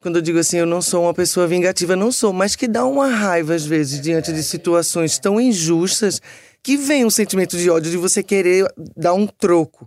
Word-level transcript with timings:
quando 0.00 0.16
eu 0.16 0.22
digo 0.22 0.38
assim, 0.38 0.56
eu 0.56 0.64
não 0.64 0.80
sou 0.80 1.04
uma 1.04 1.12
pessoa 1.12 1.46
vingativa, 1.46 1.94
não 1.94 2.10
sou, 2.10 2.32
mas 2.32 2.56
que 2.56 2.66
dá 2.66 2.86
uma 2.86 3.06
raiva 3.06 3.54
às 3.54 3.66
vezes 3.66 4.00
diante 4.00 4.32
de 4.32 4.42
situações 4.42 5.18
tão 5.18 5.38
injustas 5.38 6.22
que 6.62 6.78
vem 6.78 7.04
um 7.04 7.10
sentimento 7.10 7.56
de 7.56 7.68
ódio 7.68 7.90
de 7.90 7.98
você 7.98 8.22
querer 8.22 8.66
dar 8.96 9.12
um 9.12 9.26
troco. 9.26 9.86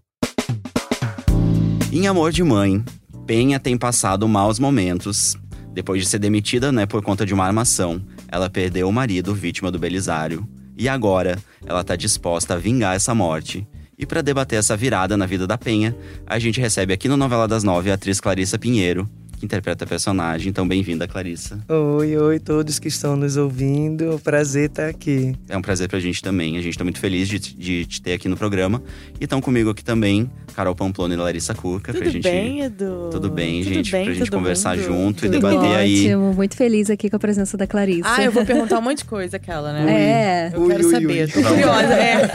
Em 1.92 2.06
Amor 2.06 2.32
de 2.32 2.44
Mãe, 2.44 2.84
Penha 3.26 3.60
tem 3.60 3.76
passado 3.76 4.28
maus 4.28 4.60
momentos. 4.60 5.36
Depois 5.74 6.04
de 6.04 6.08
ser 6.08 6.20
demitida, 6.20 6.72
né, 6.72 6.86
por 6.86 7.02
conta 7.02 7.26
de 7.26 7.34
uma 7.34 7.46
armação, 7.46 8.00
ela 8.28 8.52
perdeu 8.52 8.88
o 8.88 8.94
marido, 8.94 9.34
vítima 9.34 9.72
do 9.72 9.80
Belisário. 9.80 10.48
E 10.78 10.88
agora, 10.88 11.40
ela 11.66 11.82
está 11.82 11.96
disposta 11.96 12.54
a 12.54 12.58
vingar 12.58 12.96
essa 12.96 13.16
morte. 13.16 13.68
E 13.98 14.06
para 14.06 14.22
debater 14.22 14.60
essa 14.60 14.78
virada 14.78 15.18
na 15.18 15.26
vida 15.26 15.48
da 15.48 15.58
Penha, 15.58 15.96
a 16.28 16.38
gente 16.38 16.62
recebe 16.62 16.94
aqui 16.94 17.08
no 17.08 17.18
Novela 17.18 17.48
das 17.48 17.64
Nove 17.64 17.90
a 17.90 17.96
atriz 17.96 18.20
Clarissa 18.20 18.60
Pinheiro, 18.60 19.10
que 19.44 19.46
interpreta 19.46 19.84
a 19.84 19.88
personagem. 19.88 20.50
Então, 20.50 20.66
bem-vinda, 20.66 21.06
Clarissa. 21.06 21.60
Oi, 21.68 22.16
oi, 22.18 22.40
todos 22.40 22.80
que 22.80 22.88
estão 22.88 23.18
nos 23.18 23.36
ouvindo. 23.36 24.20
Prazer 24.24 24.70
estar 24.70 24.88
aqui. 24.88 25.36
É 25.50 25.58
um 25.58 25.62
prazer 25.62 25.90
pra 25.90 26.00
gente 26.00 26.22
também. 26.22 26.58
A 26.58 26.62
gente 26.62 26.78
tá 26.78 26.84
muito 26.86 27.00
feliz 27.00 27.28
de, 27.28 27.40
de 27.40 27.86
te 27.86 28.02
ter 28.02 28.14
aqui 28.14 28.30
no 28.30 28.38
programa. 28.38 28.82
E 29.20 29.26
estão 29.26 29.42
comigo 29.42 29.70
aqui 29.70 29.84
também, 29.84 30.32
Carol 30.56 30.74
Pamplona 30.74 31.14
e 31.14 31.18
Larissa 31.18 31.54
Curca. 31.54 31.92
Tudo 31.92 32.04
pra 32.04 32.10
gente... 32.12 32.24
bem, 32.24 32.62
Edu? 32.62 33.10
Tudo 33.12 33.30
bem, 33.30 33.64
Tudo 33.64 33.74
gente. 33.74 33.92
bem, 33.92 34.06
pra 34.06 34.14
gente 34.14 34.32
conversar 34.32 34.78
mundo? 34.78 34.86
junto 34.88 35.26
e 35.26 35.30
Tudo 35.30 35.32
debater 35.32 35.60
bom. 35.60 35.76
aí. 35.76 36.06
Ótimo, 36.06 36.34
muito 36.34 36.56
feliz 36.56 36.90
aqui 36.90 37.10
com 37.10 37.18
a 37.18 37.20
presença 37.20 37.58
da 37.58 37.68
Clarissa. 37.68 38.08
Ah, 38.08 38.24
eu 38.24 38.32
vou 38.32 38.46
perguntar 38.46 38.80
um 38.80 38.82
monte 38.82 39.00
de 39.00 39.06
coisa, 39.06 39.36
aquela, 39.36 39.74
né? 39.74 39.92
É. 39.92 40.52
Eu 40.56 40.62
Ui, 40.62 40.68
quero 40.70 40.86
ui, 40.86 40.92
saber. 40.92 41.24
ui. 41.26 41.28
Tô 41.28 41.42
Vamos. 41.42 41.58
curiosa, 41.58 41.94
é. 41.94 42.32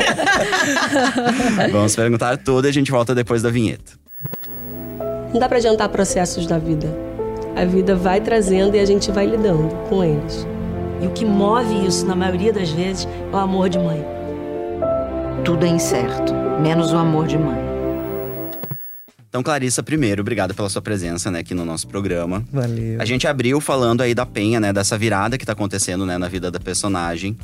Vamos 1.72 1.96
perguntar 1.96 2.36
tudo 2.36 2.66
e 2.66 2.68
a 2.68 2.72
gente 2.72 2.90
volta 2.90 3.14
depois 3.14 3.40
da 3.40 3.48
vinheta. 3.50 3.92
Não 5.32 5.38
dá 5.38 5.48
pra 5.48 5.58
adiantar 5.58 5.88
processos 5.88 6.46
da 6.46 6.58
vida. 6.58 6.88
A 7.54 7.64
vida 7.64 7.94
vai 7.94 8.20
trazendo 8.20 8.74
e 8.76 8.80
a 8.80 8.84
gente 8.84 9.10
vai 9.10 9.26
lidando 9.26 9.68
com 9.88 10.02
eles. 10.02 10.46
E 11.02 11.06
o 11.06 11.10
que 11.10 11.24
move 11.24 11.86
isso, 11.86 12.06
na 12.06 12.14
maioria 12.14 12.52
das 12.52 12.70
vezes, 12.70 13.06
é 13.06 13.34
o 13.34 13.38
amor 13.38 13.68
de 13.68 13.78
mãe. 13.78 14.04
Tudo 15.44 15.64
é 15.64 15.68
incerto, 15.68 16.32
menos 16.60 16.92
o 16.92 16.96
amor 16.96 17.26
de 17.26 17.38
mãe. 17.38 17.68
Então, 19.28 19.42
Clarissa, 19.42 19.82
primeiro, 19.82 20.22
obrigado 20.22 20.54
pela 20.54 20.68
sua 20.70 20.80
presença 20.80 21.30
né, 21.30 21.40
aqui 21.40 21.54
no 21.54 21.64
nosso 21.64 21.86
programa. 21.86 22.42
Valeu. 22.50 23.00
A 23.00 23.04
gente 23.04 23.26
abriu 23.26 23.60
falando 23.60 24.00
aí 24.00 24.14
da 24.14 24.24
Penha, 24.24 24.58
né? 24.58 24.72
Dessa 24.72 24.96
virada 24.96 25.36
que 25.36 25.44
tá 25.44 25.52
acontecendo 25.52 26.06
né, 26.06 26.16
na 26.16 26.28
vida 26.28 26.50
da 26.50 26.58
personagem. 26.58 27.36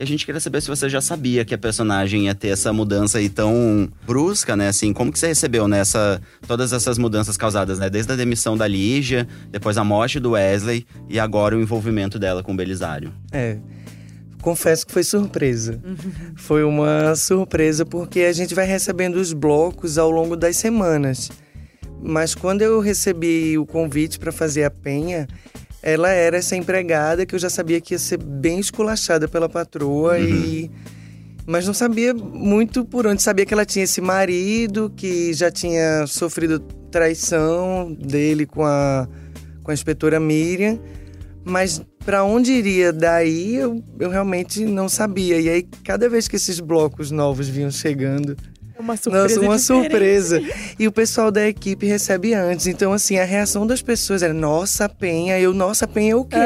E 0.00 0.02
a 0.02 0.06
gente 0.06 0.24
queria 0.24 0.40
saber 0.40 0.62
se 0.62 0.68
você 0.68 0.88
já 0.88 1.02
sabia 1.02 1.44
que 1.44 1.54
a 1.54 1.58
personagem 1.58 2.24
ia 2.24 2.34
ter 2.34 2.48
essa 2.48 2.72
mudança 2.72 3.18
aí 3.18 3.28
tão 3.28 3.86
brusca, 4.06 4.56
né? 4.56 4.68
Assim, 4.68 4.94
como 4.94 5.12
que 5.12 5.18
você 5.18 5.26
recebeu 5.26 5.68
nessa 5.68 6.22
todas 6.48 6.72
essas 6.72 6.96
mudanças 6.96 7.36
causadas, 7.36 7.78
né? 7.78 7.90
Desde 7.90 8.10
a 8.10 8.16
demissão 8.16 8.56
da 8.56 8.66
Lígia, 8.66 9.28
depois 9.50 9.76
a 9.76 9.84
morte 9.84 10.18
do 10.18 10.30
Wesley 10.30 10.86
e 11.06 11.20
agora 11.20 11.54
o 11.54 11.60
envolvimento 11.60 12.18
dela 12.18 12.42
com 12.42 12.54
o 12.54 12.56
Belisário. 12.56 13.12
É. 13.30 13.58
Confesso 14.40 14.86
que 14.86 14.92
foi 14.94 15.04
surpresa. 15.04 15.78
Foi 16.34 16.64
uma 16.64 17.14
surpresa 17.14 17.84
porque 17.84 18.20
a 18.20 18.32
gente 18.32 18.54
vai 18.54 18.64
recebendo 18.64 19.16
os 19.16 19.34
blocos 19.34 19.98
ao 19.98 20.10
longo 20.10 20.34
das 20.34 20.56
semanas. 20.56 21.30
Mas 22.02 22.34
quando 22.34 22.62
eu 22.62 22.80
recebi 22.80 23.58
o 23.58 23.66
convite 23.66 24.18
para 24.18 24.32
fazer 24.32 24.64
a 24.64 24.70
penha, 24.70 25.28
ela 25.82 26.10
era 26.10 26.36
essa 26.36 26.56
empregada 26.56 27.24
que 27.24 27.34
eu 27.34 27.38
já 27.38 27.50
sabia 27.50 27.80
que 27.80 27.94
ia 27.94 27.98
ser 27.98 28.18
bem 28.18 28.58
esculachada 28.58 29.26
pela 29.26 29.48
patroa 29.48 30.18
e 30.18 30.70
mas 31.46 31.66
não 31.66 31.74
sabia 31.74 32.14
muito 32.14 32.84
por 32.84 33.06
onde. 33.06 33.22
Sabia 33.22 33.44
que 33.44 33.52
ela 33.52 33.64
tinha 33.64 33.84
esse 33.84 34.00
marido 34.00 34.92
que 34.94 35.32
já 35.32 35.50
tinha 35.50 36.06
sofrido 36.06 36.60
traição 36.92 37.92
dele 37.92 38.46
com 38.46 38.64
a, 38.64 39.08
com 39.62 39.70
a 39.70 39.74
inspetora 39.74 40.20
Miriam. 40.20 40.78
Mas 41.44 41.82
para 42.04 42.22
onde 42.22 42.52
iria 42.52 42.92
daí, 42.92 43.56
eu, 43.56 43.82
eu 43.98 44.10
realmente 44.10 44.64
não 44.64 44.88
sabia. 44.88 45.40
E 45.40 45.48
aí, 45.48 45.68
cada 45.84 46.08
vez 46.08 46.28
que 46.28 46.36
esses 46.36 46.60
blocos 46.60 47.10
novos 47.10 47.48
vinham 47.48 47.70
chegando, 47.70 48.36
Uma 48.80 48.96
surpresa 48.96 49.40
nossa, 49.40 49.40
uma 49.40 49.56
diferente. 49.56 49.82
surpresa. 49.84 50.42
E 50.78 50.88
o 50.88 50.92
pessoal 50.92 51.30
da 51.30 51.46
equipe 51.46 51.86
recebe 51.86 52.34
antes. 52.34 52.66
Então, 52.66 52.92
assim, 52.92 53.18
a 53.18 53.24
reação 53.24 53.66
das 53.66 53.82
pessoas 53.82 54.22
era: 54.22 54.32
nossa, 54.32 54.88
penha. 54.88 55.38
Eu, 55.38 55.52
nossa, 55.52 55.86
penha 55.86 56.12
é 56.12 56.16
o 56.16 56.24
quê? 56.24 56.36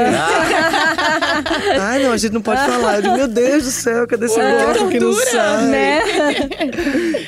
ah, 1.81 1.99
não, 2.03 2.13
a 2.13 2.17
gente 2.17 2.33
não 2.33 2.43
pode 2.43 2.65
falar. 2.65 2.97
Eu 2.97 3.03
digo, 3.03 3.17
meu 3.17 3.29
Deus 3.29 3.65
do 3.65 3.71
céu, 3.71 4.07
cadê 4.07 4.27
esse 4.27 4.39
bloco 4.39 4.89
que 4.91 5.01
não 5.01 5.13
sai? 5.13 5.67
né? 5.67 6.01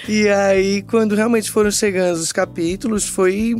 E 0.09 0.29
aí, 0.29 0.83
quando 0.83 1.15
realmente 1.15 1.51
foram 1.51 1.71
chegando 1.71 2.17
os 2.17 2.33
capítulos, 2.33 3.09
foi 3.09 3.55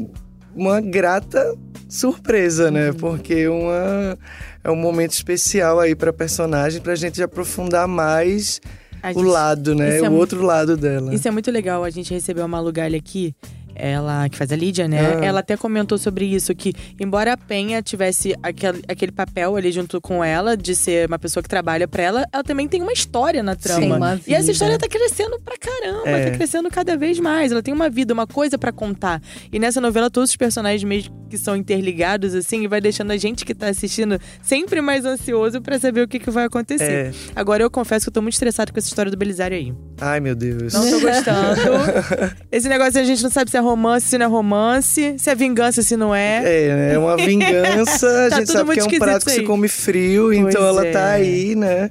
uma 0.55 0.81
grata 0.81 1.55
surpresa, 1.89 2.71
né? 2.71 2.93
Porque 2.93 3.47
uma, 3.49 4.19
é 4.65 4.71
um 4.71 4.77
momento 4.77 5.13
especial 5.13 5.79
aí 5.79 5.95
pra 5.95 6.13
personagem, 6.13 6.81
pra 6.81 6.95
gente 6.95 7.23
aprofundar 7.23 7.87
mais 7.87 8.61
A 9.03 9.11
o 9.11 9.15
gente- 9.15 9.25
lado, 9.25 9.75
né? 9.75 9.99
é 9.99 10.09
o 10.09 10.13
outro 10.15 10.43
lado 10.43 10.77
dela. 10.77 11.15
Isso 11.15 11.27
é 11.29 11.31
muito 11.31 11.51
legal. 11.51 11.85
A 11.85 11.91
gente 11.91 12.13
recebeu 12.13 12.45
a 12.45 12.49
Malu 12.49 12.73
Galli 12.73 12.97
aqui. 12.97 13.35
Ela, 13.79 14.29
que 14.29 14.37
faz 14.37 14.51
a 14.53 14.57
Lídia, 14.57 14.89
né? 14.89 14.99
Ah. 15.21 15.25
Ela 15.25 15.41
até 15.41 15.57
comentou 15.57 15.99
sobre 15.99 16.25
isso, 16.25 16.55
que 16.55 16.73
embora 16.99 17.33
a 17.33 17.37
Penha 17.37 17.83
tivesse 17.83 18.35
aquele, 18.43 18.83
aquele 18.89 19.13
papel 19.13 19.55
ali 19.57 19.71
junto 19.71 20.01
com 20.01 20.23
ela, 20.25 20.57
de 20.57 20.75
ser 20.75 21.09
uma 21.09 21.19
pessoa 21.19 21.43
que 21.43 21.49
trabalha 21.49 21.87
pra 21.87 22.03
ela, 22.03 22.27
ela 22.33 22.43
também 22.45 22.67
tem 22.69 22.83
uma 22.83 22.93
história 22.93 23.43
na 23.43 23.55
trama. 23.55 24.21
E 24.27 24.35
essa 24.35 24.51
história 24.51 24.79
tá 24.79 24.89
crescendo 24.89 25.39
pra 25.45 25.57
caramba, 25.59 26.09
É. 26.09 26.31
tá 26.31 26.37
crescendo 26.37 26.71
cada 26.71 26.97
vez 26.97 27.19
mais. 27.21 27.53
Ela 27.53 27.63
tem 27.63 27.73
uma 27.75 27.89
vida, 27.91 28.13
uma 28.15 28.27
coisa 28.27 28.57
pra 28.59 28.73
contar. 28.73 29.21
E 29.53 29.59
nessa 29.59 29.81
novela, 29.81 30.11
todos 30.11 30.31
os 30.31 30.37
personagens 30.37 30.83
meio 30.85 31.05
que 31.29 31.37
são 31.37 31.57
interligados, 31.57 32.35
assim, 32.35 32.63
e 32.63 32.69
vai 32.69 32.81
deixando 32.81 33.11
a 33.11 33.17
gente 33.17 33.45
que 33.45 33.55
tá 33.55 33.69
assistindo 33.69 34.19
sempre 34.43 34.81
mais 34.81 35.05
ansioso 35.05 35.61
pra 35.61 35.79
saber 35.79 36.03
o 36.03 36.09
que, 36.09 36.19
que 36.19 36.31
vai 36.31 36.45
acontecer. 36.45 36.85
É. 37.07 37.11
Agora 37.35 37.63
eu 37.63 37.71
confesso 37.71 38.05
que 38.07 38.09
eu 38.11 38.13
tô 38.15 38.23
muito 38.23 38.35
estressado 38.35 38.73
com 38.73 38.79
essa 38.79 38.89
história 38.89 39.11
do 39.11 39.17
Belisário 39.17 39.57
aí. 39.57 39.75
Ai, 40.01 40.21
meu 40.21 40.35
Deus. 40.35 40.73
Não 40.73 40.89
tô 40.89 41.01
gostando. 41.01 41.61
Esse 42.51 42.69
negócio 42.69 43.01
a 43.01 43.05
gente 43.05 43.23
não 43.23 43.31
sabe 43.31 43.51
se 43.51 43.57
é 43.57 43.61
romance, 43.67 44.07
se 44.07 44.19
não 44.19 44.27
é 44.27 44.29
romance, 44.29 45.15
se 45.19 45.31
é 45.31 45.35
vingança, 45.35 45.83
se 45.83 45.97
não 45.97 46.15
é. 46.15 46.43
É, 46.45 46.75
né? 46.77 46.95
é 46.95 46.99
uma 46.99 47.17
vingança. 47.19 48.27
a 48.27 48.31
Tá 48.31 48.37
gente 48.37 48.47
tudo 48.47 48.57
sabe 48.59 48.73
que 48.75 48.81
é 48.81 48.85
um 48.85 48.99
prato 48.99 49.25
que 49.27 49.33
se 49.33 49.43
come 49.43 49.69
frio, 49.69 50.33
então 50.33 50.63
Pois 50.63 50.65
ela 50.65 50.87
é. 50.87 50.91
tá 50.91 51.11
aí, 51.11 51.55
né? 51.55 51.91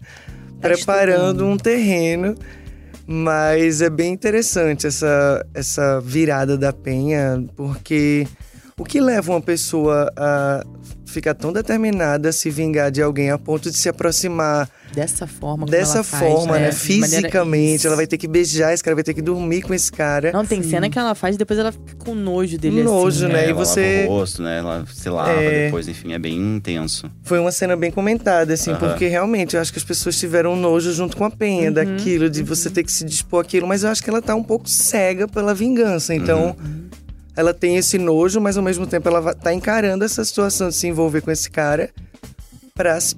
Tá 0.61 0.69
Preparando 0.69 1.27
estudando. 1.27 1.45
um 1.47 1.57
terreno. 1.57 2.35
Mas 3.07 3.81
é 3.81 3.89
bem 3.89 4.11
interessante 4.13 4.87
essa, 4.87 5.45
essa 5.53 5.99
virada 6.01 6.57
da 6.57 6.73
penha, 6.73 7.43
porque 7.55 8.25
o 8.79 8.83
que 8.83 8.99
leva 8.99 9.31
uma 9.31 9.41
pessoa 9.41 10.11
a 10.17 10.63
ficar 11.05 11.35
tão 11.35 11.53
determinada 11.53 12.29
a 12.29 12.33
se 12.33 12.49
vingar 12.49 12.89
de 12.91 13.01
alguém 13.03 13.29
a 13.29 13.37
ponto 13.37 13.69
de 13.69 13.77
se 13.77 13.87
aproximar 13.87 14.67
Dessa 14.95 15.28
forma, 15.28 15.66
dessa 15.66 15.95
ela 15.97 16.03
faz, 16.03 16.23
forma, 16.23 16.45
né? 16.45 16.51
Maneira- 16.51 16.73
Fisicamente. 16.75 17.75
Isso. 17.75 17.88
Ela 17.88 17.95
vai 17.97 18.07
ter 18.07 18.17
que 18.17 18.28
beijar 18.28 18.73
esse 18.73 18.81
cara, 18.81 18.95
vai 18.95 19.03
ter 19.03 19.13
que 19.13 19.22
dormir 19.22 19.61
com 19.61 19.73
esse 19.73 19.91
cara. 19.91 20.31
Não, 20.31 20.45
tem 20.45 20.63
cena 20.63 20.89
que 20.89 20.97
ela 20.97 21.13
faz 21.13 21.35
e 21.35 21.38
depois 21.38 21.59
ela 21.59 21.72
fica 21.72 21.95
com 21.97 22.16
nojo 22.16 22.57
dele 22.57 22.81
Nojo, 22.81 23.25
assim. 23.25 23.34
né? 23.34 23.41
É, 23.44 23.47
e 23.47 23.50
ela 23.50 23.53
você- 23.66 23.97
lava 24.03 24.13
o 24.13 24.17
rosto, 24.19 24.41
né? 24.41 24.59
Ela 24.59 24.85
se 24.91 25.09
lava 25.09 25.31
É. 25.31 25.66
depois, 25.66 25.88
enfim, 25.88 26.13
é 26.13 26.19
bem 26.19 26.35
intenso. 26.38 27.11
Foi 27.23 27.38
uma 27.39 27.51
cena 27.51 27.75
bem 27.75 27.91
comentada, 27.91 28.53
assim, 28.53 28.72
Aham. 28.72 28.79
porque 28.89 29.07
realmente 29.07 29.55
eu 29.55 29.61
acho 29.61 29.72
que 29.73 29.79
as 29.79 29.84
pessoas 29.85 30.17
tiveram 30.17 30.55
nojo 30.55 30.94
junto 30.94 31.17
com 31.17 31.25
a 31.25 31.29
Penha 31.29 31.67
Uhum, 31.67 31.73
daquilo, 31.73 32.29
de 32.29 32.41
você 32.41 32.69
ter 32.69 32.84
que 32.84 32.91
se 32.91 33.03
dispor 33.03 33.41
aquilo, 33.41 33.67
mas 33.67 33.84
eu 33.84 33.89
acho 33.89 34.01
que 34.01 34.09
ela 34.09 34.22
tá 34.22 34.34
um 34.34 34.44
pouco 34.44 34.69
cega 34.69 35.28
pela 35.28 35.53
vingança. 35.53 36.16
Então, 36.16 36.55
Uhum. 36.57 36.85
ela 37.35 37.53
tem 37.53 37.75
esse 37.75 37.97
nojo, 37.97 38.39
mas 38.39 38.55
ao 38.55 38.63
mesmo 38.63 38.88
tempo 38.88 39.09
ela 39.09 39.34
tá 39.35 39.53
encarando 39.53 40.05
essa 40.05 40.23
situação 40.23 40.69
de 40.69 40.75
se 40.75 40.88
envolver 40.88 41.19
com 41.22 41.31
esse 41.31 41.50
cara 41.51 41.89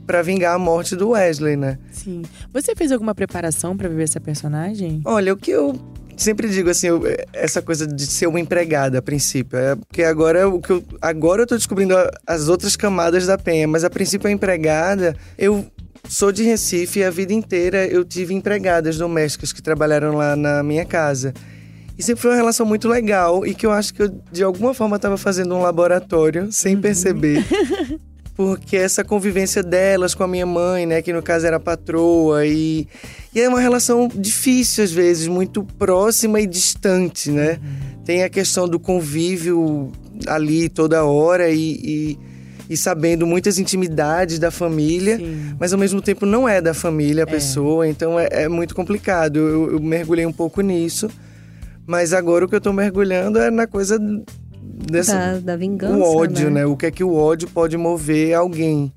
pra 0.06 0.22
vingar 0.22 0.54
a 0.54 0.60
morte 0.60 0.96
do 0.96 1.10
Wesley, 1.10 1.56
né? 1.58 1.80
Sim. 1.92 2.22
Você 2.54 2.76
fez 2.76 2.92
alguma 2.92 3.16
preparação 3.16 3.76
pra 3.76 3.90
viver 3.90 4.04
essa 4.04 4.22
personagem? 4.22 5.02
Olha, 5.04 5.34
o 5.34 5.38
que 5.38 5.50
eu 5.50 5.76
sempre 6.16 6.48
digo 6.48 6.70
assim, 6.70 6.88
eu- 6.90 7.02
essa 7.34 7.60
coisa 7.60 7.88
de 7.88 8.06
ser 8.06 8.28
uma 8.28 8.40
empregada 8.40 9.00
a 9.00 9.02
princípio, 9.02 9.58
é 9.58 9.76
porque 9.76 10.04
agora 10.04 10.48
o 10.48 10.62
que 10.62 10.72
eu 10.72 10.84
agora 11.02 11.42
eu 11.42 11.48
tô 11.48 11.56
descobrindo 11.56 11.96
as 12.28 12.50
outras 12.50 12.76
camadas 12.76 13.26
da 13.26 13.36
penha, 13.36 13.68
mas 13.68 13.84
a 13.84 13.90
princípio 13.90 14.28
a 14.28 14.32
empregada, 14.32 15.16
eu 15.40 15.66
sou 16.08 16.32
de 16.32 16.44
Recife 16.44 17.00
e 17.00 17.04
a 17.04 17.10
vida 17.10 17.34
inteira 17.34 17.88
eu 17.88 18.06
tive 18.06 18.36
empregadas 18.36 18.96
domésticas 19.00 19.52
que 19.52 19.62
trabalharam 19.64 20.16
lá 20.16 20.36
na 20.36 20.62
minha 20.62 20.86
casa. 20.86 21.34
E 21.98 22.04
sempre 22.04 22.22
foi 22.22 22.30
uma 22.30 22.38
relação 22.38 22.64
muito 22.64 22.88
legal 22.88 23.44
e 23.44 23.56
que 23.56 23.66
eu 23.66 23.72
acho 23.72 23.92
que 23.92 24.04
eu, 24.04 24.22
de 24.32 24.44
alguma 24.44 24.72
forma, 24.76 24.98
estava 24.98 25.18
fazendo 25.18 25.56
um 25.56 25.64
laboratório 25.64 26.52
sem 26.52 26.80
perceber. 26.80 27.44
Porque 28.38 28.78
essa 28.78 29.04
convivência 29.04 29.64
delas 29.64 30.14
com 30.14 30.24
a 30.24 30.28
minha 30.28 30.46
mãe, 30.46 30.86
né, 30.86 31.02
que 31.02 31.12
no 31.12 31.24
caso 31.24 31.48
era 31.48 31.60
patroa, 31.60 32.46
e, 32.46 32.88
e 33.34 33.42
é 33.42 33.50
uma 33.50 33.60
relação 33.60 34.08
difícil 34.08 34.84
às 34.84 34.92
vezes, 34.92 35.28
muito 35.28 35.64
próxima 35.64 36.40
e 36.40 36.46
distante, 36.46 37.32
né? 37.32 37.60
Tem 38.06 38.24
a 38.24 38.30
questão 38.30 38.70
do 38.70 38.80
convívio 38.80 39.92
ali 40.28 40.70
toda 40.70 41.04
hora 41.04 41.50
e, 41.50 41.58
e, 41.84 42.20
e 42.70 42.78
sabendo 42.78 43.26
muitas 43.26 43.58
intimidades 43.58 44.38
da 44.38 44.52
família, 44.52 45.18
Sim. 45.18 45.56
mas 45.60 45.74
ao 45.74 45.80
mesmo 45.80 46.00
tempo 46.00 46.24
não 46.26 46.48
é 46.48 46.62
da 46.62 46.76
família 46.76 47.24
a 47.24 47.28
É. 47.28 47.32
pessoa, 47.32 47.88
então 47.88 48.20
é, 48.20 48.28
é 48.32 48.48
muito 48.48 48.76
complicado. 48.76 49.38
Eu, 49.40 49.72
eu 49.74 49.80
mergulhei 49.82 50.28
um 50.28 50.32
pouco 50.32 50.62
nisso, 50.62 51.10
mas 51.88 52.14
agora 52.14 52.46
o 52.46 52.48
que 52.48 52.56
eu 52.56 52.62
tô 52.62 52.72
mergulhando 52.72 53.40
é 53.40 53.50
na 53.50 53.66
coisa 53.66 53.98
dessa 54.88 55.14
Da, 55.34 55.40
da 55.40 55.56
vingança. 55.56 55.96
o 55.98 56.02
ódio, 56.18 56.50
né? 56.50 56.66
O 56.66 56.76
que 56.76 56.86
é 56.86 56.92
que 56.92 57.04
o 57.04 57.14
ódio 57.14 57.48
pode 57.50 57.78
mover 57.78 58.34
alguém? 58.34 58.92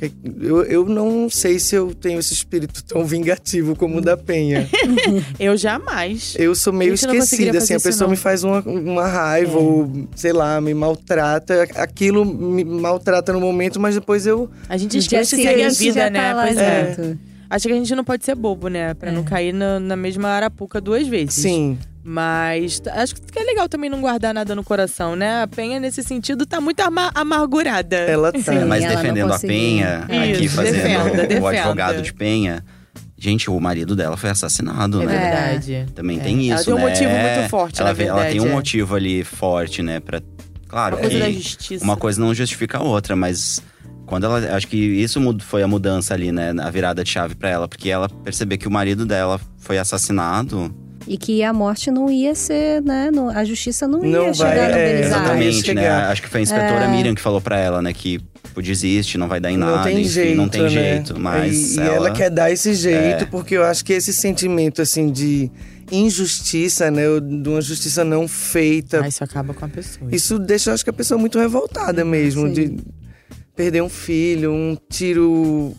É 0.00 0.10
Eu, 0.40 0.64
eu 0.64 0.84
não 0.84 1.30
sei 1.30 1.60
se 1.60 1.76
eu 1.76 1.94
tenho 1.94 2.18
esse 2.18 2.32
espírito 2.34 2.82
tão 2.82 3.04
vingativo 3.04 3.76
como 3.76 3.98
o 3.98 4.00
da 4.00 4.16
Penha. 4.16 4.68
Eu 5.38 5.56
jamais. 5.56 6.34
Eu 6.36 6.56
sou 6.56 6.72
meio 6.72 6.90
eu 6.90 6.94
esquecida, 6.94 7.58
assim, 7.58 7.74
a 7.74 7.80
pessoa 7.80 8.06
não. 8.08 8.10
me 8.10 8.16
faz 8.16 8.42
uma, 8.42 8.60
uma 8.62 9.06
raiva, 9.06 9.52
É. 9.52 9.62
ou 9.62 10.08
sei 10.16 10.32
lá, 10.32 10.60
me 10.60 10.74
maltrata. 10.74 11.62
Aquilo 11.76 12.24
me 12.24 12.64
maltrata 12.64 13.32
no 13.32 13.40
momento, 13.40 13.78
mas 13.78 13.94
depois 13.94 14.26
eu. 14.26 14.50
A 14.68 14.76
gente 14.76 14.98
esquece 14.98 15.36
que 15.36 15.42
segue 15.42 15.62
a 15.62 15.68
vida, 15.68 15.94
já 15.94 16.10
né? 16.10 16.34
tá 16.34 16.48
é. 16.50 17.16
Acho 17.48 17.68
que 17.68 17.72
a 17.72 17.76
gente 17.76 17.94
não 17.94 18.02
pode 18.02 18.24
ser 18.24 18.34
bobo, 18.34 18.66
né? 18.66 18.94
Pra 18.94 19.12
não 19.12 19.22
cair 19.22 19.52
na, 19.52 19.78
na 19.78 19.94
mesma 19.94 20.30
arapuca 20.30 20.80
duas 20.80 21.06
vezes. 21.06 21.34
Sim. 21.34 21.78
Mas 22.04 22.82
acho 22.94 23.14
que 23.14 23.38
é 23.38 23.44
legal 23.44 23.68
também 23.68 23.88
não 23.88 24.00
guardar 24.00 24.34
nada 24.34 24.54
no 24.56 24.64
coração, 24.64 25.14
né? 25.14 25.42
A 25.42 25.46
Penha, 25.46 25.78
nesse 25.78 26.02
sentido, 26.02 26.44
tá 26.44 26.60
muito 26.60 26.80
ama- 26.80 27.12
amargurada. 27.14 27.96
Ela 27.96 28.32
tá. 28.32 28.38
Sim. 28.40 28.64
Mas 28.64 28.82
ela 28.84 28.96
defendendo 28.96 29.32
a. 29.32 29.38
Penha, 29.38 29.98
aqui 30.08 30.44
Isso, 30.46 30.56
fazendo 30.56 30.74
defenda, 30.74 31.00
o 31.12 31.28
defenda. 31.28 31.48
advogado 31.50 32.02
de 32.02 32.12
Penha. 32.12 32.64
Gente, 33.16 33.48
o 33.48 33.60
marido 33.60 33.94
dela 33.94 34.16
foi 34.16 34.30
assassinado, 34.30 35.00
É 35.00 35.06
né? 35.06 35.12
verdade. 35.16 35.86
Também 35.94 36.18
É. 36.18 36.22
tem 36.24 36.40
isso, 36.40 36.52
Ela 36.54 36.64
tem 36.64 36.74
um 36.74 36.76
né? 36.76 36.82
motivo 36.88 37.10
muito 37.10 37.50
forte, 37.50 37.80
ela, 37.80 37.90
na 37.90 37.94
vê- 37.94 38.04
ela 38.04 38.20
tem 38.22 38.30
verdade, 38.30 38.48
um 38.48 38.52
é. 38.52 38.54
motivo 38.56 38.94
ali 38.96 39.22
forte, 39.22 39.80
né? 39.80 40.00
Pra, 40.00 40.20
claro 40.66 40.96
Uma 40.96 41.02
coisa 41.02 41.18
da 41.20 41.26
que 41.26 41.32
justiça. 41.34 41.84
uma 41.84 41.96
coisa 41.96 42.20
não 42.20 42.34
justifica 42.34 42.78
a 42.78 42.82
outra, 42.82 43.14
mas 43.14 43.62
quando 44.06 44.24
ela, 44.24 44.56
acho 44.56 44.66
que 44.66 44.76
isso 44.76 45.20
foi 45.38 45.62
a 45.62 45.68
mudança 45.68 46.12
ali, 46.14 46.32
né? 46.32 46.52
A 46.60 46.68
virada 46.68 47.04
de 47.04 47.10
chave 47.10 47.36
pra 47.36 47.48
ela, 47.48 47.68
porque 47.68 47.88
ela 47.88 48.08
perceber 48.08 48.58
que 48.58 48.66
o 48.66 48.70
marido 48.72 49.06
dela 49.06 49.40
foi 49.56 49.78
assassinado. 49.78 50.74
E 51.06 51.16
que 51.18 51.42
a 51.42 51.52
morte 51.52 51.90
não 51.90 52.08
ia 52.10 52.34
ser, 52.34 52.80
né? 52.82 53.10
não- 53.12 53.28
a 53.28 53.44
justiça 53.44 53.88
não 53.88 54.04
ia 54.04 54.10
Não 54.18 54.32
chegar 54.34 54.48
vai- 54.56 54.68
no 54.72 54.76
é, 54.78 54.92
Belisário. 54.94 55.24
Exatamente, 55.24 55.62
chegar. 55.66 55.82
né? 55.82 55.90
Acho 56.12 56.22
que 56.22 56.28
foi 56.28 56.40
a 56.40 56.42
inspetora 56.42 56.84
É. 56.84 56.88
Miriam 56.88 57.14
que 57.14 57.20
falou 57.20 57.40
pra 57.40 57.58
ela, 57.58 57.82
né? 57.82 57.92
Que 57.92 58.18
tipo, 58.44 58.62
desiste, 58.62 59.18
não 59.18 59.28
vai 59.28 59.40
dar 59.40 59.50
em 59.50 59.56
nada, 59.56 59.76
não 59.78 59.82
tem 59.84 60.00
enfim, 60.00 60.08
jeito, 60.08 60.36
não 60.36 60.48
tem 60.48 60.62
né? 60.62 60.68
jeito. 60.68 61.18
Mas 61.18 61.76
e, 61.76 61.80
e 61.80 61.82
ela, 61.82 61.94
ela 61.96 62.10
quer 62.12 62.30
dar 62.30 62.50
esse 62.50 62.74
jeito, 62.74 63.24
É. 63.24 63.26
porque 63.26 63.56
eu 63.56 63.64
acho 63.64 63.84
que 63.84 63.92
esse 63.92 64.12
sentimento, 64.12 64.80
assim, 64.82 65.10
de 65.10 65.50
injustiça, 65.90 66.90
né? 66.90 67.02
De 67.20 67.48
uma 67.48 67.60
justiça 67.60 68.04
não 68.04 68.26
feita. 68.28 69.02
Ah, 69.04 69.08
isso 69.08 69.22
acaba 69.24 69.54
com 69.54 69.64
a 69.64 69.68
pessoa. 69.68 70.08
Isso 70.14 70.38
deixa, 70.38 70.70
eu 70.70 70.74
acho 70.74 70.84
que 70.84 70.90
a 70.90 70.92
pessoa 70.92 71.18
muito 71.18 71.38
revoltada 71.38 72.04
mesmo. 72.04 72.46
Sim. 72.48 72.52
De 72.52 72.76
perder 73.56 73.82
um 73.82 73.88
filho, 73.88 74.52
um 74.52 74.76
tiro, 74.90 75.74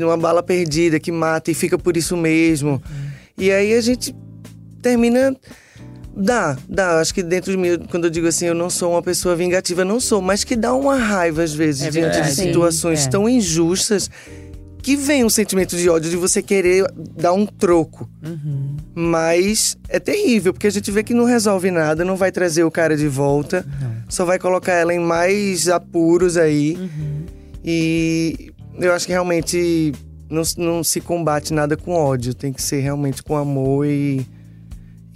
uma 0.00 0.16
bala 0.16 0.42
perdida 0.42 0.98
que 1.00 1.10
mata 1.12 1.50
e 1.50 1.54
fica 1.54 1.78
por 1.78 1.96
isso 1.96 2.16
mesmo. 2.16 2.82
E 3.38 3.50
aí 3.50 3.74
a 3.74 3.80
gente 3.80 4.14
termina. 4.82 5.34
Dá, 6.14 6.58
dá. 6.68 7.00
Acho 7.00 7.14
que 7.14 7.22
dentro 7.22 7.50
de 7.50 7.56
mim, 7.56 7.78
quando 7.90 8.04
eu 8.04 8.10
digo 8.10 8.26
assim, 8.26 8.46
eu 8.46 8.54
não 8.54 8.68
sou 8.68 8.92
uma 8.92 9.02
pessoa 9.02 9.34
vingativa, 9.34 9.84
não 9.84 9.98
sou, 9.98 10.20
mas 10.20 10.44
que 10.44 10.54
dá 10.54 10.74
uma 10.74 10.96
raiva 10.96 11.42
às 11.42 11.54
vezes 11.54 11.86
É 11.86 11.90
diante 11.90 12.20
de 12.20 12.34
Sim, 12.34 12.48
situações 12.48 13.06
é. 13.06 13.08
tão 13.08 13.26
injustas 13.28 14.10
que 14.82 14.96
vem 14.96 15.24
um 15.24 15.30
sentimento 15.30 15.76
de 15.76 15.88
ódio 15.88 16.10
de 16.10 16.16
você 16.16 16.42
querer 16.42 16.84
dar 17.16 17.32
um 17.32 17.46
troco. 17.46 18.10
Uhum. 18.26 18.76
Mas 18.94 19.78
é 19.88 20.00
terrível, 20.00 20.52
porque 20.52 20.66
a 20.66 20.70
gente 20.70 20.90
vê 20.90 21.04
que 21.04 21.14
não 21.14 21.24
resolve 21.24 21.70
nada, 21.70 22.04
não 22.04 22.16
vai 22.16 22.32
trazer 22.32 22.64
o 22.64 22.70
cara 22.70 22.96
de 22.96 23.06
volta, 23.06 23.64
só 24.08 24.24
vai 24.24 24.38
colocar 24.40 24.72
ela 24.72 24.92
em 24.92 24.98
mais 24.98 25.68
apuros 25.68 26.36
aí. 26.36 26.76
Uhum. 26.76 27.24
E 27.64 28.52
eu 28.78 28.92
acho 28.92 29.06
que 29.06 29.12
realmente 29.12 29.92
não, 30.28 30.42
não 30.58 30.82
se 30.82 31.00
combate 31.00 31.54
nada 31.54 31.76
com 31.76 31.92
ódio, 31.92 32.34
tem 32.34 32.52
que 32.52 32.60
ser 32.60 32.80
realmente 32.80 33.22
com 33.22 33.36
amor 33.36 33.86
e 33.86 34.26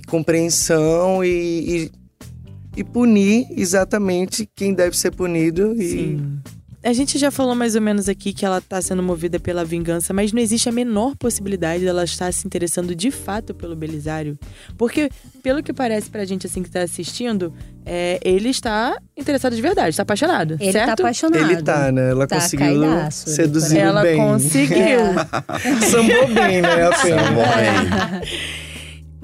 compreensão 0.06 1.24
e, 1.24 1.84
e, 1.84 2.80
e 2.80 2.84
punir 2.84 3.46
exatamente 3.50 4.48
quem 4.54 4.74
deve 4.74 4.96
ser 4.96 5.10
punido. 5.10 5.74
E 5.80 5.88
Sim. 5.88 6.38
A 6.84 6.92
gente 6.92 7.18
já 7.18 7.32
falou 7.32 7.52
mais 7.56 7.74
ou 7.74 7.80
menos 7.82 8.08
aqui 8.08 8.32
que 8.32 8.46
ela 8.46 8.60
tá 8.60 8.80
sendo 8.80 9.02
movida 9.02 9.40
pela 9.40 9.64
vingança, 9.64 10.14
mas 10.14 10.32
não 10.32 10.40
existe 10.40 10.68
a 10.68 10.72
menor 10.72 11.16
possibilidade 11.16 11.84
dela 11.84 12.04
estar 12.04 12.32
se 12.32 12.46
interessando 12.46 12.94
de 12.94 13.10
fato 13.10 13.52
pelo 13.52 13.74
Belisário. 13.74 14.38
Porque, 14.78 15.10
pelo 15.42 15.64
que 15.64 15.72
parece 15.72 16.08
pra 16.08 16.24
gente 16.24 16.46
assim 16.46 16.62
que 16.62 16.70
tá 16.70 16.82
assistindo, 16.82 17.52
é, 17.84 18.20
ele 18.22 18.50
está 18.50 18.96
interessado 19.16 19.56
de 19.56 19.62
verdade, 19.62 19.88
está 19.90 20.04
apaixonado. 20.04 20.56
Ele 20.60 20.70
certo? 20.70 20.86
tá 20.86 20.92
apaixonado. 20.92 21.50
ele 21.50 21.60
tá, 21.60 21.90
né? 21.90 22.10
Ela 22.10 22.24
Tá 22.28 22.36
conseguiu 22.40 22.66
caidaço, 22.80 23.30
seduzir 23.30 23.78
Ela 23.78 24.02
bem. 24.02 24.16
conseguiu. 24.18 24.78
É. 24.78 25.80
Sambou 25.90 26.28
bem, 26.34 26.62
né? 26.62 26.88
Bom, 27.34 27.42
bem. 27.56 28.46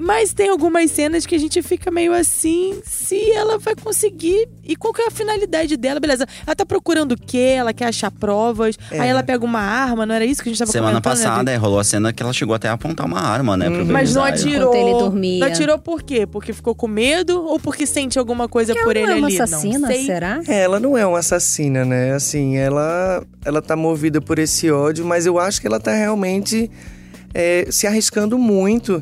Mas 0.03 0.33
tem 0.33 0.49
algumas 0.49 0.91
cenas 0.91 1.25
que 1.25 1.33
a 1.33 1.39
gente 1.39 1.61
fica 1.61 1.89
meio 1.89 2.13
assim, 2.13 2.81
se 2.83 3.31
ela 3.31 3.57
vai 3.57 3.73
conseguir 3.73 4.49
e 4.61 4.75
qual 4.75 4.93
que 4.93 5.01
é 5.01 5.07
a 5.07 5.11
finalidade 5.11 5.77
dela, 5.77 5.97
beleza? 5.97 6.25
Ela 6.45 6.55
tá 6.55 6.65
procurando 6.65 7.13
o 7.13 7.17
quê? 7.17 7.55
Ela 7.57 7.71
quer 7.73 7.85
achar 7.85 8.11
provas. 8.11 8.77
É. 8.91 8.99
Aí 8.99 9.09
ela 9.09 9.23
pega 9.23 9.45
uma 9.45 9.61
arma, 9.61 10.05
não 10.05 10.13
era 10.13 10.25
isso 10.25 10.43
que 10.43 10.49
a 10.49 10.51
gente 10.51 10.59
tava 10.59 10.71
Semana 10.71 11.01
comentando? 11.01 11.17
né, 11.17 11.23
passada 11.23 11.51
é, 11.51 11.55
rolou 11.55 11.79
a 11.79 11.83
cena 11.85 12.11
que 12.11 12.21
ela 12.21 12.33
chegou 12.33 12.53
até 12.53 12.67
a 12.67 12.73
apontar 12.73 13.05
uma 13.05 13.21
arma, 13.21 13.55
né? 13.55 13.69
Pro 13.69 13.85
Mas 13.85 14.13
não 14.13 14.23
Belisário. 14.23 14.55
atirou. 14.57 14.75
Ele 14.75 14.99
dormia. 14.99 15.39
Não 15.39 15.47
atirou 15.47 15.79
por 15.79 16.03
quê? 16.03 16.27
Porque 16.27 16.51
ficou 16.51 16.75
com 16.75 16.87
medo 16.87 17.41
ou 17.41 17.57
porque 17.57 17.85
sente 17.85 18.19
alguma 18.19 18.49
coisa 18.49 18.75
por 18.75 18.97
Ela 18.97 18.99
ele 18.99 19.01
não 19.05 19.09
é 19.09 19.27
ali? 19.27 19.37
uma 19.37 19.43
assassina, 19.45 19.79
não 19.79 19.87
sei. 19.87 20.05
será? 20.05 20.41
É, 20.47 20.63
ela 20.63 20.79
não 20.81 20.97
é 20.97 21.05
uma 21.07 21.19
assassina, 21.19 21.85
né? 21.85 22.11
Assim, 22.13 22.57
ela, 22.57 23.23
ela 23.45 23.61
tá 23.61 23.75
movida 23.77 24.19
por 24.19 24.37
esse 24.37 24.69
ódio, 24.69 25.05
mas 25.05 25.25
eu 25.25 25.39
acho 25.39 25.61
que 25.61 25.67
ela 25.67 25.79
tá 25.79 25.93
realmente 25.93 26.69
é, 27.33 27.67
se 27.71 27.87
arriscando 27.87 28.37
muito. 28.37 28.99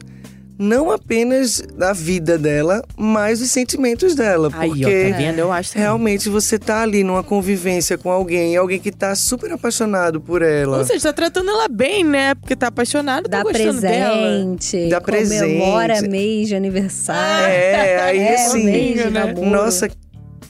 Não 0.59 0.91
apenas 0.91 1.63
na 1.75 1.91
vida 1.91 2.37
dela, 2.37 2.83
mas 2.95 3.41
os 3.41 3.49
sentimentos 3.49 4.13
dela. 4.15 4.49
Aí, 4.53 4.69
porque 4.69 4.85
ó, 5.07 5.11
tá 5.11 5.17
vendo? 5.17 5.39
Eu 5.39 5.51
acho 5.51 5.71
também. 5.71 5.83
realmente 5.83 6.29
você 6.29 6.59
tá 6.59 6.81
ali 6.81 7.03
numa 7.03 7.23
convivência 7.23 7.97
com 7.97 8.11
alguém, 8.11 8.55
alguém 8.55 8.79
que 8.79 8.91
tá 8.91 9.15
super 9.15 9.51
apaixonado 9.51 10.21
por 10.21 10.41
ela. 10.41 10.77
Ou 10.77 10.85
seja, 10.85 11.09
tá 11.09 11.13
tratando 11.13 11.49
ela 11.49 11.67
bem, 11.67 12.03
né? 12.03 12.35
Porque 12.35 12.55
tá 12.55 12.67
apaixonado, 12.67 13.27
tá 13.27 13.37
Dá 13.37 13.43
gostando 13.43 13.81
dela. 13.81 14.15
presente, 14.15 14.89
Dá 14.89 15.01
comemora 15.01 15.93
presente. 15.93 16.11
mês 16.11 16.47
de 16.47 16.55
aniversário. 16.55 17.45
É, 17.53 18.01
aí 18.03 18.19
É, 18.19 18.35
assim. 18.35 18.63
mês 18.65 18.97
de 19.03 19.09
né? 19.09 19.25
namoro. 19.25 19.49
Nossa, 19.49 19.89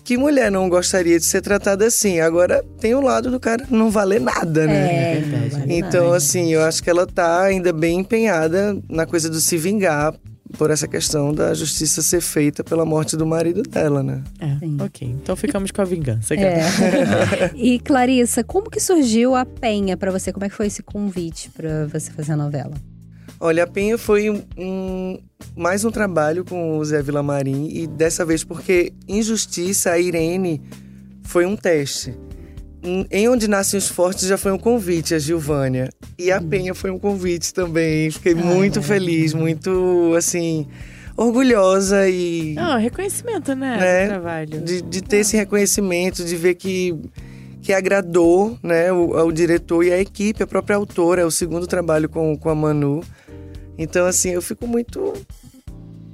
que 0.04 0.18
mulher 0.18 0.52
não 0.52 0.68
gostaria 0.70 1.20
de 1.20 1.26
ser 1.26 1.42
tratada 1.42 1.86
assim? 1.86 2.20
Agora 2.20 2.64
tem 2.80 2.94
o 2.96 3.02
lado 3.02 3.30
do 3.32 3.40
cara 3.40 3.66
não 3.70 3.90
valer 3.92 4.20
nada, 4.22 4.66
né? 4.68 5.18
É, 5.18 5.22
não 5.22 5.50
vale 5.50 5.74
Então, 5.74 6.06
nada. 6.06 6.18
assim, 6.18 6.54
eu 6.54 6.62
acho 6.64 6.82
que 6.84 6.90
ela 6.90 7.06
tá 7.06 7.42
ainda 7.44 7.72
bem 7.72 8.00
empenhada 8.00 8.78
na 8.90 9.06
coisa 9.06 9.30
do 9.30 9.40
se 9.40 9.58
vingar 9.58 10.14
por 10.58 10.70
essa 10.70 10.86
questão 10.86 11.34
da 11.34 11.54
justiça 11.54 12.02
ser 12.02 12.20
feita 12.20 12.62
pela 12.62 12.84
morte 12.86 13.16
do 13.16 13.26
marido 13.26 13.62
dela, 13.64 14.04
né? 14.04 14.22
É, 14.40 14.58
Sim. 14.60 14.78
ok. 14.82 15.08
Então 15.08 15.34
ficamos 15.36 15.72
com 15.72 15.82
a 15.82 15.86
vingança. 15.86 16.34
É. 16.36 16.62
e 17.56 17.80
Clarissa, 17.80 18.44
como 18.44 18.70
que 18.70 18.80
surgiu 18.80 19.34
a 19.34 19.46
Penha 19.46 19.96
pra 19.96 20.12
você? 20.12 20.34
Como 20.34 20.46
é 20.46 20.50
que 20.50 20.56
foi 20.56 20.68
esse 20.68 20.84
convite 20.84 21.50
pra 21.52 21.86
você 21.88 22.12
fazer 22.12 22.34
a 22.34 22.38
novela? 22.38 22.74
Olha, 23.44 23.64
a 23.64 23.68
Penha 23.68 23.98
foi 23.98 24.30
um, 24.30 24.44
um- 24.56 25.18
mais 25.56 25.84
um 25.84 25.90
trabalho 25.90 26.46
com 26.46 26.78
o 26.78 26.86
Zé 26.86 27.02
Vilamarim 27.02 27.70
e 27.72 27.88
dessa 27.88 28.24
vez 28.24 28.44
porque 28.44 28.94
Injustiça, 29.08 29.92
a 29.92 30.00
Irene, 30.00 30.62
foi 31.24 31.46
um 31.46 31.56
teste. 31.56 32.14
Em- 32.84 33.28
Onde 33.28 33.48
Nascem 33.48 33.78
os 33.80 33.88
Fortes 33.88 34.28
já 34.28 34.38
foi 34.38 34.52
um 34.52 34.60
convite, 34.60 35.16
a 35.16 35.20
Gilvânia. 35.20 35.90
E 36.20 36.32
a 36.32 36.40
Penha 36.40 36.76
foi 36.76 36.92
um 36.92 37.00
convite 37.00 37.52
também. 37.52 38.12
Fiquei 38.12 38.36
muito 38.36 38.80
feliz, 38.82 39.34
muito, 39.34 40.14
assim, 40.16 40.68
orgulhosa 41.18 42.08
e 42.08 42.54
Não, 42.54 42.78
reconhecimento, 42.78 43.56
né? 43.56 43.78
Né? 43.78 44.04
Do 44.06 44.10
trabalho. 44.10 44.62
de, 44.62 44.82
de 44.84 45.02
ter 45.02 45.18
esse 45.18 45.36
reconhecimento, 45.36 46.24
de 46.24 46.36
ver 46.36 46.54
que, 46.56 46.96
que 47.62 47.74
agradou 47.74 48.56
né, 48.62 48.92
o, 48.94 49.16
ao 49.18 49.32
diretor 49.32 49.84
e 49.84 49.92
à 49.92 50.00
equipe, 50.00 50.44
a 50.44 50.48
própria 50.48 50.76
autora, 50.76 51.22
é 51.24 51.26
o 51.26 51.32
segundo 51.32 51.66
trabalho 51.66 52.08
com, 52.08 52.38
com 52.38 52.50
a 52.50 52.54
Manu. 52.56 53.02
Então, 53.78 54.06
assim, 54.06 54.30
eu 54.30 54.42
fico 54.42 54.68
muito 54.68 55.14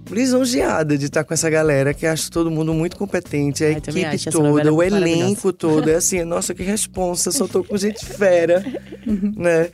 lisonjeada 0.10 0.98
de 0.98 1.06
estar 1.06 1.24
com 1.24 1.34
essa 1.34 1.50
galera, 1.50 1.94
que 1.94 2.06
acho 2.06 2.32
todo 2.32 2.50
mundo 2.50 2.74
muito 2.74 2.98
competente, 2.98 3.64
a 3.64 3.68
Ai, 3.68 3.74
equipe 3.74 4.32
toda, 4.32 4.74
o 4.74 4.82
elenco 4.82 5.52
todo. 5.52 5.90
É 5.90 5.96
assim, 5.96 6.24
nossa, 6.24 6.54
que 6.54 6.64
responsa, 6.64 7.32
só 7.32 7.48
tô 7.48 7.64
com 7.64 7.78
gente 7.78 8.06
fera, 8.06 8.64
né? 9.36 9.70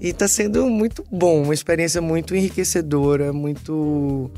E 0.00 0.12
tá 0.12 0.28
sendo 0.28 0.68
muito 0.68 1.04
bom, 1.10 1.42
uma 1.42 1.54
experiência 1.54 2.00
muito 2.00 2.34
enriquecedora, 2.34 3.32
muito 3.32 4.30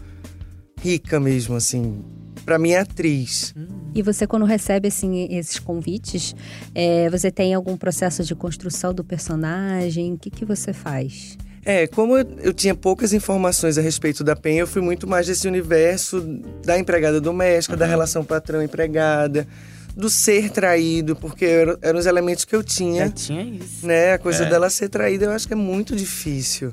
rica 0.80 1.18
mesmo, 1.18 1.56
assim, 1.56 2.04
pra 2.44 2.58
minha 2.58 2.82
atriz. 2.82 3.54
E 3.94 4.02
você, 4.02 4.26
quando 4.26 4.44
recebe 4.44 4.88
assim, 4.88 5.26
esses 5.30 5.58
convites, 5.58 6.34
é, 6.74 7.10
você 7.10 7.30
tem 7.30 7.54
algum 7.54 7.76
processo 7.76 8.22
de 8.22 8.34
construção 8.34 8.94
do 8.94 9.02
personagem? 9.02 10.14
O 10.14 10.18
que, 10.18 10.30
que 10.30 10.44
você 10.44 10.72
faz? 10.72 11.36
É, 11.70 11.86
como 11.86 12.16
eu, 12.16 12.26
eu 12.38 12.52
tinha 12.54 12.74
poucas 12.74 13.12
informações 13.12 13.76
a 13.76 13.82
respeito 13.82 14.24
da 14.24 14.34
Penha, 14.34 14.60
eu 14.60 14.66
fui 14.66 14.80
muito 14.80 15.06
mais 15.06 15.26
desse 15.26 15.46
universo 15.46 16.18
da 16.64 16.78
empregada 16.78 17.20
doméstica, 17.20 17.76
da 17.76 17.84
relação 17.84 18.24
patrão-empregada, 18.24 19.46
do 19.94 20.08
ser 20.08 20.48
traído, 20.48 21.14
porque 21.14 21.44
eram, 21.44 21.76
eram 21.82 21.98
os 21.98 22.06
elementos 22.06 22.46
que 22.46 22.56
eu 22.56 22.60
Já 22.60 22.66
tinha, 22.66 23.10
tinha 23.10 23.42
isso. 23.42 23.86
né? 23.86 24.14
A 24.14 24.18
coisa 24.18 24.44
É. 24.44 24.48
dela 24.48 24.70
ser 24.70 24.88
traída 24.88 25.26
eu 25.26 25.30
acho 25.32 25.46
que 25.46 25.52
é 25.52 25.56
muito 25.56 25.94
difícil. 25.94 26.72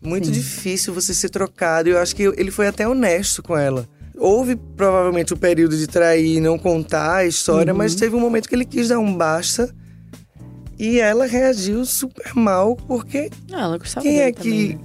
Muito 0.00 0.28
Sim. 0.28 0.32
difícil 0.32 0.94
você 0.94 1.12
ser 1.12 1.28
trocado. 1.28 1.90
E 1.90 1.92
eu 1.92 1.98
acho 1.98 2.16
que 2.16 2.22
ele 2.22 2.50
foi 2.50 2.66
até 2.66 2.88
honesto 2.88 3.42
com 3.42 3.54
ela. 3.58 3.86
houve 4.16 4.54
provavelmente 4.76 5.32
o 5.32 5.36
período 5.36 5.76
de 5.78 5.86
trair 5.86 6.36
e 6.36 6.40
não 6.40 6.58
contar 6.58 7.16
a 7.16 7.26
história, 7.26 7.72
Uhum. 7.72 7.78
mas 7.78 7.94
teve 7.94 8.14
um 8.16 8.20
momento 8.20 8.48
que 8.50 8.54
ele 8.54 8.66
quis 8.66 8.88
dar 8.88 8.98
um 8.98 9.14
basta. 9.16 9.74
E 10.80 10.98
ela 10.98 11.26
reagiu 11.26 11.84
super 11.84 12.34
mal, 12.34 12.74
porque 12.74 13.28
Ah, 13.52 13.62
ela 13.64 13.76
gostava 13.78 14.02
quem 14.02 14.20
é 14.20 14.32
que 14.32 14.42
também, 14.42 14.68
né? 14.76 14.78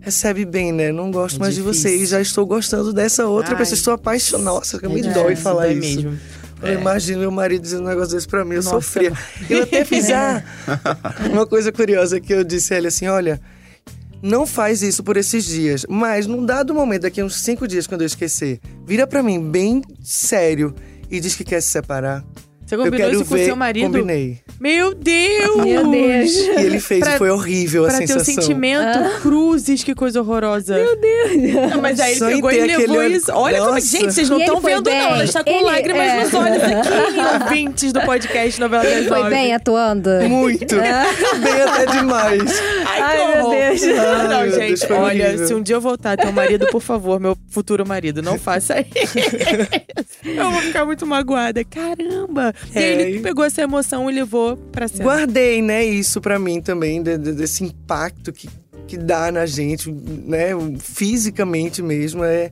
recebe 0.00 0.44
bem, 0.44 0.70
né? 0.72 0.92
Não 0.92 1.10
gosto 1.10 1.36
É 1.36 1.40
mais 1.40 1.54
de 1.56 1.62
você 1.62 1.88
e 1.88 1.92
difícil. 1.94 2.06
já 2.06 2.20
estou 2.20 2.46
gostando 2.46 2.92
dessa 2.92 3.26
outra 3.26 3.52
Ai. 3.54 3.58
pessoa. 3.58 3.74
Estou 3.76 3.94
apaixonada. 3.94 4.44
Nossa, 4.58 4.78
que 4.78 4.86
me 4.86 5.00
É, 5.00 5.12
dói 5.12 5.34
falar 5.34 5.68
isso. 5.68 5.80
mesmo. 6.02 6.18
Eu 6.62 6.74
imagino 6.78 7.18
meu 7.18 7.30
marido 7.32 7.60
dizendo 7.62 7.82
um 7.82 7.88
negócio 7.88 8.14
desse 8.14 8.28
pra 8.28 8.44
mim, 8.44 8.50
eu 8.54 8.62
Nossa, 8.62 8.70
sofria. 8.70 9.12
Eu 9.50 9.64
até 9.64 9.82
fiz 9.84 10.08
ah, 10.10 10.44
uma 11.32 11.44
coisa 11.44 11.72
curiosa 11.72 12.20
que 12.20 12.32
eu 12.32 12.44
disse 12.44 12.72
a 12.72 12.78
ele 12.78 12.86
assim: 12.86 13.08
olha, 13.08 13.40
não 14.22 14.46
faz 14.46 14.80
isso 14.80 15.02
por 15.02 15.16
esses 15.16 15.44
dias, 15.44 15.84
mas 15.88 16.28
num 16.28 16.46
dado 16.46 16.72
momento, 16.72 17.02
daqui 17.02 17.20
a 17.20 17.24
uns 17.24 17.34
cinco 17.40 17.66
dias, 17.66 17.88
quando 17.88 18.02
eu 18.02 18.06
esquecer, 18.06 18.60
vira 18.86 19.08
pra 19.08 19.24
mim 19.24 19.40
bem 19.50 19.82
sério 20.04 20.72
e 21.10 21.18
diz 21.18 21.34
que 21.34 21.42
quer 21.42 21.60
se 21.60 21.70
separar. 21.70 22.24
Você 22.76 22.82
eu 22.82 22.90
combinou 22.90 23.06
quero 23.10 23.20
isso 23.20 23.28
com 23.28 23.34
ver. 23.36 23.44
seu 23.44 23.56
marido? 23.56 23.86
Combinei. 23.86 24.38
Meu 24.60 24.94
Deus! 24.94 25.56
Meu 25.64 25.90
Deus. 25.90 26.30
E 26.36 26.48
ele 26.64 26.80
fez 26.80 27.00
Pra- 27.00 27.18
foi 27.18 27.30
horrível 27.30 27.84
a 27.84 27.88
Pra 27.88 27.98
ter 27.98 28.04
o 28.04 28.08
sensação. 28.08 28.34
sentimento, 28.42 29.20
cruzes, 29.20 29.82
que 29.84 29.94
coisa 29.94 30.20
horrorosa. 30.20 30.74
Meu 30.76 30.96
Deus! 31.00 31.76
mas 31.80 31.98
aí 32.00 32.12
ele 32.12 32.18
Só 32.18 32.30
em 32.30 32.34
pegou 32.36 32.52
e 32.52 32.60
levou 32.60 32.98
aquele- 33.00 33.16
isso. 33.16 33.32
Olha 33.32 33.58
como. 33.60 33.72
Nossa. 33.72 33.86
Gente, 33.86 34.12
vocês 34.14 34.30
não 34.30 34.40
estão 34.40 34.60
vendo, 34.60 34.76
não. 34.76 34.82
bem. 34.82 35.00
Ela 35.00 35.24
está 35.24 35.44
com 35.44 35.50
Ele- 35.50 35.64
lágrimas 35.64 36.02
é. 36.08 36.24
nos 36.24 36.34
olhos 36.34 36.62
aqui, 36.62 37.18
ouvintes 37.44 37.92
do 37.92 38.00
podcast 38.02 38.60
Novela 38.60 38.82
das 38.84 38.92
Ele 38.92 39.08
foi 39.08 39.30
bem 39.30 39.54
atuando? 39.54 40.10
Muito. 40.28 40.74
bem 40.76 41.62
até 41.62 41.86
demais. 41.86 42.62
Ai, 42.86 43.00
Ai, 43.02 43.36
meu. 43.36 43.50
Deus. 43.50 43.82
Ai, 43.82 44.28
Não, 44.28 44.40
meu 44.42 44.52
gente, 44.52 44.86
Deus, 44.86 44.90
olha, 44.90 45.26
horrível. 45.28 45.46
se 45.46 45.54
um 45.54 45.62
dia 45.62 45.76
eu 45.76 45.80
voltar 45.80 46.12
a 46.12 46.16
ter 46.16 46.26
um 46.28 46.32
marido, 46.32 46.66
por 46.68 46.80
favor, 46.80 47.18
meu 47.20 47.36
futuro 47.50 47.86
marido, 47.86 48.22
não 48.22 48.38
faça 48.38 48.80
isso. 48.80 49.18
eu 50.24 50.50
vou 50.50 50.60
ficar 50.62 50.84
muito 50.84 51.06
magoada. 51.06 51.62
Caramba! 51.64 52.54
E 52.74 52.78
É, 52.78 52.92
ele 53.02 53.18
e- 53.18 53.20
pegou 53.20 53.44
essa 53.44 53.62
emoção 53.62 54.10
e 54.10 54.14
levou 54.14 54.56
pra 54.56 54.88
cena. 54.88 55.04
Guardei, 55.04 55.60
né, 55.62 55.84
isso 55.84 56.20
pra 56.20 56.38
mim 56.38 56.60
também, 56.60 57.02
de- 57.02 57.18
de- 57.18 57.32
desse 57.32 57.64
impacto 57.64 58.32
que, 58.32 58.48
que 58.86 58.96
dá 58.96 59.30
na 59.32 59.46
gente, 59.46 59.90
né, 59.90 60.48
fisicamente 60.78 61.82
mesmo. 61.82 62.22
É, 62.24 62.50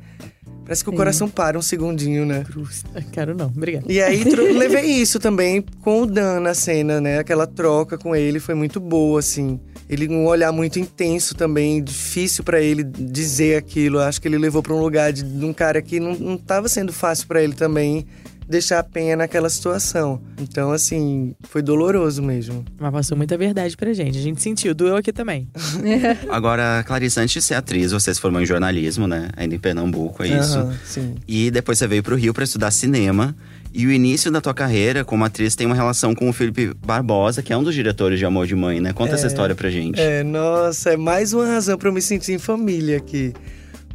parece 0.65 0.83
que 0.85 0.91
o 0.91 0.93
coração 0.93 1.29
para 1.29 1.59
um 1.59 1.63
segundinho, 1.63 2.25
né? 2.27 2.45
Cruz. 2.45 2.85
Quero 3.13 3.35
não, 3.37 3.47
obrigada. 3.47 3.85
E 3.89 4.01
aí 4.01 4.23
levei 4.57 4.87
isso 4.87 5.19
também 5.19 5.63
com 5.83 6.03
o 6.03 6.07
Dan 6.07 6.41
na 6.41 6.55
cena, 6.55 7.01
né? 7.01 7.19
Aquela 7.19 7.47
troca 7.47 7.97
com 7.99 8.15
ele 8.17 8.41
foi 8.41 8.55
muito 8.55 8.81
boa, 8.81 9.21
assim. 9.21 9.61
Ele 9.89 10.09
um 10.09 10.25
olhar 10.27 10.53
muito 10.53 10.79
intenso 10.79 11.35
também, 11.35 11.83
difícil 11.83 12.45
pra 12.45 12.61
ele 12.61 12.85
dizer 12.85 13.57
aquilo. 13.57 13.99
Acho 13.99 14.21
que 14.21 14.29
ele 14.29 14.39
levou 14.39 14.63
pra 14.63 14.73
um 14.73 14.81
lugar 14.81 15.13
de, 15.13 15.23
de 15.25 15.45
um 15.45 15.53
cara 15.53 15.83
que 15.83 15.99
não, 15.99 16.15
não 16.15 16.37
tava 16.39 16.69
sendo 16.69 16.93
fácil 16.93 17.27
pra 17.27 17.43
ele 17.43 17.55
também 17.55 18.07
deixar 18.51 18.81
a 18.81 18.83
penha 18.83 19.17
naquela 19.17 19.49
situação. 19.49 20.21
Então, 20.41 20.73
assim, 20.73 21.35
foi 21.45 21.63
doloroso 21.63 22.21
mesmo. 22.21 22.65
Mas 22.79 22.93
passou 22.93 23.17
muita 23.17 23.39
verdade 23.39 23.77
pra 23.77 23.93
gente. 23.93 24.19
A 24.19 24.21
gente 24.21 24.43
sentiu, 24.43 24.75
doeu 24.75 24.97
aqui 24.97 25.13
também. 25.13 25.49
Agora, 26.29 26.83
Clarice, 26.85 27.21
antes 27.21 27.33
de 27.35 27.43
ser 27.43 27.55
atriz, 27.55 27.93
você 27.93 28.13
se 28.13 28.21
formou 28.21 28.43
em 28.43 28.47
jornalismo, 28.47 29.07
né? 29.07 29.29
Ainda 29.37 29.55
em 29.55 29.59
Pernambuco, 29.59 30.25
é 30.25 30.29
isso. 30.29 30.59
Aham, 30.59 30.79
sim. 30.85 31.15
E 31.29 31.51
depois 31.51 31.79
você 31.79 31.87
veio 31.87 32.03
pro 32.03 32.17
Rio 32.17 32.35
pra 32.35 32.43
estudar 32.43 32.73
cinema. 32.73 33.35
E 33.73 33.87
o 33.87 33.93
início 33.93 34.33
da 34.33 34.41
tua 34.41 34.53
carreira 34.53 35.05
como 35.05 35.25
atriz 35.25 35.55
tem 35.55 35.65
uma 35.65 35.77
relação 35.77 36.13
com 36.13 36.29
o 36.29 36.33
Felipe 36.33 36.75
Barbosa, 36.85 37.41
que 37.41 37.53
é 37.53 37.57
um 37.57 37.63
dos 37.63 37.73
diretores 37.73 38.19
de 38.19 38.25
Amor 38.25 38.49
de 38.49 38.57
Mãe, 38.57 38.81
né? 38.81 38.93
Conta 38.93 39.15
essa 39.15 39.29
história 39.29 39.55
pra 39.55 39.71
gente. 39.71 40.01
É, 40.01 40.25
nossa, 40.25 40.91
é 40.91 40.97
mais 40.97 41.33
uma 41.33 41.47
razão 41.47 41.79
pra 41.79 41.89
eu 41.89 41.93
me 41.93 42.03
sentir 42.03 42.33
em 42.33 42.39
família 42.39 42.97
aqui. 42.97 43.33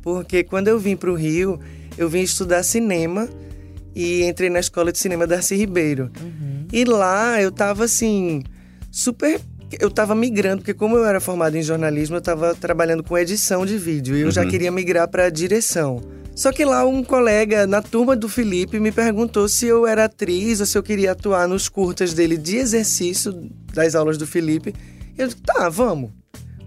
Porque 0.01 0.45
quando 0.45 0.69
eu 0.69 0.79
vim 0.79 0.95
pro 0.95 1.13
Rio, 1.13 1.59
eu 1.97 2.07
vim 2.07 2.21
estudar 2.21 2.63
cinema 2.63 3.27
e 3.95 4.23
entrei 4.23 4.49
na 4.49 4.59
escola 4.59 4.91
de 4.91 4.97
cinema 4.99 5.25
Darcy 5.25 5.55
Ribeiro. 5.55 6.11
E 6.73 6.83
lá 6.83 7.41
eu 7.41 7.51
tava 7.51 7.85
assim, 7.85 8.43
super. 8.91 9.39
Eu 9.79 9.89
tava 9.89 10.13
migrando, 10.13 10.57
porque 10.61 10.73
como 10.73 10.95
eu 10.97 11.05
era 11.05 11.19
formado 11.19 11.55
em 11.55 11.63
jornalismo, 11.63 12.17
eu 12.17 12.21
tava 12.21 12.53
trabalhando 12.53 13.03
com 13.03 13.17
edição 13.17 13.65
de 13.65 13.77
vídeo. 13.77 14.15
E 14.15 14.21
eu 14.21 14.31
já 14.31 14.43
Uhum. 14.43 14.49
queria 14.49 14.71
migrar 14.71 15.07
pra 15.07 15.29
direção. 15.29 16.01
Só 16.35 16.51
que 16.51 16.63
lá 16.65 16.85
um 16.85 17.03
colega 17.03 17.65
na 17.65 17.81
turma 17.81 18.15
do 18.15 18.27
Felipe 18.29 18.79
me 18.79 18.91
perguntou 18.91 19.47
se 19.47 19.65
eu 19.65 19.87
era 19.87 20.03
atriz 20.05 20.59
ou 20.59 20.65
se 20.65 20.77
eu 20.77 20.83
queria 20.83 21.13
atuar 21.13 21.47
nos 21.47 21.69
curtas 21.69 22.13
dele 22.13 22.37
de 22.37 22.57
exercício 22.57 23.49
das 23.73 23.95
aulas 23.95 24.17
do 24.17 24.27
Felipe. 24.27 24.73
Eu 25.17 25.27
disse, 25.27 25.41
tá, 25.41 25.69
vamos. 25.69 26.11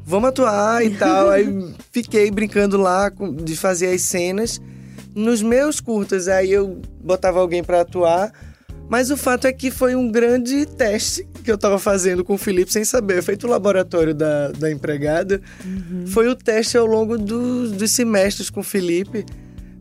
Vamos 0.04 0.30
atuar 0.30 0.82
e 0.84 0.90
tal. 0.96 1.28
Aí 1.30 1.46
fiquei 1.92 2.30
brincando 2.30 2.78
lá 2.78 3.10
de 3.44 3.54
fazer 3.56 3.88
as 3.94 4.00
cenas. 4.02 4.58
Nos 5.18 5.42
meus 5.42 5.80
curtas, 5.80 6.28
aí 6.28 6.52
eu 6.52 6.80
botava 7.02 7.40
alguém 7.40 7.64
pra 7.64 7.80
atuar. 7.80 8.32
Mas 8.88 9.10
o 9.10 9.16
fato 9.16 9.48
é 9.48 9.52
que 9.52 9.68
foi 9.68 9.96
um 9.96 10.08
grande 10.08 10.64
teste 10.64 11.28
que 11.42 11.50
eu 11.50 11.58
tava 11.58 11.76
fazendo 11.76 12.24
com 12.24 12.34
o 12.34 12.38
Felipe 12.38 12.72
sem 12.72 12.84
saber. 12.84 13.20
Feito 13.20 13.48
o 13.48 13.50
laboratório 13.50 14.14
da, 14.14 14.52
da 14.52 14.70
empregada. 14.70 15.42
Foi 16.06 16.28
o 16.28 16.36
teste 16.36 16.78
ao 16.78 16.86
longo 16.86 17.18
dos, 17.18 17.72
dos 17.72 17.90
semestres 17.90 18.48
com 18.48 18.60
o 18.60 18.62
Felipe 18.62 19.26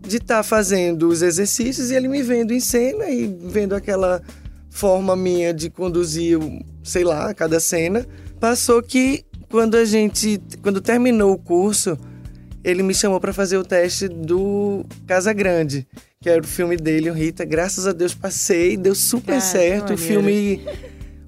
de 0.02 0.18
estar 0.18 0.42
fazendo 0.42 1.08
os 1.08 1.22
exercícios 1.22 1.92
e 1.92 1.96
ele 1.96 2.08
me 2.08 2.24
vendo 2.24 2.52
em 2.52 2.60
cena 2.60 3.08
e 3.08 3.28
vendo 3.28 3.76
aquela 3.76 4.24
forma 4.72 5.16
minha 5.16 5.54
de 5.54 5.70
conduzir, 5.70 6.40
sei 6.84 7.04
lá, 7.04 7.32
cada 7.32 7.60
cena. 7.60 8.08
Passou 8.40 8.82
que 8.82 9.24
quando 9.50 9.76
a 9.76 9.86
gente, 9.86 10.42
quando 10.64 10.82
terminou 10.82 11.32
o 11.32 11.38
curso, 11.38 11.96
ele 12.68 12.84
me 12.84 12.94
chamou 12.94 13.18
para 13.18 13.32
fazer 13.32 13.58
o 13.58 13.64
teste 13.64 14.10
do 14.10 14.86
Casa 15.08 15.32
Grande, 15.32 15.88
que 16.20 16.30
era 16.30 16.42
o 16.42 16.46
filme 16.46 16.76
dele, 16.76 17.10
o 17.10 17.14
Rita. 17.14 17.46
Graças 17.46 17.88
a 17.88 17.94
Deus 17.94 18.14
passei, 18.14 18.76
deu 18.76 18.94
super 18.94 19.36
que 19.36 19.42
certo. 19.42 19.94
O 19.94 19.98
filme, 19.98 20.66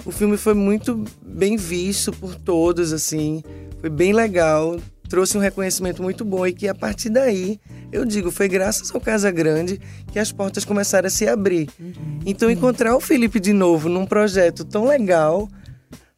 o 0.03 0.11
filme 0.11 0.35
foi 0.35 0.53
muito 0.53 1.01
bem 1.25 1.55
visto 1.55 2.11
por 2.11 2.35
todos, 2.35 2.91
assim, 2.91 3.41
foi 3.79 3.89
bem 3.89 4.11
legal. 4.11 4.77
Trouxe 5.07 5.37
um 5.37 5.41
reconhecimento 5.41 6.03
muito 6.03 6.25
bom 6.25 6.45
e 6.45 6.51
que 6.51 6.67
a 6.67 6.75
partir 6.75 7.09
daí, 7.09 7.57
eu 7.89 8.03
digo, 8.03 8.29
foi 8.31 8.49
graças 8.49 8.93
ao 8.93 8.99
Casa 8.99 9.31
Grande 9.31 9.79
que 10.11 10.19
as 10.19 10.33
portas 10.33 10.65
começaram 10.65 11.07
a 11.07 11.09
se 11.09 11.25
abrir. 11.25 11.69
Então, 12.25 12.51
encontrar 12.51 12.97
o 12.97 12.99
Felipe 12.99 13.39
de 13.39 13.53
novo 13.53 13.87
num 13.87 14.05
projeto 14.05 14.65
tão 14.65 14.85
legal, 14.85 15.47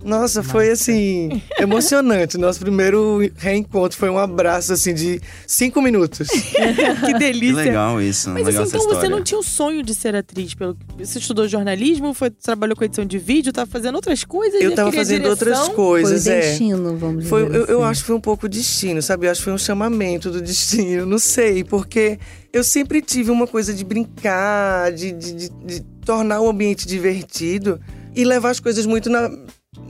nossa, 0.04 0.42
foi 0.44 0.70
assim, 0.70 1.42
emocionante. 1.60 2.38
Nosso 2.38 2.60
primeiro 2.60 3.20
reencontro 3.38 3.98
foi 3.98 4.10
um 4.10 4.18
abraço 4.18 4.74
assim 4.74 4.94
de 4.94 5.22
cinco 5.48 5.82
minutos. 5.82 6.28
que 7.06 7.14
delícia. 7.18 7.56
Que 7.64 7.70
legal 7.70 8.02
isso, 8.02 8.30
Mas 8.30 8.46
legal 8.46 8.64
assim, 8.64 8.76
essa 8.76 8.78
então 8.78 8.88
você 8.90 8.94
história. 9.06 9.10
não 9.16 9.24
tinha 9.24 9.40
o 9.40 9.44
sonho 9.44 9.84
de 9.84 9.94
ser 9.96 10.16
atriz? 10.16 10.54
Pelo... 10.54 10.78
Você 10.98 11.20
estudou 11.20 11.48
jornalismo, 11.48 12.14
foi, 12.14 12.30
trabalhou 12.30 12.76
com 12.76 12.84
edição 12.84 13.06
de 13.06 13.18
vídeo, 13.18 13.52
tava 13.54 13.70
fazendo 13.70 13.96
outras 13.96 14.24
coisas? 14.24 14.62
Eu 14.62 14.74
tava 14.76 14.92
fazendo 14.92 15.24
direção? 15.24 15.32
outras 15.32 15.58
Foi 15.60 15.70
o 15.70 15.76
coisas, 15.76 16.28
é. 16.28 16.40
destino, 16.42 16.98
vamos 16.98 17.28
Foi, 17.28 17.46
dizer 17.46 17.58
eu, 17.58 17.66
eu 17.66 17.80
assim. 17.82 17.92
acho 17.92 18.02
que 18.02 18.08
foi 18.08 18.16
um 18.16 18.22
pouco 18.22 18.50
destino, 18.50 19.02
sabe? 19.02 19.28
Eu 19.28 19.32
acho 19.32 19.40
que 19.42 19.46
foi 19.46 19.54
um 19.54 19.58
chamamento 19.58 20.30
do 20.32 20.42
destino, 20.42 21.06
não 21.06 21.20
sei, 21.20 21.64
porque 21.64 22.18
eu 22.52 22.64
sempre 22.64 23.02
tive 23.02 23.32
uma 23.32 23.48
coisa 23.48 23.74
de 23.74 23.84
brincar, 23.84 24.92
de, 24.92 25.12
de, 25.12 25.34
de- 25.34 25.50
de 25.50 25.82
tornar 26.06 26.42
o 26.42 26.50
ambiente 26.50 26.88
divertido 26.88 27.80
e 28.16 28.24
levar 28.26 28.50
as 28.50 28.60
coisas 28.60 28.86
muito 28.86 29.10
na, 29.10 29.30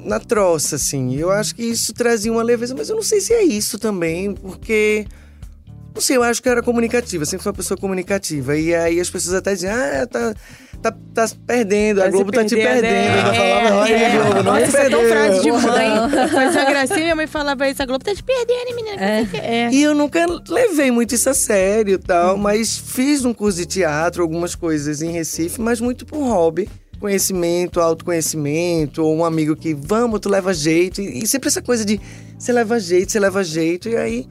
na 0.05 0.19
troça, 0.19 0.75
assim. 0.75 1.15
Eu 1.15 1.31
acho 1.31 1.55
que 1.55 1.63
isso 1.63 1.93
trazia 1.93 2.31
uma 2.31 2.43
leveza, 2.43 2.75
mas 2.75 2.89
eu 2.89 2.95
não 2.95 3.03
sei 3.03 3.19
se 3.19 3.33
é 3.33 3.43
isso 3.43 3.79
também, 3.79 4.33
porque. 4.33 5.05
Não 5.93 6.01
sei, 6.01 6.15
eu 6.15 6.23
acho 6.23 6.41
que 6.41 6.47
eu 6.47 6.53
era 6.53 6.63
comunicativa, 6.63 7.25
sempre 7.25 7.43
fui 7.43 7.49
uma 7.49 7.55
pessoa 7.57 7.77
comunicativa. 7.77 8.57
E 8.57 8.73
aí 8.73 8.97
as 8.97 9.09
pessoas 9.09 9.35
até 9.35 9.53
diziam, 9.53 9.73
ah, 9.73 10.07
tá, 10.07 10.33
tá, 10.81 10.95
tá 11.13 11.35
perdendo, 11.45 11.99
a 11.99 12.05
Tá 12.05 12.09
Globo 12.11 12.31
tá 12.31 12.45
te 12.45 12.55
perdendo, 12.55 12.85
é, 12.85 13.19
Eu 13.19 13.35
falava, 13.35 13.75
olha, 13.75 13.93
é. 13.93 14.09
Globo, 14.15 14.33
não 14.35 14.43
Nossa, 14.43 14.61
me 14.61 14.67
isso 14.67 14.77
é 14.77 14.89
tão 14.89 14.99
perdeu. 15.01 15.09
frase 15.17 15.41
de 15.41 15.51
mãe. 15.51 16.27
Fazia 16.31 16.65
gracinha, 16.65 16.99
minha 16.99 17.15
mãe 17.15 17.27
falava 17.27 17.67
isso, 17.67 17.83
a 17.83 17.85
Globo 17.85 18.05
tá 18.05 18.15
te 18.15 18.23
perdendo, 18.23 18.73
menina. 18.73 19.01
É. 19.01 19.69
E 19.69 19.83
eu 19.83 19.93
nunca 19.93 20.25
levei 20.47 20.91
muito 20.91 21.13
isso 21.13 21.29
a 21.29 21.33
sério 21.33 21.95
e 21.95 21.97
tal, 21.97 22.37
mas 22.37 22.77
fiz 22.77 23.25
um 23.25 23.33
curso 23.33 23.57
de 23.57 23.65
teatro, 23.65 24.21
algumas 24.21 24.55
coisas 24.55 25.01
em 25.01 25.11
Recife, 25.11 25.59
mas 25.59 25.81
muito 25.81 26.05
por 26.05 26.23
hobby. 26.23 26.69
Conhecimento, 27.01 27.81
autoconhecimento, 27.81 29.03
ou 29.03 29.17
um 29.17 29.25
amigo 29.25 29.55
que, 29.55 29.73
vamos, 29.73 30.19
tu 30.19 30.29
leva 30.29 30.53
jeito. 30.53 31.01
E, 31.01 31.23
e 31.23 31.27
sempre 31.27 31.49
essa 31.49 31.61
coisa 31.61 31.83
de 31.83 31.99
você 32.37 32.53
leva 32.53 32.79
jeito, 32.79 33.11
você 33.11 33.19
leva 33.19 33.43
jeito. 33.43 33.89
E 33.89 33.97
aí, 33.97 34.29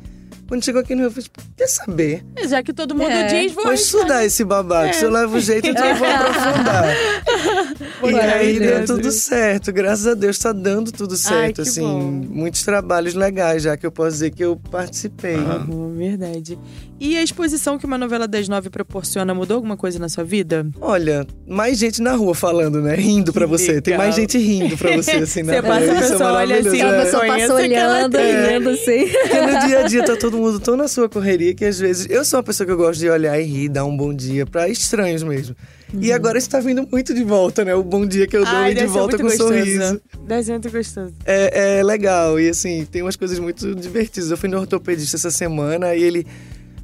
quando 0.51 0.65
chegou 0.65 0.81
aqui 0.81 0.97
no 0.97 1.03
Rio, 1.03 1.07
eu 1.07 1.11
falei, 1.13 1.29
quer 1.57 1.67
saber? 1.69 2.25
Mas 2.35 2.51
Já 2.51 2.61
que 2.61 2.73
todo 2.73 2.93
mundo 2.93 3.09
É. 3.13 3.27
diz, 3.29 3.53
vou 3.53 3.63
Vou 3.63 3.73
estudar 3.73 4.25
esse 4.25 4.43
babado. 4.45 4.93
Se 4.95 5.05
eu 5.05 5.11
levo 5.11 5.39
jeito, 5.39 5.69
então 5.69 5.87
eu 5.87 5.95
vou 5.95 6.09
aprofundar. 6.11 6.85
e 8.11 8.19
aí 8.19 8.59
deu 8.59 8.85
tudo 8.85 9.13
certo. 9.13 9.73
Graças 9.73 10.09
a 10.09 10.15
Deus 10.15 10.37
tá 10.39 10.53
dando 10.53 10.91
tudo 10.91 11.17
certo. 11.17 11.63
que 11.63 11.69
assim, 11.69 11.83
bom. 11.83 12.01
muitos 12.01 12.65
trabalhos 12.65 13.15
legais, 13.15 13.63
já 13.63 13.77
que 13.77 13.87
eu 13.87 13.93
posso 13.93 14.11
dizer 14.11 14.31
que 14.33 14.45
eu 14.45 14.57
participei. 14.57 15.37
Uhum, 15.37 15.95
verdade. 15.97 16.59
E 16.99 17.17
a 17.17 17.23
exposição 17.23 17.79
que 17.79 17.87
uma 17.87 17.97
novela 17.97 18.27
das 18.29 18.49
nove 18.49 18.69
proporciona 18.69 19.33
mudou 19.33 19.55
alguma 19.55 19.77
coisa 19.77 19.99
na 19.99 20.09
sua 20.09 20.25
vida? 20.25 20.67
Olha, 20.81 21.27
mais 21.49 21.79
gente 21.79 22.03
na 22.03 22.13
rua 22.15 22.35
falando, 22.35 22.83
né? 22.83 22.95
Rindo 22.97 23.33
pra 23.33 23.47
você. 23.47 23.81
Tem 23.81 23.93
legal. 23.93 23.99
mais 24.07 24.15
gente 24.17 24.37
rindo 24.37 24.77
pra 24.77 24.97
você, 24.97 25.13
assim, 25.13 25.43
na 25.45 25.53
Você 25.55 25.61
rua. 25.61 25.69
passa, 25.69 25.93
a 25.93 25.95
é 25.95 26.01
pessoa 26.01 26.33
olha 26.33 26.59
assim, 26.59 26.83
A 26.83 26.89
é. 26.89 27.05
pessoa 27.05 27.27
Conheço 27.27 27.49
passa 27.49 27.55
olhando, 27.63 28.19
rindo 28.19 28.71
assim. 28.71 29.09
Porque 29.09 29.41
no 29.41 29.67
dia 29.67 29.79
a 29.79 29.83
dia 29.85 30.05
tá 30.05 30.17
todo 30.17 30.37
mundo 30.37 30.40
tão 30.61 30.77
na 30.77 30.89
sua 30.89 31.09
correria 31.09 31.55
que 31.55 31.65
às 31.65 31.79
vezes. 31.79 32.07
Eu 32.11 32.25
sou 32.25 32.39
uma 32.39 32.43
pessoa 32.43 32.67
que 32.67 32.73
eu 32.73 32.77
gosto 32.77 33.01
de 33.01 33.09
olhar 33.09 33.39
e 33.41 33.45
rir, 33.45 33.69
dar 33.69 33.85
um 33.85 33.97
bom 33.97 34.13
dia 34.15 34.47
pra 34.47 34.69
estranhos 34.69 35.23
mesmo. 35.23 35.55
E 36.01 36.13
agora 36.13 36.39
isso 36.39 36.49
tá 36.49 36.61
vindo 36.61 36.87
muito 36.91 37.13
de 37.13 37.25
volta, 37.25 37.65
né? 37.65 37.75
O 37.75 37.83
bom 37.83 38.07
dia 38.07 38.27
que 38.27 38.37
eu 38.37 38.45
dou 38.45 38.55
Ai, 38.55 38.71
e 38.71 38.75
de 38.75 38.81
deve 38.83 38.93
volta 38.93 39.17
com 39.17 39.25
um 39.25 39.27
gostoso. 39.27 39.49
sorriso. 39.55 40.01
Deve 40.27 40.43
ser 40.45 40.53
muito 40.53 40.71
gostoso. 40.71 41.15
É, 41.25 41.79
é 41.79 41.83
legal. 41.83 42.39
E 42.39 42.49
assim, 42.49 42.85
tem 42.91 43.03
umas 43.03 43.17
coisas 43.17 43.39
muito 43.39 43.75
divertidas. 43.75 44.31
Eu 44.31 44.37
fui 44.37 44.49
no 44.49 44.59
ortopedista 44.59 45.17
essa 45.17 45.31
semana 45.33 45.95
e 45.95 46.03
ele 46.03 46.27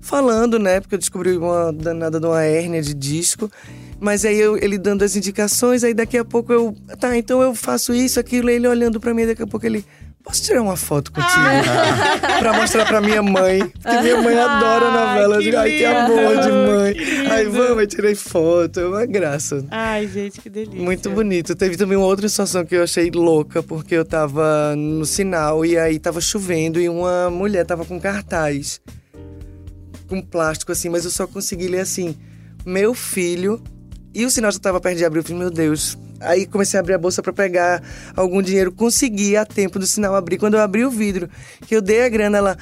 falando, 0.00 0.58
né? 0.58 0.80
Porque 0.80 0.94
eu 0.94 0.98
descobri 0.98 1.36
uma 1.36 1.72
danada 1.72 2.18
de 2.20 2.26
uma 2.26 2.42
hérnia 2.42 2.82
de 2.82 2.94
disco. 2.94 3.50
Mas 3.98 4.24
aí 4.24 4.38
eu- 4.38 4.56
ele 4.58 4.76
dando 4.76 5.02
as 5.02 5.16
indicações, 5.16 5.82
aí 5.82 5.94
daqui 5.94 6.18
a 6.18 6.24
pouco 6.24 6.52
eu. 6.52 6.76
Tá, 7.00 7.16
então 7.16 7.40
eu 7.40 7.54
faço 7.54 7.94
isso, 7.94 8.20
aquilo, 8.20 8.50
ele 8.50 8.68
olhando 8.68 9.00
pra 9.00 9.14
mim, 9.14 9.24
daqui 9.26 9.42
a 9.42 9.46
pouco 9.46 9.64
ele. 9.64 9.84
Posso 10.26 10.42
tirar 10.42 10.60
uma 10.60 10.76
foto 10.76 11.12
contigo? 11.12 11.30
pra 12.40 12.52
mostrar 12.52 12.84
pra 12.84 13.00
minha 13.00 13.22
mãe. 13.22 13.60
Porque 13.60 14.02
minha 14.02 14.20
mãe 14.20 14.36
adora 14.36 14.86
Ai, 14.86 14.92
novela. 14.92 15.38
Que 15.38 15.54
ai, 15.54 15.70
que 15.70 15.84
amor 15.84 16.40
de 16.40 16.50
mãe. 16.50 16.96
Aí 17.30 17.44
vamos, 17.46 17.78
eu 17.78 17.86
tirei 17.86 18.14
foto. 18.16 18.80
É 18.80 18.86
uma 18.88 19.06
graça. 19.06 19.64
Ai, 19.70 20.08
gente, 20.08 20.40
que 20.40 20.50
delícia. 20.50 20.82
Muito 20.82 21.10
bonito. 21.10 21.54
Teve 21.54 21.76
também 21.76 21.96
uma 21.96 22.08
outra 22.08 22.28
situação 22.28 22.64
que 22.64 22.74
eu 22.74 22.82
achei 22.82 23.08
louca, 23.08 23.62
porque 23.62 23.94
eu 23.94 24.04
tava 24.04 24.74
no 24.76 25.06
sinal 25.06 25.64
e 25.64 25.78
aí 25.78 25.96
tava 25.96 26.20
chovendo 26.20 26.80
e 26.80 26.88
uma 26.88 27.30
mulher 27.30 27.64
tava 27.64 27.84
com 27.84 28.00
cartaz 28.00 28.80
com 30.08 30.20
plástico 30.20 30.72
assim, 30.72 30.88
mas 30.88 31.04
eu 31.04 31.10
só 31.10 31.26
consegui 31.26 31.68
ler 31.68 31.80
assim: 31.80 32.16
meu 32.64 32.94
filho. 32.94 33.62
E 34.12 34.24
o 34.24 34.30
sinal 34.30 34.50
já 34.50 34.58
tava 34.58 34.80
perto 34.80 34.96
de 34.96 35.04
abrir. 35.04 35.20
Eu 35.20 35.24
falei, 35.24 35.38
meu 35.38 35.50
Deus. 35.50 35.96
Aí 36.20 36.46
comecei 36.46 36.78
a 36.78 36.80
abrir 36.80 36.94
a 36.94 36.98
bolsa 36.98 37.22
pra 37.22 37.32
pegar 37.32 37.82
algum 38.16 38.40
dinheiro. 38.42 38.72
Consegui 38.72 39.36
a 39.36 39.44
tempo 39.44 39.78
do 39.78 39.86
sinal 39.86 40.14
abrir. 40.14 40.38
Quando 40.38 40.54
eu 40.54 40.60
abri 40.60 40.84
o 40.84 40.90
vidro, 40.90 41.28
que 41.66 41.74
eu 41.76 41.80
dei 41.82 42.02
a 42.04 42.08
grana, 42.08 42.38
ela. 42.38 42.58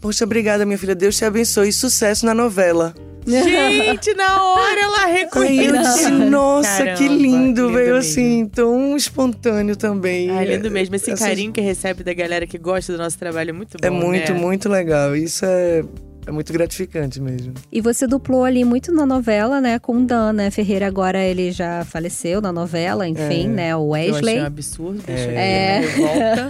Poxa, 0.00 0.24
obrigada, 0.24 0.64
minha 0.64 0.78
filha. 0.78 0.94
Deus 0.94 1.16
te 1.16 1.24
abençoe. 1.24 1.72
Sucesso 1.72 2.24
na 2.24 2.32
novela. 2.34 2.94
Gente, 3.26 4.14
na 4.14 4.42
hora 4.42 4.80
ela 4.80 5.04
Aí 5.04 5.10
eu 5.10 5.16
reconheceu. 5.24 5.82
disse, 5.82 6.08
nossa, 6.10 6.78
que 6.78 7.04
Caramba, 7.04 7.14
lindo, 7.14 7.72
veio 7.72 7.94
mesmo. 7.94 7.98
assim, 7.98 8.46
tão 8.54 8.96
espontâneo 8.96 9.76
também. 9.76 10.30
Ai, 10.30 10.46
lindo 10.46 10.70
mesmo. 10.70 10.94
Esse 10.96 11.10
Essas- 11.10 11.26
carinho 11.28 11.52
que 11.52 11.60
recebe 11.60 12.02
da 12.02 12.14
galera 12.14 12.46
que 12.46 12.56
gosta 12.56 12.92
do 12.92 12.98
nosso 12.98 13.18
trabalho 13.18 13.50
é 13.50 13.52
muito 13.52 13.76
bom. 13.78 13.86
É 13.86 13.90
muito, 13.90 14.32
né? 14.32 14.38
muito 14.40 14.68
legal. 14.68 15.14
Isso 15.14 15.44
é, 15.44 15.84
é 16.28 16.32
muito 16.32 16.52
gratificante 16.52 17.20
mesmo. 17.20 17.54
E 17.72 17.80
você 17.80 18.06
duplou 18.06 18.44
ali 18.44 18.64
muito 18.64 18.92
na 18.92 19.06
novela, 19.06 19.60
né, 19.60 19.78
com 19.78 19.96
o 19.96 20.04
Dan, 20.04 20.32
né? 20.34 20.50
Ferreira 20.50 20.86
agora 20.86 21.18
ele 21.24 21.50
já 21.50 21.84
faleceu 21.84 22.40
na 22.40 22.52
novela, 22.52 23.08
enfim, 23.08 23.44
É, 23.44 23.48
né? 23.48 23.76
O 23.76 23.88
Eu 23.88 23.94
achei 23.94 24.12
Wesley. 24.12 24.40
um 24.40 24.46
absurdo. 24.46 25.02
É. 25.08 25.12
é. 25.34 25.80
revolta. 25.80 26.48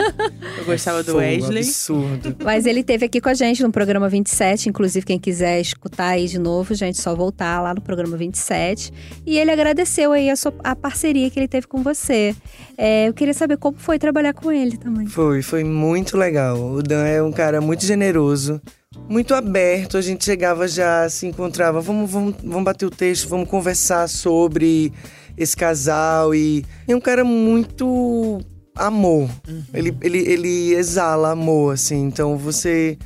Eu 0.59 0.65
gostava 0.65 1.03
do 1.03 1.13
Foi 1.13 1.25
um 1.25 1.29
Wesley. 1.29 1.59
absurdo. 1.63 2.37
Mas 2.45 2.67
ele 2.67 2.83
teve 2.83 3.07
aqui 3.07 3.21
com 3.21 3.29
a 3.29 3.35
gente 3.35 3.63
no 3.63 3.71
programa 3.71 4.09
27, 4.09 4.69
inclusive 4.69 5.07
quem 5.07 5.19
quiser 5.19 5.61
escutar 5.61 6.09
aí 6.09 6.27
de 6.27 6.39
novo, 6.39 6.75
gente, 6.75 7.01
só 7.01 7.15
voltar 7.15 7.61
lá 7.63 7.73
no 7.75 7.81
programa 7.81 8.17
27. 8.17 8.93
E 9.25 9.39
ele 9.39 9.51
agradeceu 9.51 10.13
aí 10.13 10.29
a, 10.29 10.37
sua- 10.37 10.55
a 10.65 10.75
parceria 10.75 11.31
que 11.31 11.39
ele 11.39 11.49
teve 11.49 11.67
com 11.67 11.83
você. 11.83 12.35
É, 12.77 13.09
eu 13.09 13.15
queria 13.15 13.35
saber 13.35 13.57
como 13.59 13.77
foi 13.79 13.99
trabalhar 13.99 14.33
com 14.35 14.51
ele 14.51 14.77
também. 14.77 15.07
Foi, 15.07 15.43
foi 15.43 15.63
muito 15.65 16.17
legal. 16.17 16.59
O 16.59 16.83
Dan 16.83 17.05
é 17.07 17.23
um 17.23 17.31
cara 17.33 17.61
muito 17.61 17.85
generoso, 17.87 18.61
muito 19.09 19.35
aberto. 19.35 19.97
A 19.97 20.01
gente 20.01 20.25
chegava 20.25 20.69
já, 20.69 21.09
se 21.09 21.27
encontrava, 21.27 21.81
vamos, 21.81 22.11
vamos, 22.11 22.35
vamos 22.43 22.65
bater 22.65 22.87
o 22.87 22.91
texto, 22.91 23.29
vamos 23.29 23.49
conversar 23.49 24.09
sobre 24.09 24.93
esse 25.37 25.57
casal. 25.57 26.35
E 26.35 26.65
é 26.87 26.95
um 26.95 27.01
cara 27.01 27.25
muito 27.25 28.41
amor. 28.75 29.29
Ele, 29.73 29.97
ele, 30.01 30.19
ele 30.19 30.75
exala 30.75 31.31
amor, 31.31 31.75
assim. 31.75 32.05
Então 32.05 32.37
você 32.37 32.99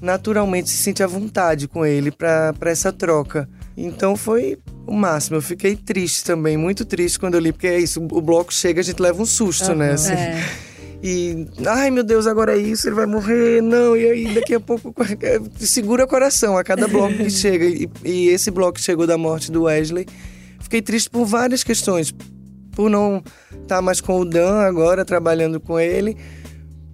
naturalmente 0.00 0.68
se 0.70 0.76
sente 0.76 1.02
à 1.02 1.06
vontade 1.06 1.68
com 1.68 1.86
ele 1.86 2.10
pra 2.10 2.52
pra 2.52 2.70
essa 2.70 2.92
troca. 2.92 3.48
Então 3.76 4.16
foi 4.16 4.58
o 4.86 4.92
máximo. 4.92 5.36
Eu 5.36 5.42
fiquei 5.42 5.76
triste 5.76 6.24
também, 6.24 6.56
muito 6.56 6.84
triste 6.84 7.18
quando 7.18 7.34
eu 7.34 7.40
li, 7.40 7.52
porque 7.52 7.66
é 7.66 7.78
isso, 7.78 8.00
o 8.00 8.20
bloco 8.20 8.52
chega, 8.52 8.80
a 8.80 8.84
gente 8.84 9.00
leva 9.00 9.20
um 9.20 9.26
susto, 9.26 9.74
né? 9.74 9.92
assim. 9.92 10.12
É. 10.12 10.63
E, 11.06 11.46
ai 11.66 11.90
meu 11.90 12.02
Deus, 12.02 12.26
agora 12.26 12.56
é 12.56 12.58
isso, 12.58 12.88
ele 12.88 12.94
vai 12.94 13.04
morrer, 13.04 13.60
não, 13.60 13.94
e 13.94 14.08
aí 14.08 14.34
daqui 14.34 14.54
a 14.54 14.60
pouco 14.60 14.94
segura 15.60 16.04
o 16.04 16.08
coração 16.08 16.56
a 16.56 16.64
cada 16.64 16.88
bloco 16.88 17.14
que 17.18 17.28
chega. 17.28 17.66
E, 17.66 17.90
e 18.02 18.28
esse 18.28 18.50
bloco 18.50 18.80
chegou 18.80 19.06
da 19.06 19.18
morte 19.18 19.52
do 19.52 19.64
Wesley, 19.64 20.06
fiquei 20.60 20.80
triste 20.80 21.10
por 21.10 21.26
várias 21.26 21.62
questões. 21.62 22.10
Por 22.72 22.88
não 22.88 23.22
estar 23.62 23.82
mais 23.82 24.00
com 24.00 24.18
o 24.18 24.24
Dan 24.24 24.60
agora, 24.62 25.04
trabalhando 25.04 25.60
com 25.60 25.78
ele, 25.78 26.16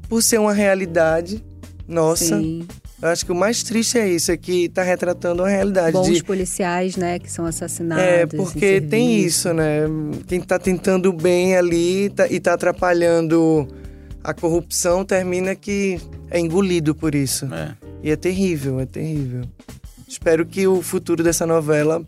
por 0.09 0.21
ser 0.23 0.41
uma 0.41 0.53
realidade 0.53 1.43
nossa. 1.87 2.37
Sim. 2.37 2.67
Eu 3.01 3.09
acho 3.09 3.25
que 3.25 3.31
o 3.31 3.35
mais 3.35 3.63
triste 3.63 3.97
é 3.97 4.09
isso, 4.09 4.33
é 4.33 4.37
que 4.37 4.69
tá 4.69 4.83
retratando 4.83 5.43
uma 5.45 5.49
realidade. 5.49 5.93
Bons 5.93 6.17
de, 6.17 6.25
policiais, 6.25 6.97
né, 6.97 7.21
que 7.21 7.31
são 7.31 7.47
assassinados. 7.47 8.05
é, 8.05 8.27
porque 8.27 8.81
tem 8.81 9.21
isso, 9.21 9.55
né? 9.55 9.83
Quem 10.27 10.41
tá 10.41 10.59
tentando 10.59 11.11
o 11.11 11.13
bem 11.13 11.57
ali 11.57 12.11
tá- 12.11 12.27
e 12.29 12.41
tá 12.41 12.55
atrapalhando 12.55 13.67
a 14.23 14.33
corrupção 14.35 15.05
termina 15.05 15.55
que 15.55 16.01
é 16.31 16.39
engolido 16.39 16.95
por 16.95 17.15
isso. 17.15 17.47
É. 17.53 17.75
E 18.03 18.11
é 18.11 18.17
terrível, 18.17 18.81
é 18.81 18.87
terrível. 18.87 19.43
Espero 20.09 20.45
que 20.45 20.67
o 20.67 20.83
futuro 20.83 21.23
dessa 21.23 21.47
novela 21.47 22.03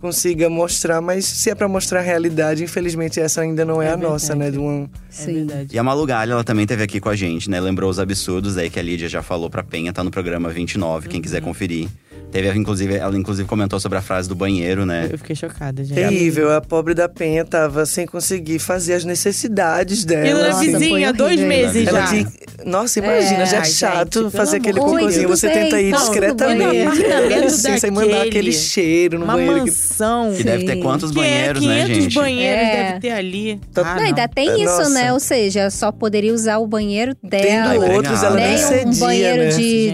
consiga 0.00 0.48
mostrar, 0.48 1.00
mas 1.00 1.26
se 1.26 1.50
é 1.50 1.54
pra 1.54 1.68
mostrar 1.68 2.00
a 2.00 2.02
realidade, 2.02 2.64
infelizmente 2.64 3.20
essa 3.20 3.42
ainda 3.42 3.64
não 3.66 3.82
é, 3.82 3.88
É 3.88 3.92
a 3.92 3.96
nossa, 3.96 4.34
né? 4.34 4.50
verdade. 4.50 4.52
De 4.52 4.58
uma... 4.58 4.84
É 4.84 4.88
Sim. 5.10 5.34
verdade. 5.34 5.76
E 5.76 5.78
a 5.78 5.82
Malu 5.82 6.06
Galho, 6.06 6.32
ela 6.32 6.44
também 6.44 6.62
esteve 6.64 6.82
aqui 6.82 7.00
com 7.00 7.08
a 7.10 7.16
gente, 7.16 7.50
né? 7.50 7.60
Lembrou 7.60 7.90
os 7.90 7.98
absurdos 7.98 8.56
aí 8.56 8.70
que 8.70 8.78
a 8.78 8.82
Lídia 8.82 9.08
já 9.10 9.22
falou 9.22 9.50
pra 9.50 9.62
Penha, 9.62 9.92
tá 9.92 10.02
no 10.02 10.10
programa 10.10 10.48
29, 10.48 11.08
quem 11.08 11.18
Uhum. 11.18 11.22
quiser 11.22 11.42
conferir. 11.42 11.88
Teve, 12.30 12.56
inclusive, 12.58 12.94
ela 12.96 13.16
inclusive 13.16 13.46
comentou 13.48 13.80
sobre 13.80 13.98
a 13.98 14.02
frase 14.02 14.28
do 14.28 14.34
banheiro, 14.34 14.86
né? 14.86 15.08
Eu 15.10 15.18
fiquei 15.18 15.34
chocada, 15.34 15.82
gente. 15.84 15.94
Terrível, 15.96 16.52
a 16.52 16.60
pobre 16.60 16.94
da 16.94 17.08
Penha 17.08 17.44
tava 17.44 17.84
sem 17.86 18.06
conseguir 18.06 18.58
fazer 18.58 18.94
as 18.94 19.04
necessidades 19.04 20.04
dela. 20.04 20.28
E 20.28 20.32
na 20.34 20.48
Nossa, 20.48 20.54
foi 20.64 20.72
vizinha, 20.78 21.12
dois 21.12 21.40
meses 21.40 21.86
Ela 21.88 22.00
já. 22.02 22.06
tinha... 22.06 22.26
Nossa, 22.64 22.98
imagina, 22.98 23.42
É, 23.42 23.46
já 23.46 23.58
é 23.58 23.64
chato 23.64 24.22
gente, 24.24 24.36
fazer 24.36 24.56
aquele 24.58 24.78
cocôzinho. 24.78 25.28
Você 25.28 25.48
tenta 25.48 25.80
ir 25.80 25.90
Não, 25.90 25.98
discretamente. 25.98 26.86
Apartamento 26.86 27.46
Assim, 27.46 27.78
sem 27.78 27.90
mandar 27.90 28.06
daquele, 28.08 28.28
aquele 28.28 28.52
cheiro 28.52 29.18
no 29.18 29.24
Uma 29.24 29.32
banheiro. 29.34 29.54
que- 29.64 29.70
mansão. 29.70 30.34
Que 30.36 30.44
deve 30.44 30.64
ter 30.64 30.76
quantos 30.76 31.10
Que 31.10 31.18
é 31.20 31.22
banheiros, 31.22 31.60
500 31.62 31.88
né, 31.88 31.94
gente? 31.94 32.14
banheiros 32.14 32.62
É. 32.68 32.84
deve 32.84 33.00
ter 33.00 33.10
ali. 33.12 33.60
Ah, 33.76 33.82
Não, 33.96 34.02
ainda 34.04 34.28
tem 34.28 34.48
É, 34.50 34.54
isso, 34.56 34.64
nossa. 34.64 34.88
né? 34.90 35.12
Ou 35.12 35.20
seja, 35.20 35.70
só 35.70 35.90
poderia 35.90 36.32
usar 36.34 36.58
o 36.58 36.66
banheiro 36.66 37.14
Tendo 37.14 37.30
dela. 37.42 37.70
Ai, 37.70 37.78
outros, 37.78 38.22
ela 38.22 38.36
nem 38.36 38.46
Nem 38.50 38.54
um 38.54 38.68
cedia, 38.68 39.00
banheiro 39.06 39.42
né? 39.44 39.48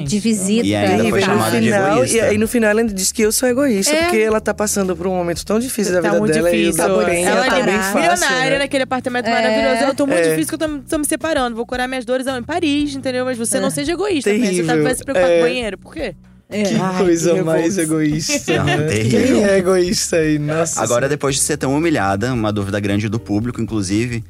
de, 0.05 0.19
visita. 0.19 0.67
E 0.67 0.75
ainda 0.75 1.05
foi 1.09 1.21
no 1.21 1.25
chamada 1.27 1.61
de 1.61 1.67
final, 1.67 2.05
egoísta. 2.27 2.33
E 2.33 2.37
aí 2.37 2.39
no 2.39 2.49
final 2.49 2.71
ela 2.71 2.81
ainda 2.81 2.93
diz 2.93 3.13
que 3.13 3.23
eu 3.23 3.33
sou 3.33 3.49
egoísta, 3.49 3.93
É. 3.95 4.03
porque 4.05 4.19
ela 4.19 4.41
tá 4.41 4.53
passando 4.53 4.95
por 4.97 5.07
um 5.07 5.15
momento 5.15 5.45
tão 5.45 5.59
difícil 5.59 5.93
da 5.95 6.03
Tá 6.03 6.09
vida 6.09 6.19
muito 6.21 6.33
dela 6.35 6.51
e 6.51 6.69
o 6.69 6.71
difícil. 6.73 6.89
da 6.99 7.05
Penha 7.05 7.29
ela 7.31 7.45
tá 7.47 7.61
bem 7.63 7.75
fácil. 7.79 8.01
milionária 8.01 8.51
né? 8.51 8.59
naquele 8.59 8.83
apartamento 8.85 9.27
É. 9.27 9.31
maravilhoso. 9.31 9.91
Eu 9.91 9.95
tô 9.95 10.07
muito 10.07 10.19
É. 10.21 10.31
difícil 10.31 10.57
que 10.59 10.65
eu 10.65 10.69
tô, 10.69 10.79
tô 10.81 10.99
me 10.99 11.05
separando. 11.07 11.57
Vou 11.57 11.67
curar 11.67 11.89
minhas 11.89 12.05
dores 12.05 12.27
em 12.27 12.43
Paris, 12.43 12.95
entendeu? 12.95 13.25
Mas 13.25 13.39
você 13.39 13.59
não 13.61 13.71
seja 13.71 13.93
egoísta, 13.93 14.31
Penha. 14.31 14.47
Você 14.53 14.63
tá, 14.63 14.73
Terrível. 14.73 14.97
se 14.97 15.05
preocupar 15.05 15.31
É. 15.31 15.35
com 15.35 15.41
o 15.41 15.43
banheiro. 15.49 15.79
Por 15.79 15.93
quê? 15.95 16.15
Que 16.49 16.77
Ai, 16.81 16.99
coisa 16.99 17.35
que 17.35 17.43
mais 17.43 17.77
egoísta. 17.77 18.57
Não, 18.59 18.65
né? 18.65 18.87
terrível. 18.87 19.27
Quem 19.27 19.45
é 19.45 19.59
egoísta 19.59 20.17
aí? 20.19 20.39
Nossa. 20.39 20.81
Agora, 20.81 21.09
depois 21.09 21.35
de 21.35 21.41
ser 21.41 21.57
tão 21.57 21.75
humilhada, 21.75 22.33
uma 22.33 22.53
dúvida 22.53 22.79
grande 22.79 23.09
do 23.09 23.19
público, 23.19 23.61
inclusive, 23.61 24.23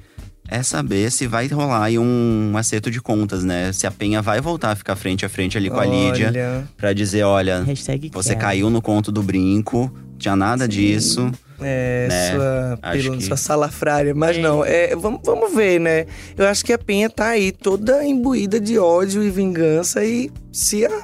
é 0.48 0.62
saber 0.62 1.11
se 1.11 1.26
vai 1.26 1.46
rolar 1.48 1.85
aí 1.85 1.98
um 1.98 2.52
acerto 2.56 2.90
de 2.90 3.00
contas, 3.00 3.44
né? 3.44 3.72
Se 3.72 3.87
a 3.87 3.90
Penha 3.90 4.22
vai 4.22 4.40
voltar 4.40 4.70
a 4.72 4.76
ficar 4.76 4.96
frente 4.96 5.24
a 5.24 5.28
frente 5.28 5.56
ali 5.59 5.68
com 5.70 5.78
a 5.80 5.85
Lídia 5.87 6.28
Olha, 6.28 6.68
pra 6.76 6.92
dizer, 6.92 7.22
olha, 7.24 7.62
Hashtag 7.62 8.11
você 8.12 8.30
quero. 8.30 8.40
caiu 8.40 8.70
no 8.70 8.80
conto 8.82 9.11
do 9.11 9.22
brinco, 9.22 9.92
tinha 10.18 10.37
nada 10.37 10.66
disso. 10.68 11.30
É, 11.61 12.06
Né? 12.09 12.32
sua, 12.32 12.92
pílula, 12.92 13.16
que- 13.16 13.24
sua 13.24 13.37
salafrária. 13.37 14.14
Mas 14.14 14.37
É. 14.37 14.40
não, 14.40 14.62
é, 14.64 14.94
vamos, 14.94 15.20
vamos 15.24 15.54
ver, 15.54 15.80
né? 15.80 16.04
Eu 16.37 16.46
acho 16.46 16.62
que 16.64 16.72
a 16.72 16.78
Penha 16.78 17.09
tá 17.09 17.28
aí 17.28 17.50
toda 17.50 18.04
imbuída 18.04 18.61
de 18.61 18.78
ódio 18.78 19.22
e 19.22 19.30
vingança. 19.30 20.04
E 20.04 20.30
se 20.52 20.85
a 20.85 21.02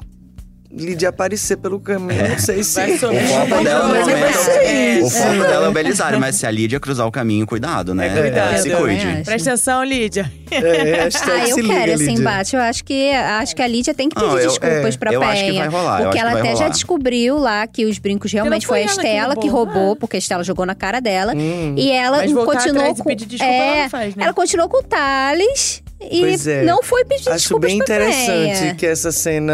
Lídia 0.74 1.11
aparecer 1.11 1.58
pelo 1.58 1.78
caminho, 1.78 2.28
não 2.30 2.38
sei 2.38 2.62
se. 2.64 2.80
Vai. 2.80 2.92
O 2.94 2.98
foco 2.98 3.62
dela. 3.64 3.88
Mas 3.88 4.06
vai 4.06 4.32
ser 4.32 4.50
É. 4.50 5.00
O 5.02 5.06
isso. 5.06 5.18
foco 5.18 5.32
dela 5.42 5.66
é 5.66 5.68
o 5.68 5.72
Belisário, 5.72 6.18
mas 6.18 6.37
se 6.37 6.46
a 6.46 6.50
Lídia 6.50 6.80
cruzar 6.80 7.06
o 7.06 7.11
caminho, 7.12 7.46
cuidado, 7.46 7.94
né? 7.94 8.06
É, 8.08 8.20
cuidado. 8.22 8.58
Se 8.58 8.70
cuide. 8.70 9.22
Presta 9.24 9.50
atenção, 9.50 9.85
Lídia. 9.85 10.32
É, 10.50 11.08
Ah, 11.32 11.48
eu 11.48 11.58
liga, 11.58 11.74
quero 11.74 11.92
esse 11.92 12.04
Lídia. 12.06 12.20
embate. 12.20 12.56
Eu 12.56 12.62
acho 12.62 12.85
que 12.85 13.11
acho 13.12 13.54
que 13.54 13.61
a 13.62 13.66
Lídia 13.66 13.92
tem 13.92 14.08
que 14.08 14.14
pedir 14.14 14.26
Não, 14.26 14.38
eu- 14.38 14.48
desculpas 14.48 14.94
é, 14.94 14.98
pra 14.98 15.12
eu 15.12 15.20
Penha. 15.20 15.32
acho 15.32 15.44
que 15.44 15.52
vai 15.52 15.68
rolar, 15.68 15.98
eu 16.00 16.04
Porque 16.06 16.18
ela 16.18 16.38
até 16.38 16.56
já 16.56 16.68
descobriu 16.68 17.37
lá 17.38 17.66
que 17.66 17.85
os 17.85 17.98
brincos 17.98 18.32
realmente 18.32 18.66
foi 18.66 18.72
foi 18.72 18.78
a 18.80 18.82
ela 18.82 18.94
que 18.94 19.00
Estela 19.08 19.37
que 19.37 19.48
roubou. 19.48 19.74
roubou, 19.74 19.92
Ah. 19.92 19.96
porque 19.96 20.16
a 20.16 20.18
Estela 20.18 20.42
jogou 20.42 20.64
na 20.64 20.74
cara 20.74 21.00
dela. 21.00 21.35
Hum. 21.37 21.74
E 21.76 21.90
ela 21.90 22.22
continuou 22.22 22.50
atrás 22.54 22.98
e 22.98 23.02
com. 23.02 23.08
pedir 23.08 23.26
desculpa, 23.26 23.52
é, 23.52 23.68
ela 23.74 23.82
não 23.82 23.90
faz, 23.90 24.14
né? 24.16 24.24
ela 24.24 24.32
continuou 24.32 24.68
com 24.70 24.78
o 24.78 24.82
Thales. 24.82 25.82
E 26.10 26.20
Pois 26.20 26.46
é. 26.46 26.62
não 26.64 26.82
foi 26.82 27.04
pedir 27.04 27.28
Acho 27.28 27.38
desculpas 27.38 27.70
bem 27.70 27.78
interessante 27.78 28.74
que 28.76 28.86
essa 28.86 29.10
cena 29.12 29.52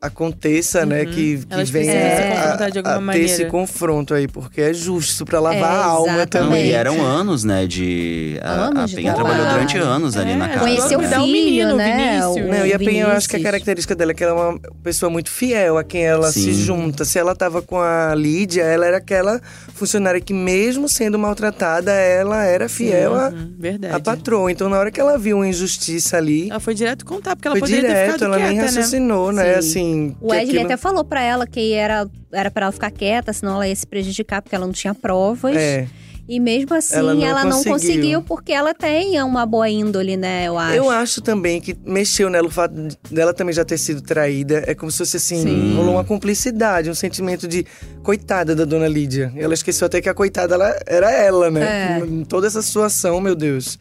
aconteça, 0.00 0.84
né? 0.86 1.04
Que, 1.04 1.38
que 1.38 1.46
Elas 1.50 1.70
venha 1.70 1.92
se 1.92 2.70
de 2.72 2.78
a, 2.80 2.96
a 2.96 3.12
ter 3.12 3.20
esse 3.20 3.44
confronto 3.46 4.14
aí, 4.14 4.26
porque 4.28 4.60
é 4.60 4.72
justo 4.74 5.24
pra 5.24 5.40
lavar 5.40 5.60
É, 5.62 5.64
a 5.64 5.84
alma 5.84 6.12
exatamente. 6.14 6.34
Não, 6.44 6.48
também. 6.50 6.66
e 6.66 6.72
eram 6.72 7.00
anos, 7.04 7.44
né, 7.44 7.66
de… 7.66 8.38
A, 8.42 8.50
Anos 8.66 8.82
a 8.82 8.86
de 8.86 8.96
Penha 8.96 9.12
trabalho. 9.14 9.36
trabalhou 9.36 9.54
durante 9.58 9.78
anos 9.78 10.16
ali 10.16 10.34
na 10.34 10.46
É, 10.46 10.48
casa. 10.48 10.60
Conheceu 10.60 10.98
né? 11.00 11.18
o 11.18 11.22
um 11.22 11.24
filho, 11.26 11.32
menino, 11.32 11.76
né? 11.76 12.20
Vinícius. 12.20 12.58
Não, 12.58 12.66
e 12.66 12.72
a 12.72 12.78
Penha, 12.78 13.04
eu 13.04 13.10
acho 13.10 13.28
que 13.28 13.36
a 13.36 13.42
característica 13.42 13.94
dela 13.94 14.12
é 14.12 14.14
que 14.14 14.24
ela 14.24 14.32
é 14.32 14.42
uma 14.50 14.58
pessoa 14.82 15.10
muito 15.10 15.30
fiel 15.30 15.78
a 15.78 15.84
quem 15.84 16.04
ela 16.04 16.30
se 16.32 16.40
Sim. 16.54 16.64
junta. 16.64 17.04
Se 17.04 17.18
ela 17.18 17.34
tava 17.34 17.60
com 17.62 17.78
a 17.80 18.14
Lídia, 18.14 18.62
ela 18.62 18.86
era 18.86 18.96
aquela 18.98 19.40
funcionária 19.74 20.20
que, 20.20 20.32
mesmo 20.32 20.88
sendo 20.88 21.18
maltratada, 21.18 21.92
ela 21.92 22.44
era 22.44 22.68
fiel 22.68 23.14
a, 23.14 23.28
Uhum, 23.28 23.54
verdade. 23.58 23.94
a 23.94 24.00
patroa. 24.00 24.50
Então, 24.50 24.68
na 24.68 24.78
hora 24.78 24.90
que 24.90 25.00
ela 25.00 25.18
viu 25.18 25.36
uma 25.36 25.48
injustiça 25.48 25.83
ali, 26.16 26.50
Ela 26.50 26.60
foi 26.60 26.74
direto 26.74 27.04
contar, 27.04 27.34
porque 27.36 27.48
ela 27.48 27.54
foi 27.56 27.60
poderia 27.68 27.82
ter 27.82 27.88
direto, 27.88 28.12
ficado 28.14 28.24
ela 28.24 28.36
quieta, 28.36 28.50
nem 28.52 28.58
né? 28.60 28.64
raciocinou, 28.66 29.32
né? 29.32 29.52
Sim. 29.54 29.58
Assim. 29.58 30.16
O 30.20 30.30
Wesley 30.30 30.48
aquilo- 30.50 30.64
até 30.64 30.76
falou 30.76 31.04
pra 31.04 31.22
ela 31.22 31.46
que 31.46 31.72
era 31.72 32.08
era 32.32 32.50
para 32.50 32.66
ela 32.66 32.72
ficar 32.72 32.90
quieta, 32.90 33.32
senão 33.32 33.54
ela 33.54 33.68
ia 33.68 33.76
se 33.76 33.86
prejudicar 33.86 34.42
porque 34.42 34.54
ela 34.56 34.66
não 34.66 34.72
tinha 34.72 34.94
provas. 34.94 35.56
É. 35.56 35.86
E 36.26 36.40
mesmo 36.40 36.72
assim, 36.74 36.96
Ela 36.96 37.12
ela 37.22 37.42
não 37.44 37.50
não, 37.50 37.56
conseguiu. 37.64 37.72
conseguiu 37.96 38.22
porque 38.22 38.50
ela 38.50 38.72
tem 38.72 39.22
uma 39.22 39.44
boa 39.44 39.68
índole, 39.68 40.16
né? 40.16 40.46
Eu 40.48 40.56
acho. 40.58 40.74
Eu 40.74 40.88
acho 40.90 41.20
também 41.20 41.60
que 41.60 41.76
mexeu 41.84 42.30
nela 42.30 42.48
o 42.48 42.50
fato 42.50 42.72
de- 42.74 42.96
dela 43.10 43.34
também 43.34 43.52
já 43.54 43.62
ter 43.62 43.76
sido 43.76 44.00
traída. 44.00 44.64
É 44.66 44.74
como 44.74 44.90
se 44.90 44.96
fosse 44.96 45.18
assim, 45.18 45.42
Sim. 45.42 45.76
rolou 45.76 45.96
uma 45.96 46.04
cumplicidade, 46.04 46.88
um 46.88 46.94
sentimento 46.94 47.46
de 47.46 47.66
coitada 48.02 48.54
da 48.54 48.64
dona 48.64 48.88
Lídia. 48.88 49.30
Ela 49.36 49.52
esqueceu 49.52 49.84
até 49.84 50.00
que 50.00 50.08
a 50.08 50.14
coitada 50.14 50.54
ela, 50.54 50.74
era 50.86 51.12
ela, 51.12 51.50
né? 51.50 52.00
É. 52.00 52.24
Toda 52.26 52.46
essa 52.46 52.62
situação, 52.62 53.20
meu 53.20 53.34
Deus. 53.34 53.78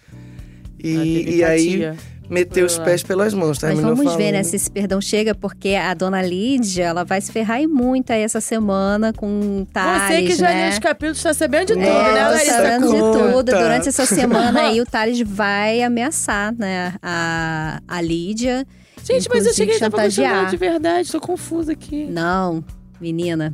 E, 0.83 1.37
e 1.37 1.43
aí 1.43 1.93
meteu 2.29 2.65
os 2.65 2.77
pés 2.79 3.03
pelas 3.03 3.33
mãos, 3.33 3.49
Mas 3.49 3.59
terminou 3.59 3.95
vamos 3.95 4.13
ver, 4.15 4.19
falando. 4.23 4.33
né, 4.33 4.43
se 4.43 4.55
esse 4.55 4.71
perdão 4.71 4.99
chega, 4.99 5.35
porque 5.35 5.75
a 5.75 5.93
dona 5.93 6.21
Lídia, 6.21 6.85
ela 6.85 7.03
vai 7.03 7.21
se 7.21 7.31
ferrar 7.31 7.61
e 7.61 7.67
muito 7.67 8.11
aí 8.11 8.21
essa 8.21 8.41
semana 8.41 9.13
com 9.13 9.65
Thales, 9.71 10.07
Você 10.07 10.21
que 10.23 10.35
já 10.35 10.47
né? 10.47 10.61
leu 10.63 10.69
os 10.71 10.79
capítulos 10.79 11.21
tá 11.21 11.33
sabendo 11.33 11.67
de 11.67 11.73
tudo, 11.73 11.85
Nossa, 11.85 12.11
né, 12.13 12.19
É, 12.19 12.23
tô 12.25 12.31
Larissa? 12.31 12.51
sabendo 12.51 12.87
de 12.87 12.97
tudo. 13.31 13.43
Durante 13.51 13.89
essa 13.89 14.05
semana 14.07 14.61
aí, 14.61 14.81
o 14.81 14.85
Thales 14.85 15.21
vai 15.21 15.81
ameaçar, 15.83 16.53
né, 16.57 16.93
a, 17.01 17.81
a 17.87 18.01
Lídia. 18.01 18.65
Gente, 19.03 19.27
mas 19.29 19.45
eu 19.45 19.53
cheguei 19.53 19.75
a 19.75 19.79
tava 19.79 19.97
gostando 19.97 20.15
dela 20.15 20.29
chantagear. 20.29 20.49
de 20.51 20.57
verdade, 20.57 21.11
tô 21.11 21.19
confusa 21.19 21.73
aqui. 21.73 22.05
Não, 22.09 22.63
menina, 23.01 23.53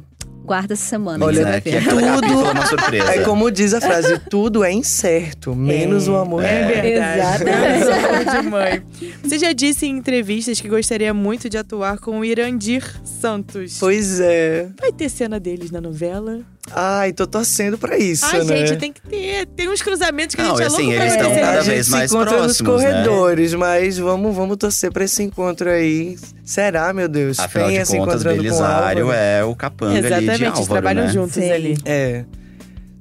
guarda 0.50 0.74
essa 0.74 0.84
semana. 0.84 1.24
Olha, 1.24 1.46
né, 1.46 1.62
que 1.62 1.70
cada 1.72 1.92
Tudo- 1.92 2.26
é 2.48 2.52
uma 2.52 2.66
surpresa. 2.66 3.12
É 3.14 3.24
como 3.24 3.52
diz 3.52 3.72
a 3.76 3.80
frase, 3.80 4.18
tudo 4.32 4.64
é 4.64 4.72
incerto, 4.72 5.56
menos 5.56 6.08
o 6.08 6.16
amor. 6.16 6.44
É 6.44 6.82
verdade. 6.82 7.44
Exatamente. 7.44 8.06
Amor 8.08 8.42
de 8.42 8.50
mãe. 8.50 8.84
Você 9.24 9.38
já 9.38 9.54
disse 9.54 9.86
em 9.86 9.96
entrevistas 9.96 10.60
que 10.60 10.68
gostaria 10.68 11.14
muito 11.14 11.48
de 11.48 11.58
atuar 11.58 12.00
com 12.00 12.20
o 12.20 12.26
Irandir 12.26 12.84
Santos. 13.04 13.78
Pois 13.80 14.20
é. 14.20 14.70
Vai 14.82 14.92
ter 14.92 15.08
cena 15.10 15.40
deles 15.40 15.70
na 15.70 15.80
novela? 15.80 16.40
Ai, 16.72 17.14
tô 17.14 17.26
torcendo 17.26 17.78
pra 17.78 17.98
isso, 17.98 18.26
Ai, 18.26 18.44
né? 18.44 18.68
gente, 18.68 18.78
tem 18.78 18.94
que 18.94 19.02
ter. 19.02 19.48
Tem 19.48 19.68
uns 19.70 19.82
cruzamentos 19.82 20.36
que 20.36 20.42
Não, 20.42 20.50
a 20.50 20.52
gente 20.52 20.64
é 20.64 20.68
assim, 20.68 20.82
louco 20.84 20.96
pra 20.98 21.06
eles 21.06 21.16
estão 21.16 21.36
cada 21.36 21.62
vez 21.62 21.86
gente 21.88 21.92
mais 21.92 22.12
se 22.12 22.16
encontra 22.16 22.38
nos 22.44 22.62
próximos, 22.62 22.82
né? 22.84 22.92
corredores, 22.92 23.54
mas 23.56 23.98
vamos, 23.98 24.36
vamos 24.36 24.58
torcer 24.58 24.92
pra 24.92 25.04
esse 25.04 25.24
encontro 25.24 25.70
aí. 25.70 26.18
Será, 26.46 26.94
meu 26.94 27.08
Deus? 27.08 27.40
Afinal 27.40 27.68
Penha 27.70 27.82
de 27.82 27.88
se 27.88 27.98
contas, 27.98 28.24
Belisário 28.24 29.12
é 29.12 29.44
o 29.44 29.56
capanga 29.56 29.94
ali 29.94 30.02
de 30.02 30.08
Exatamente, 30.08 30.44
eles 30.44 30.48
Álvaro, 30.60 30.68
trabalham 30.68 31.06
né? 31.06 31.12
juntos 31.14 31.34
Sim. 31.34 31.52
ali. 31.52 31.78
É. 31.86 32.26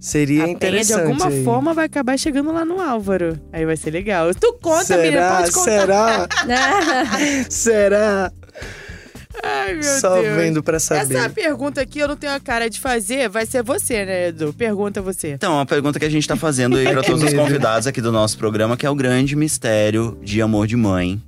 Seria 0.00 0.42
A 0.42 0.44
Penha, 0.44 0.56
de 0.58 0.64
interessante. 0.66 1.00
alguma 1.02 1.26
aí. 1.26 1.44
forma, 1.44 1.74
vai 1.74 1.86
acabar 1.86 2.16
chegando 2.16 2.52
lá 2.52 2.64
no 2.64 2.80
Álvaro. 2.80 3.38
Aí 3.52 3.66
vai 3.66 3.76
ser 3.76 3.90
legal. 3.90 4.32
Tu 4.32 4.52
conta, 4.62 4.96
menina, 4.96 5.10
Será? 5.16 5.36
pode 5.38 5.50
contar. 5.52 5.70
Será? 5.80 6.28
Será? 7.50 8.32
Ai, 9.42 9.74
meu 9.74 9.82
Só 9.82 10.20
Deus. 10.20 10.36
vendo 10.36 10.62
pra 10.62 10.78
saber. 10.78 11.14
Essa 11.14 11.30
pergunta 11.30 11.80
aqui 11.80 11.98
eu 11.98 12.08
não 12.08 12.16
tenho 12.16 12.32
a 12.32 12.40
cara 12.40 12.68
de 12.68 12.80
fazer, 12.80 13.28
vai 13.28 13.46
ser 13.46 13.62
você, 13.62 14.04
né, 14.04 14.28
Edu? 14.28 14.52
Pergunta 14.52 15.00
você. 15.00 15.32
Então, 15.32 15.54
uma 15.54 15.66
pergunta 15.66 15.98
que 15.98 16.04
a 16.04 16.10
gente 16.10 16.26
tá 16.26 16.36
fazendo 16.36 16.76
aí 16.76 16.90
pra 16.90 17.02
todos 17.04 17.22
os 17.22 17.32
convidados 17.32 17.86
aqui 17.86 18.00
do 18.00 18.12
nosso 18.12 18.36
programa, 18.38 18.76
que 18.76 18.86
é 18.86 18.90
o 18.90 18.94
grande 18.94 19.36
mistério 19.36 20.18
de 20.22 20.40
amor 20.42 20.66
de 20.66 20.76
mãe. 20.76 21.20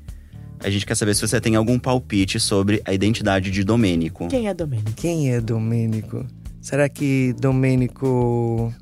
A 0.63 0.69
gente 0.69 0.85
quer 0.85 0.95
saber 0.95 1.15
se 1.15 1.23
você 1.27 1.41
tem 1.41 1.57
algum 1.57 1.79
palpite 1.79 2.39
sobre 2.39 2.83
a 2.85 2.93
identidade 2.93 3.51
de 3.51 3.65
Domênico. 3.65 4.29
Quem 4.29 4.47
é 4.47 4.53
Domênico? 4.53 4.93
Quem 4.95 5.33
é 5.33 5.41
Domênico? 5.41 6.27
Será 6.61 6.89
que 6.89 7.35
Domênico. 7.41 8.73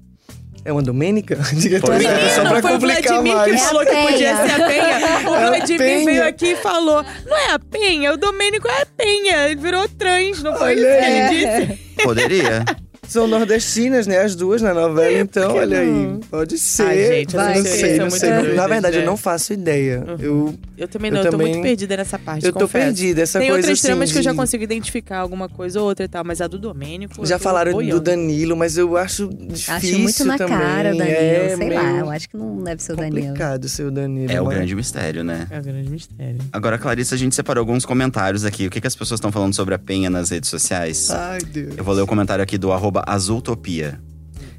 É 0.68 0.72
uma 0.72 0.83
Domênica? 0.83 1.35
Diga 1.54 1.81
Pois 1.81 2.04
é. 2.04 2.28
só 2.35 2.42
pra 2.46 2.61
foi 2.61 2.74
o 2.76 2.78
Vladimir 2.78 3.35
mais. 3.35 3.52
que 3.52 3.59
falou 3.68 3.83
que 3.87 3.88
É 3.90 4.02
a 4.02 4.07
podia 4.07 4.37
ser 4.37 4.62
a 4.62 4.66
Penha. 4.66 5.31
O 5.31 5.35
É 5.35 5.46
Vladimir 5.48 5.78
Penha. 5.78 6.04
veio 6.04 6.24
aqui 6.28 6.46
e 6.48 6.57
falou: 6.57 7.02
não 7.26 7.37
é 7.38 7.52
a 7.52 7.59
Penha, 7.59 8.12
o 8.12 8.16
Domênico 8.18 8.68
é 8.68 8.83
a 8.83 8.87
Penha. 8.87 9.46
Ele 9.46 9.57
virou 9.57 9.88
trans, 9.88 10.42
não 10.42 10.54
foi 10.57 10.72
Olha 10.76 10.81
isso 10.81 11.38
que 11.38 11.46
ele 11.46 11.66
disse? 11.68 12.02
Poderia. 12.02 12.64
São 13.09 13.27
nordestinas, 13.27 14.07
né? 14.07 14.18
As 14.18 14.35
duas 14.37 14.61
na 14.62 14.75
novela, 14.75 15.18
então, 15.18 15.53
que 15.53 15.59
olha 15.59 15.83
não? 15.85 16.12
aí. 16.14 16.21
Pode 16.31 16.59
ser. 16.59 16.83
Ai, 16.83 16.97
gente, 17.07 17.37
essas 17.37 17.57
não 17.57 17.64
sei, 17.64 17.92
não 17.97 18.01
muito 18.07 18.18
sei. 18.18 18.31
doidas, 18.33 18.57
Na 18.57 18.66
verdade, 18.66 18.97
né? 18.99 19.03
eu 19.03 19.07
não 19.07 19.16
faço 19.16 19.53
ideia. 19.53 20.05
Eu, 20.21 20.55
Eu 20.77 20.87
também 20.88 21.09
Eu 21.11 21.14
não, 21.14 21.21
eu, 21.21 21.25
tô 21.25 21.31
também- 21.33 21.53
muito 21.55 21.62
perdida 21.62 21.97
nessa 21.97 22.18
parte. 22.18 22.44
eu 22.44 22.53
tô 22.53 22.61
confesso. 22.61 22.85
perdida. 22.85 23.23
Essa 23.23 23.38
Tem 23.38 23.49
coisa 23.49 23.61
outras 23.66 23.79
assim. 23.79 23.88
tramas 23.88 24.12
que 24.12 24.18
eu 24.18 24.23
já 24.23 24.35
consigo 24.35 24.62
identificar 24.62 25.18
alguma 25.18 25.49
coisa 25.49 25.81
ou 25.81 25.87
outra 25.87 26.05
e 26.05 26.09
tal, 26.09 26.23
mas 26.25 26.40
a 26.40 26.47
do 26.47 26.59
Domênico. 26.59 27.25
Já 27.27 27.35
eu 27.37 27.38
tô 27.38 27.44
falaram 27.44 27.73
do. 27.83 28.01
Danilo, 28.01 28.57
mas 28.57 28.77
eu 28.79 28.97
acho 28.97 29.29
difícil 29.29 29.75
acho 29.75 29.99
muito 29.99 30.25
na 30.25 30.37
também. 30.38 30.59
cara, 30.59 30.90
Danilo. 30.94 31.16
É 31.16 31.57
sei 31.57 31.71
lá, 31.71 31.90
eu 31.99 32.11
acho 32.11 32.29
que 32.29 32.37
não 32.37 32.62
deve 32.62 32.83
ser 32.83 32.92
o 32.92 32.97
Danilo. 32.97 33.27
complicado 33.29 33.68
ser 33.68 33.85
o 33.85 33.90
Danilo. 33.90 34.31
É 34.33 34.40
o 34.40 34.44
grande 34.47 34.75
mistério, 34.75 35.25
né? 35.25 35.47
É 35.51 35.59
o 35.59 35.62
grande 35.62 35.90
mistério. 35.90 36.38
Agora, 36.53 36.79
Clarissa, 36.79 37.14
a 37.14 37.18
gente 37.18 37.35
separou 37.35 37.61
alguns 37.62 37.85
comentários 37.85 38.44
aqui. 38.44 38.66
O 38.66 38.71
que, 38.71 38.81
que 38.81 38.87
as 38.87 38.94
pessoas 38.94 39.18
estão 39.18 39.33
falando 39.33 39.55
sobre 39.55 39.75
a 39.75 39.79
Penha 39.79 40.09
nas 40.11 40.31
redes 40.31 40.49
sociais? 40.51 41.11
Ai, 41.11 41.38
Deus. 41.40 41.75
Eu 41.77 41.83
vou 41.85 41.94
ler 41.94 42.03
o 42.03 42.07
comentário 42.07 42.42
aqui 42.42 42.57
do 42.59 42.71
arroba 42.73 42.97
Azultopia. 43.06 44.00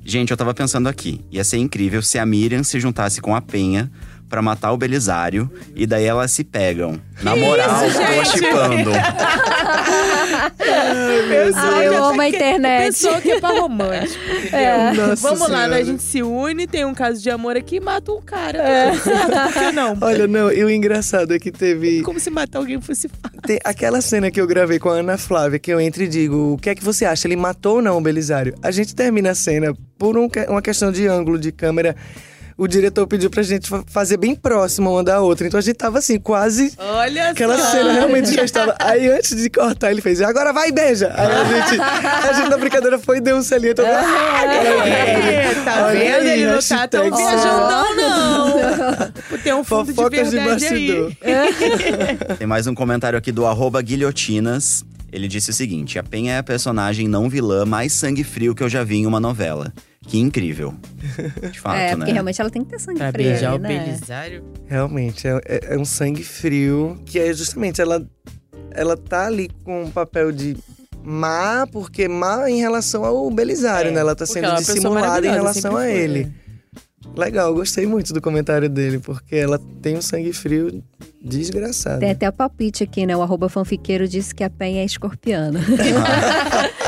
Gente, 0.03 0.31
eu 0.31 0.37
tava 0.37 0.53
pensando 0.53 0.87
aqui. 0.87 1.23
Ia 1.31 1.43
ser 1.43 1.57
incrível 1.57 2.01
se 2.01 2.17
a 2.17 2.25
Miriam 2.25 2.63
se 2.63 2.79
juntasse 2.79 3.21
com 3.21 3.35
a 3.35 3.41
Penha 3.41 3.91
pra 4.29 4.41
matar 4.41 4.71
o 4.71 4.77
Belisário. 4.77 5.51
E 5.75 5.85
daí 5.87 6.05
elas 6.05 6.31
se 6.31 6.43
pegam. 6.43 6.99
Na 7.23 7.35
moral, 7.35 7.85
isso, 7.87 7.97
tô 7.99 8.25
chipando. 8.25 8.91
Ai, 11.55 11.87
eu 11.87 12.03
amo 12.03 12.21
a 12.21 12.29
internet. 12.29 12.85
Pessoa 12.87 13.19
que 13.19 13.31
é 13.31 13.39
pra 13.39 13.49
romântico. 13.49 14.19
É. 14.51 14.91
Nossa 14.93 15.15
Vamos 15.27 15.41
lá, 15.41 15.47
Senhora. 15.47 15.67
né? 15.67 15.77
a 15.77 15.83
gente 15.83 16.01
se 16.01 16.23
une, 16.23 16.65
tem 16.65 16.83
um 16.83 16.93
caso 16.93 17.21
de 17.21 17.29
amor 17.29 17.55
aqui 17.55 17.75
e 17.75 17.79
mata 17.79 18.11
um 18.11 18.21
cara. 18.21 18.91
Por 18.93 19.53
que 19.53 19.71
não? 19.71 19.97
Olha, 20.01 20.27
não, 20.27 20.51
e 20.51 20.63
o 20.63 20.69
engraçado 20.69 21.33
é 21.33 21.39
que 21.39 21.51
teve. 21.51 22.01
Como 22.01 22.19
se 22.19 22.29
matar 22.29 22.59
alguém 22.59 22.81
fosse 22.81 23.07
fácil. 23.07 23.41
Tem 23.41 23.59
aquela 23.63 24.01
cena 24.01 24.31
que 24.31 24.41
eu 24.41 24.47
gravei 24.47 24.79
com 24.79 24.89
a 24.89 24.93
Ana 24.93 25.17
Flávia, 25.17 25.59
que 25.59 25.71
eu 25.71 25.79
entro 25.79 26.03
e 26.03 26.07
digo: 26.07 26.53
o 26.53 26.57
que 26.57 26.69
é 26.69 26.75
que 26.75 26.83
você 26.83 27.05
acha? 27.05 27.27
Ele 27.27 27.35
matou 27.35 27.75
ou 27.75 27.81
não 27.81 27.97
o 27.97 28.01
Belisário? 28.01 28.55
A 28.63 28.71
gente 28.71 28.95
termina 28.95 29.31
a 29.31 29.35
cena 29.35 29.73
por 29.97 30.17
um 30.17 30.27
uma 30.47 30.61
questão 30.61 30.91
de 30.91 31.05
ângulo 31.07 31.37
de 31.37 31.51
câmera. 31.51 31.95
O 32.59 32.67
diretor 32.67 33.07
pediu 33.07 33.29
pra 33.29 33.41
gente 33.41 33.69
fa- 33.69 33.83
fazer 33.87 34.17
bem 34.17 34.35
próximo 34.35 34.91
uma 34.91 35.01
da 35.03 35.21
outra. 35.21 35.47
Então 35.47 35.57
a 35.57 35.61
gente 35.63 35.75
tava 35.77 35.99
assim, 35.99 36.19
quase. 36.19 36.73
Olha 36.77 37.29
Aquela 37.29 37.57
só. 37.57 37.71
cena 37.71 37.93
realmente 37.93 38.33
já 38.33 38.43
estava. 38.43 38.75
Aí 38.79 39.09
antes 39.09 39.33
de 39.35 39.49
cortar, 39.49 39.91
ele 39.91 40.01
fez: 40.01 40.21
agora 40.21 40.51
vai, 40.51 40.69
beija! 40.71 41.09
Aí 41.15 41.25
a 41.25 41.43
gente, 41.45 41.81
a 41.81 42.33
gente 42.33 42.49
na 42.49 42.57
brincadeira 42.57 42.99
foi 42.99 43.17
e 43.17 43.21
deu 43.21 43.37
um 43.37 43.41
selinho. 43.41 43.71
Então, 43.71 43.85
ah, 43.87 44.43
É, 44.45 45.53
tá 45.63 45.85
Olha 45.85 45.99
vendo? 45.99 46.27
aí, 46.27 46.41
Ele 46.41 46.51
não 46.51 46.59
tá 46.59 46.87
tão 46.87 47.03
hashtag 47.09 47.15
viajandão, 47.15 47.95
não. 47.95 49.37
Tem 49.41 49.53
um 49.53 49.63
fundo 49.63 49.85
de 49.87 49.93
Fofocas 49.93 50.29
de 50.29 50.35
verdade 50.35 50.65
bastidor. 50.65 51.11
aí. 51.21 52.35
Tem 52.37 52.45
mais 52.47 52.67
um 52.67 52.75
comentário 52.75 53.17
aqui 53.17 53.31
do 53.31 53.45
arroba 53.45 53.81
Guilhotinas. 53.81 54.83
Ele 55.11 55.27
disse 55.27 55.49
o 55.49 55.53
seguinte: 55.53 55.97
A 55.97 56.03
Penha 56.03 56.33
é 56.33 56.37
a 56.39 56.43
personagem 56.43 57.07
não 57.07 57.29
vilã 57.29 57.65
mais 57.65 57.93
sangue 57.93 58.23
frio 58.23 58.53
que 58.53 58.61
eu 58.61 58.69
já 58.69 58.83
vi 58.83 58.97
em 58.97 59.05
uma 59.07 59.19
novela. 59.19 59.71
Que 60.09 60.17
incrível. 60.19 60.73
De 61.51 61.59
fato, 61.61 61.75
É, 61.77 61.89
né? 61.91 61.95
porque 61.97 62.11
realmente 62.11 62.41
ela 62.41 62.49
tem 62.49 62.63
que 62.63 62.71
ter 62.71 62.79
sangue 62.79 62.97
Pra 62.97 63.11
frio, 63.11 63.27
beijar 63.29 63.55
o 63.55 63.59
né? 63.59 63.85
Belisário. 63.85 64.43
Realmente, 64.67 65.27
é, 65.27 65.39
é- 65.45 65.75
é 65.75 65.77
um 65.77 65.85
sangue 65.85 66.23
frio, 66.23 66.99
que 67.05 67.19
é 67.19 67.31
justamente 67.31 67.79
ela, 67.79 68.03
ela 68.71 68.97
tá 68.97 69.27
ali 69.27 69.49
com 69.63 69.83
um 69.83 69.91
papel 69.91 70.31
de 70.31 70.57
má, 71.03 71.67
porque 71.71 72.07
má 72.07 72.49
em 72.49 72.59
relação 72.59 73.05
ao 73.05 73.29
Belisário, 73.29 73.89
É, 73.91 73.93
né? 73.93 73.99
Ela 73.99 74.15
tá 74.15 74.25
sendo 74.25 74.47
é 74.47 74.55
dissimulada 74.55 75.25
em 75.27 75.31
relação 75.31 75.77
a 75.77 75.87
ele. 75.87 76.33
Legal, 77.19 77.53
gostei 77.53 77.85
muito 77.85 78.13
do 78.13 78.21
comentário 78.21 78.69
dele, 78.69 78.99
porque 78.99 79.35
ela 79.35 79.59
tem 79.81 79.97
um 79.97 80.01
sangue 80.01 80.31
frio 80.33 80.81
desgraçado. 81.21 81.99
Tem 81.99 82.11
até 82.11 82.29
o 82.29 82.33
palpite 82.33 82.83
aqui, 82.83 83.05
né? 83.05 83.15
O 83.15 83.21
arroba 83.21 83.49
fanfiqueiro 83.49 84.07
disse 84.07 84.33
que 84.33 84.43
a 84.43 84.49
Penha 84.49 84.81
é 84.81 84.85
escorpiana. 84.85 85.59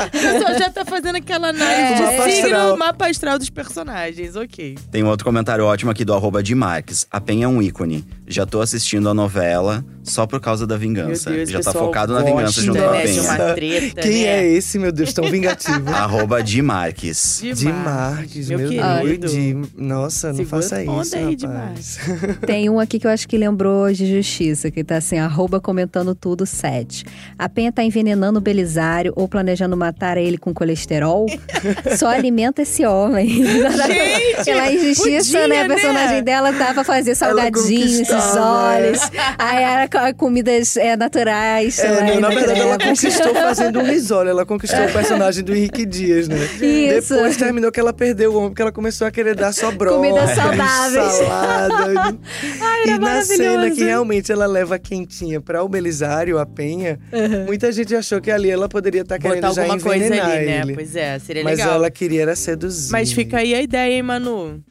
A 0.02 0.06
pessoa 0.10 0.58
já 0.58 0.68
tá 0.70 0.84
fazendo 0.84 1.16
aquela 1.16 1.48
análise 1.50 1.92
É. 1.92 1.94
de 1.94 2.02
Mapa 2.02 2.22
signo, 2.30 2.46
astral. 2.56 2.76
mapa 2.76 3.06
astral 3.08 3.38
dos 3.38 3.50
personagens, 3.50 4.34
ok. 4.36 4.76
Tem 4.90 5.02
um 5.02 5.06
outro 5.08 5.24
comentário 5.24 5.64
ótimo 5.64 5.90
aqui 5.90 6.04
do 6.04 6.12
arroba 6.12 6.42
de 6.42 6.54
Marques. 6.54 7.06
A 7.10 7.20
Penha 7.20 7.44
é 7.44 7.48
um 7.48 7.62
ícone. 7.62 8.04
Já 8.26 8.44
tô 8.44 8.60
assistindo 8.60 9.08
a 9.08 9.14
novela 9.14 9.84
só 10.02 10.26
por 10.26 10.40
causa 10.40 10.66
da 10.66 10.76
vingança. 10.76 11.30
Meu 11.30 11.38
Deus, 11.46 11.50
Já 11.50 11.60
tá 11.60 11.72
focado 11.72 12.12
na 12.12 12.22
vingança 12.22 12.60
junto 12.60 12.78
com 12.78 12.88
a 12.88 12.92
né, 12.92 13.02
de 13.06 13.08
Penha. 13.08 13.22
uma 13.22 13.54
treta, 13.54 14.00
Quem 14.02 14.22
né? 14.24 14.28
é 14.28 14.46
esse, 14.52 14.78
meu 14.78 14.92
Deus, 14.92 15.12
tão 15.12 15.24
vingativo? 15.30 15.88
Arroba 15.94 16.42
Di 16.42 16.60
Marques. 16.62 17.40
De 17.54 17.66
Marques, 17.72 18.48
meu 18.48 18.58
meu, 18.58 18.68
querido. 18.68 19.18
Deus. 19.20 19.32
Di- 19.32 19.56
Nossa, 19.76 20.28
não 20.28 20.36
Segura 20.36 20.62
faça 20.62 20.82
isso, 20.82 21.16
aí, 21.16 21.36
rapaz. 21.42 21.98
Tem 22.46 22.68
um 22.68 22.78
aqui 22.80 22.98
que 22.98 23.06
eu 23.06 23.10
acho 23.10 23.28
que 23.28 23.36
lembrou 23.38 23.92
de 23.92 24.06
justiça, 24.16 24.70
que 24.70 24.82
tá 24.82 24.96
assim, 24.96 25.18
arroba 25.18 25.60
comentando 25.60 26.14
tudo, 26.14 26.44
7. 26.46 27.04
A 27.38 27.48
Penha 27.48 27.70
tá 27.72 27.82
envenenando 27.82 28.38
o 28.38 28.42
Belisário 28.42 29.12
ou 29.16 29.28
planejando 29.28 29.76
matar 29.76 30.16
ele 30.16 30.36
com 30.38 30.52
colesterol? 30.52 31.26
Só 31.96 32.08
alimenta 32.08 32.62
esse 32.62 32.84
homem. 32.84 33.28
Gente, 33.28 34.44
Pela 34.44 34.72
injustiça, 34.72 35.32
podia, 35.32 35.48
né? 35.48 35.60
A 35.62 35.68
né? 35.68 35.74
personagem 35.74 36.22
dela 36.22 36.52
tá 36.52 36.74
pra 36.74 36.84
fazer 36.84 37.14
salgadinhos, 37.14 37.92
esses 38.00 38.08
conquistava, 38.08 38.74
olhos. 38.76 39.00
Aí 39.38 39.62
era 39.62 39.88
comidas 40.16 40.76
é, 40.76 40.96
naturais. 40.96 41.78
lá, 41.78 41.84
É, 41.84 42.14
não, 42.14 42.20
na 42.20 42.28
verdade, 42.28 42.60
ela 42.60 42.78
conquistou 42.78 43.34
fazendo 43.34 43.78
um 43.80 43.84
risole. 43.84 44.30
Ela 44.30 44.44
conquistou 44.46 44.84
o 44.84 44.90
personagem 44.92 45.42
do 45.44 45.54
Henrique 45.54 45.84
Dias, 45.86 46.28
né? 46.28 46.36
Isso. 46.60 47.14
Depois 47.14 47.36
terminou 47.36 47.70
que 47.70 47.80
ela 47.80 47.92
perdeu 47.92 48.32
o 48.32 48.36
homem, 48.36 48.48
porque 48.50 48.62
ela 48.62 48.72
começou 48.72 49.06
a 49.06 49.10
querer 49.10 49.34
dar 49.34 49.52
só 49.52 49.70
brote, 49.70 49.96
Comidas 49.96 50.30
saudáveis. 50.34 51.12
salada. 51.12 52.16
e 52.86 52.98
na 52.98 53.22
cena 53.22 53.70
que 53.70 53.84
realmente 53.84 54.30
ela 54.32 54.46
leva 54.46 54.76
a 54.76 54.78
quentinha 54.78 55.40
pra 55.40 55.62
o 55.62 55.68
Belisário, 55.68 56.38
a 56.38 56.46
penha, 56.46 56.98
muita 57.46 57.70
gente 57.72 57.94
achou 57.94 58.20
que 58.20 58.30
ali 58.30 58.50
ela 58.50 58.68
poderia 58.68 59.02
estar 59.02 59.18
querendo 59.18 59.42
Botar 59.42 59.52
já 59.54 59.62
alguma 59.62 59.80
coisa 59.80 60.04
envenenar 60.06 60.30
ali, 60.30 60.46
né? 60.46 60.60
ele. 60.62 60.74
Pois 60.74 60.96
é, 60.96 61.18
seria 61.18 61.44
Mas 61.44 61.58
legal. 61.58 61.74
ela 61.74 61.90
queria 61.90 62.22
era 62.22 62.36
seduzir. 62.36 62.92
Mas 62.92 63.12
fica 63.12 63.38
aí 63.38 63.54
a 63.54 63.62
ideia, 63.62 63.92
hein, 63.94 64.02
Manu? 64.02 64.62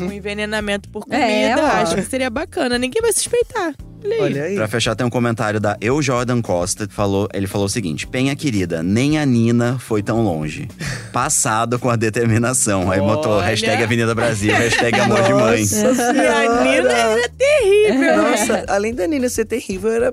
Um 0.00 0.10
envenenamento 0.12 0.88
por 0.88 1.04
comida, 1.04 1.22
É, 1.24 1.52
acho 1.52 1.94
que 1.96 2.02
seria 2.02 2.30
bacana. 2.30 2.78
Ninguém 2.78 3.00
vai 3.02 3.12
suspeitar. 3.12 3.74
Olha 4.02 4.14
aí. 4.14 4.22
Olha 4.22 4.42
aí. 4.44 4.54
Pra 4.54 4.66
fechar, 4.68 4.94
tem 4.94 5.06
um 5.06 5.10
comentário 5.10 5.60
da 5.60 5.76
Eu 5.80 6.00
Jordan 6.00 6.40
Costa. 6.40 6.88
Falou, 6.88 7.28
ele 7.34 7.46
falou 7.46 7.66
o 7.66 7.68
seguinte: 7.68 8.06
Penha 8.06 8.34
querida, 8.34 8.82
nem 8.82 9.18
a 9.18 9.26
Nina 9.26 9.78
foi 9.78 10.02
tão 10.02 10.22
longe. 10.22 10.68
Passado 11.12 11.78
com 11.78 11.90
a 11.90 11.96
determinação. 11.96 12.90
Aí 12.90 12.98
botou 13.00 13.38
hashtag 13.40 13.82
Avenida 13.82 14.14
Brasil, 14.14 14.54
hashtag 14.54 14.98
amor 15.00 15.22
de 15.22 15.34
mãe. 15.34 15.60
Nossa 15.60 16.14
E 16.14 16.26
a. 16.26 16.62
Nina 16.64 16.92
era 16.92 17.28
terrível? 17.28 18.16
Nossa, 18.16 18.64
além 18.68 18.94
da 18.94 19.06
Nina 19.06 19.28
ser 19.28 19.44
terrível, 19.44 19.90
era. 19.90 20.12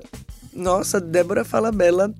Nossa, 0.52 1.00
Débora 1.00 1.44
Falabella 1.44 2.12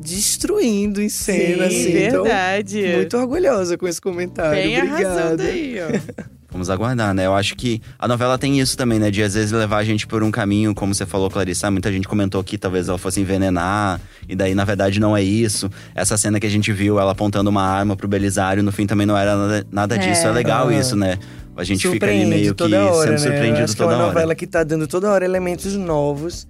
destruindo 0.00 1.00
em 1.00 1.08
cena, 1.08 1.70
Sim, 1.70 1.80
assim. 1.80 1.92
verdade. 1.92 2.80
Então, 2.80 2.96
muito 2.96 3.16
orgulhosa 3.16 3.78
com 3.78 3.88
esse 3.88 4.00
comentário. 4.00 4.62
Bem 4.62 4.76
Obrigado. 4.78 5.40
aí, 5.40 5.76
ó. 5.80 6.24
Vamos 6.54 6.70
aguardar, 6.70 7.12
né? 7.12 7.26
Eu 7.26 7.34
acho 7.34 7.56
que 7.56 7.82
a 7.98 8.06
novela 8.06 8.38
tem 8.38 8.60
isso 8.60 8.76
também, 8.76 9.00
né? 9.00 9.10
De 9.10 9.20
às 9.24 9.34
vezes 9.34 9.50
levar 9.50 9.78
a 9.78 9.84
gente 9.84 10.06
por 10.06 10.22
um 10.22 10.30
caminho, 10.30 10.72
como 10.72 10.94
você 10.94 11.04
falou, 11.04 11.28
Clarissa. 11.28 11.68
Muita 11.68 11.90
gente 11.90 12.06
comentou 12.06 12.44
que 12.44 12.56
talvez 12.56 12.88
ela 12.88 12.96
fosse 12.96 13.20
envenenar, 13.20 14.00
e 14.28 14.36
daí, 14.36 14.54
na 14.54 14.64
verdade, 14.64 15.00
não 15.00 15.16
é 15.16 15.20
isso. 15.22 15.68
Essa 15.96 16.16
cena 16.16 16.38
que 16.38 16.46
a 16.46 16.50
gente 16.50 16.72
viu, 16.72 17.00
ela 17.00 17.10
apontando 17.10 17.50
uma 17.50 17.62
arma 17.64 17.96
pro 17.96 18.06
Belisário, 18.06 18.62
no 18.62 18.70
fim 18.70 18.86
também 18.86 19.04
não 19.04 19.16
era 19.18 19.36
nada, 19.36 19.66
nada 19.72 19.98
disso. 19.98 20.26
É, 20.28 20.30
É. 20.30 20.32
legal 20.32 20.68
Ah. 20.68 20.74
isso, 20.74 20.94
né? 20.94 21.18
A 21.56 21.64
gente 21.64 21.88
fica 21.88 22.06
ali 22.06 22.24
meio 22.24 22.54
que 22.54 22.62
hora, 22.62 23.02
sendo 23.02 23.10
né? 23.10 23.18
surpreendido 23.18 23.66
que 23.72 23.76
toda 23.76 23.92
é 23.92 23.96
uma 23.96 24.04
hora. 24.04 24.12
novela 24.14 24.34
que 24.36 24.46
tá 24.46 24.62
dando 24.62 24.86
toda 24.86 25.10
hora 25.10 25.24
elementos 25.24 25.74
novos. 25.74 26.46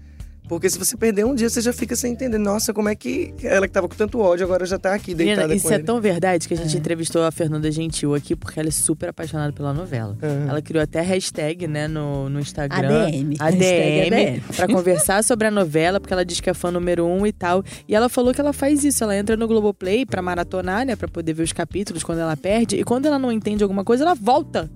Porque 0.49 0.69
se 0.69 0.79
você 0.79 0.97
perder 0.97 1.25
um 1.25 1.35
dia, 1.35 1.49
você 1.49 1.61
já 1.61 1.73
fica 1.73 1.97
sem 1.97 2.13
entender. 2.13 2.37
Nossa, 2.37 2.75
como 2.75 2.89
é 2.89 2.95
que 2.95 3.35
ela 3.43 3.67
que 3.67 3.73
tava 3.73 3.89
com 3.89 3.95
tanto 3.95 4.21
ódio 4.21 4.45
agora 4.45 4.67
já 4.67 4.79
tá 4.79 4.95
aqui 4.95 5.15
deitada 5.15 5.49
Menina, 5.49 5.57
isso 5.57 5.73
é 5.73 5.77
ele. 5.77 5.85
tão 5.85 6.01
verdade 6.01 6.47
que 6.47 6.53
a 6.53 6.57
gente 6.57 6.77
entrevistou 6.77 7.25
a 7.25 7.31
Fernanda 7.31 7.71
Gentil 7.71 8.15
aqui 8.15 8.37
porque 8.37 8.61
ela 8.61 8.69
é 8.69 8.73
super 8.73 9.09
apaixonada 9.09 9.53
pela 9.53 9.73
novela. 9.73 10.17
Aham. 10.23 10.47
Ela 10.51 10.61
criou 10.61 10.83
até 10.83 11.01
hashtag, 11.01 11.67
né, 11.67 11.89
no, 11.89 12.29
no 12.29 12.41
Instagram. 12.41 13.07
ADM. 13.07 13.35
ADM. 13.39 13.55
Hashtag 13.59 14.15
ADM. 14.15 14.41
Pra 14.55 14.67
conversar 14.69 15.25
sobre 15.25 15.47
a 15.47 15.51
novela, 15.51 15.99
porque 15.99 16.13
ela 16.13 16.25
diz 16.25 16.41
que 16.41 16.51
é 16.51 16.55
fã 16.55 16.71
número 16.71 17.07
um 17.07 17.27
e 17.27 17.33
tal. 17.33 17.65
E 17.89 17.95
ela 17.95 18.09
falou 18.11 18.35
que 18.35 18.41
ela 18.41 18.53
faz 18.53 18.85
isso. 18.85 19.03
Ela 19.03 19.17
entra 19.17 19.37
no 19.37 19.49
Globoplay 19.49 20.05
pra 20.05 20.21
maratonar, 20.21 20.85
né, 20.85 20.95
pra 20.95 21.09
poder 21.09 21.33
ver 21.33 21.43
os 21.43 21.53
capítulos 21.53 22.03
quando 22.03 22.19
ela 22.19 22.37
perde. 22.37 22.77
E 22.77 22.85
quando 22.85 23.07
ela 23.07 23.19
não 23.19 23.33
entende 23.33 23.63
alguma 23.63 23.83
coisa, 23.83 24.05
ela 24.05 24.15
volta. 24.15 24.71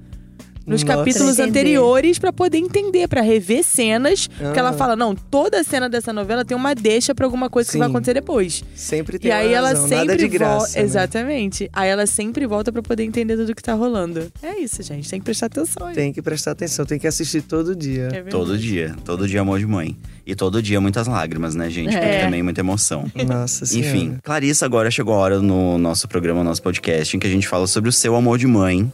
Nos 0.68 0.84
Nossa. 0.84 0.98
capítulos 0.98 1.38
anteriores 1.38 2.18
pra 2.18 2.32
poder 2.32 2.58
entender, 2.58 3.08
pra 3.08 3.22
rever 3.22 3.64
cenas, 3.64 4.26
porque 4.28 4.58
ela 4.58 4.68
Ah. 4.70 4.72
fala: 4.74 4.94
"Não, 4.94 5.14
toda 5.14 5.64
cena 5.64 5.88
dessa 5.88 6.12
novela 6.12 6.44
tem 6.44 6.56
uma 6.56 6.74
deixa 6.74 7.14
pra 7.14 7.24
alguma 7.24 7.48
coisa 7.48 7.70
que 7.72 7.78
vai 7.78 7.88
Sim. 7.88 7.92
acontecer 7.94 8.14
depois". 8.14 8.62
Sempre 8.74 9.18
tem 9.18 9.30
E 9.30 9.32
aí 9.32 9.46
uma 9.48 9.56
ela 9.56 9.68
razão, 9.70 9.88
sempre 9.88 10.04
nada 10.06 10.16
de 10.16 10.24
volta. 10.28 10.38
graça. 10.38 10.78
né? 10.78 10.84
Exatamente. 10.84 11.70
Aí 11.72 11.88
ela 11.88 12.06
sempre 12.06 12.46
volta 12.46 12.70
pra 12.70 12.82
poder 12.82 13.02
entender 13.04 13.36
tudo 13.36 13.54
que 13.54 13.62
tá 13.62 13.72
rolando. 13.72 14.30
É 14.42 14.58
isso, 14.60 14.82
gente. 14.82 15.08
Tem 15.08 15.18
que 15.18 15.24
prestar 15.24 15.46
atenção 15.46 15.86
aí. 15.86 15.94
Tem 15.94 16.12
que 16.12 16.20
prestar 16.20 16.50
atenção, 16.52 16.84
tem 16.84 16.98
que 16.98 17.06
assistir 17.06 17.42
todo 17.42 17.74
dia. 17.74 18.08
É. 18.12 18.22
Todo 18.24 18.58
dia. 18.58 18.94
Todo 19.04 19.26
dia 19.26 19.40
amor 19.40 19.58
de 19.58 19.66
mãe. 19.66 19.96
E 20.26 20.34
todo 20.34 20.60
dia 20.60 20.78
muitas 20.80 21.06
lágrimas, 21.06 21.54
né, 21.54 21.70
gente? 21.70 21.92
Porque 21.92 22.04
É. 22.04 22.20
também 22.24 22.42
muita 22.42 22.60
emoção. 22.60 23.10
Nossa 23.26 23.64
senhora. 23.64 23.88
Enfim, 23.96 24.18
Clarissa, 24.22 24.66
agora 24.66 24.90
chegou 24.90 25.14
a 25.14 25.16
hora 25.18 25.40
no 25.40 25.78
nosso 25.78 26.06
programa, 26.06 26.40
no 26.40 26.50
nosso 26.50 26.62
podcast, 26.62 27.16
em 27.16 27.20
que 27.20 27.26
a 27.26 27.30
gente 27.30 27.48
fala 27.48 27.66
sobre 27.66 27.88
o 27.88 27.92
seu 27.92 28.14
amor 28.14 28.36
de 28.36 28.46
mãe. 28.46 28.92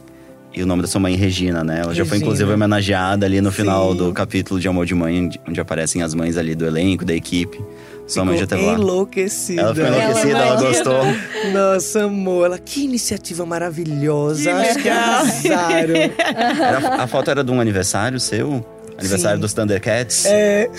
E 0.55 0.63
o 0.63 0.65
nome 0.65 0.81
da 0.81 0.87
sua 0.87 1.01
mãe 1.01 1.13
é 1.13 1.17
Regina, 1.17 1.63
né? 1.63 1.81
Ela 1.83 1.93
já 1.93 2.05
foi, 2.05 2.13
Regina. 2.13 2.25
inclusive, 2.27 2.51
homenageada 2.53 3.25
ali 3.25 3.41
no 3.41 3.51
final 3.51 3.91
Sim. 3.91 3.97
do 3.97 4.13
capítulo 4.13 4.59
de 4.59 4.67
Amor 4.67 4.85
de 4.85 4.95
Mãe, 4.95 5.29
onde- 5.47 5.59
aparecem 5.59 6.01
as 6.01 6.13
mães 6.13 6.37
ali 6.37 6.55
do 6.55 6.65
elenco, 6.65 7.03
da 7.03 7.13
equipe. 7.13 7.59
Sua 8.07 8.23
mãe 8.23 8.37
já 8.37 8.43
Ficou 8.45 8.57
teve 8.59 8.69
lá. 8.71 8.77
enlouquecida. 8.77 9.61
Ela 9.63 9.75
ficou 9.75 9.89
enlouquecida, 9.89 10.37
ela, 10.37 10.47
imagina. 10.61 10.69
gostou. 10.69 11.51
Nossa, 11.51 12.03
amor. 12.05 12.45
Ela, 12.45 12.59
que 12.59 12.83
iniciativa 12.83 13.45
maravilhosa. 13.45 14.43
Que 14.43 14.49
Acho 14.49 14.79
que 14.79 14.89
arrasaram. 14.89 15.95
Era- 15.95 17.03
a 17.03 17.07
foto 17.07 17.31
era 17.31 17.43
de 17.43 17.51
um 17.51 17.59
aniversário 17.59 18.19
seu? 18.19 18.63
Aniversário 18.97 19.37
Sim. 19.37 19.41
dos 19.41 19.53
Thundercats? 19.53 20.25
É. 20.25 20.69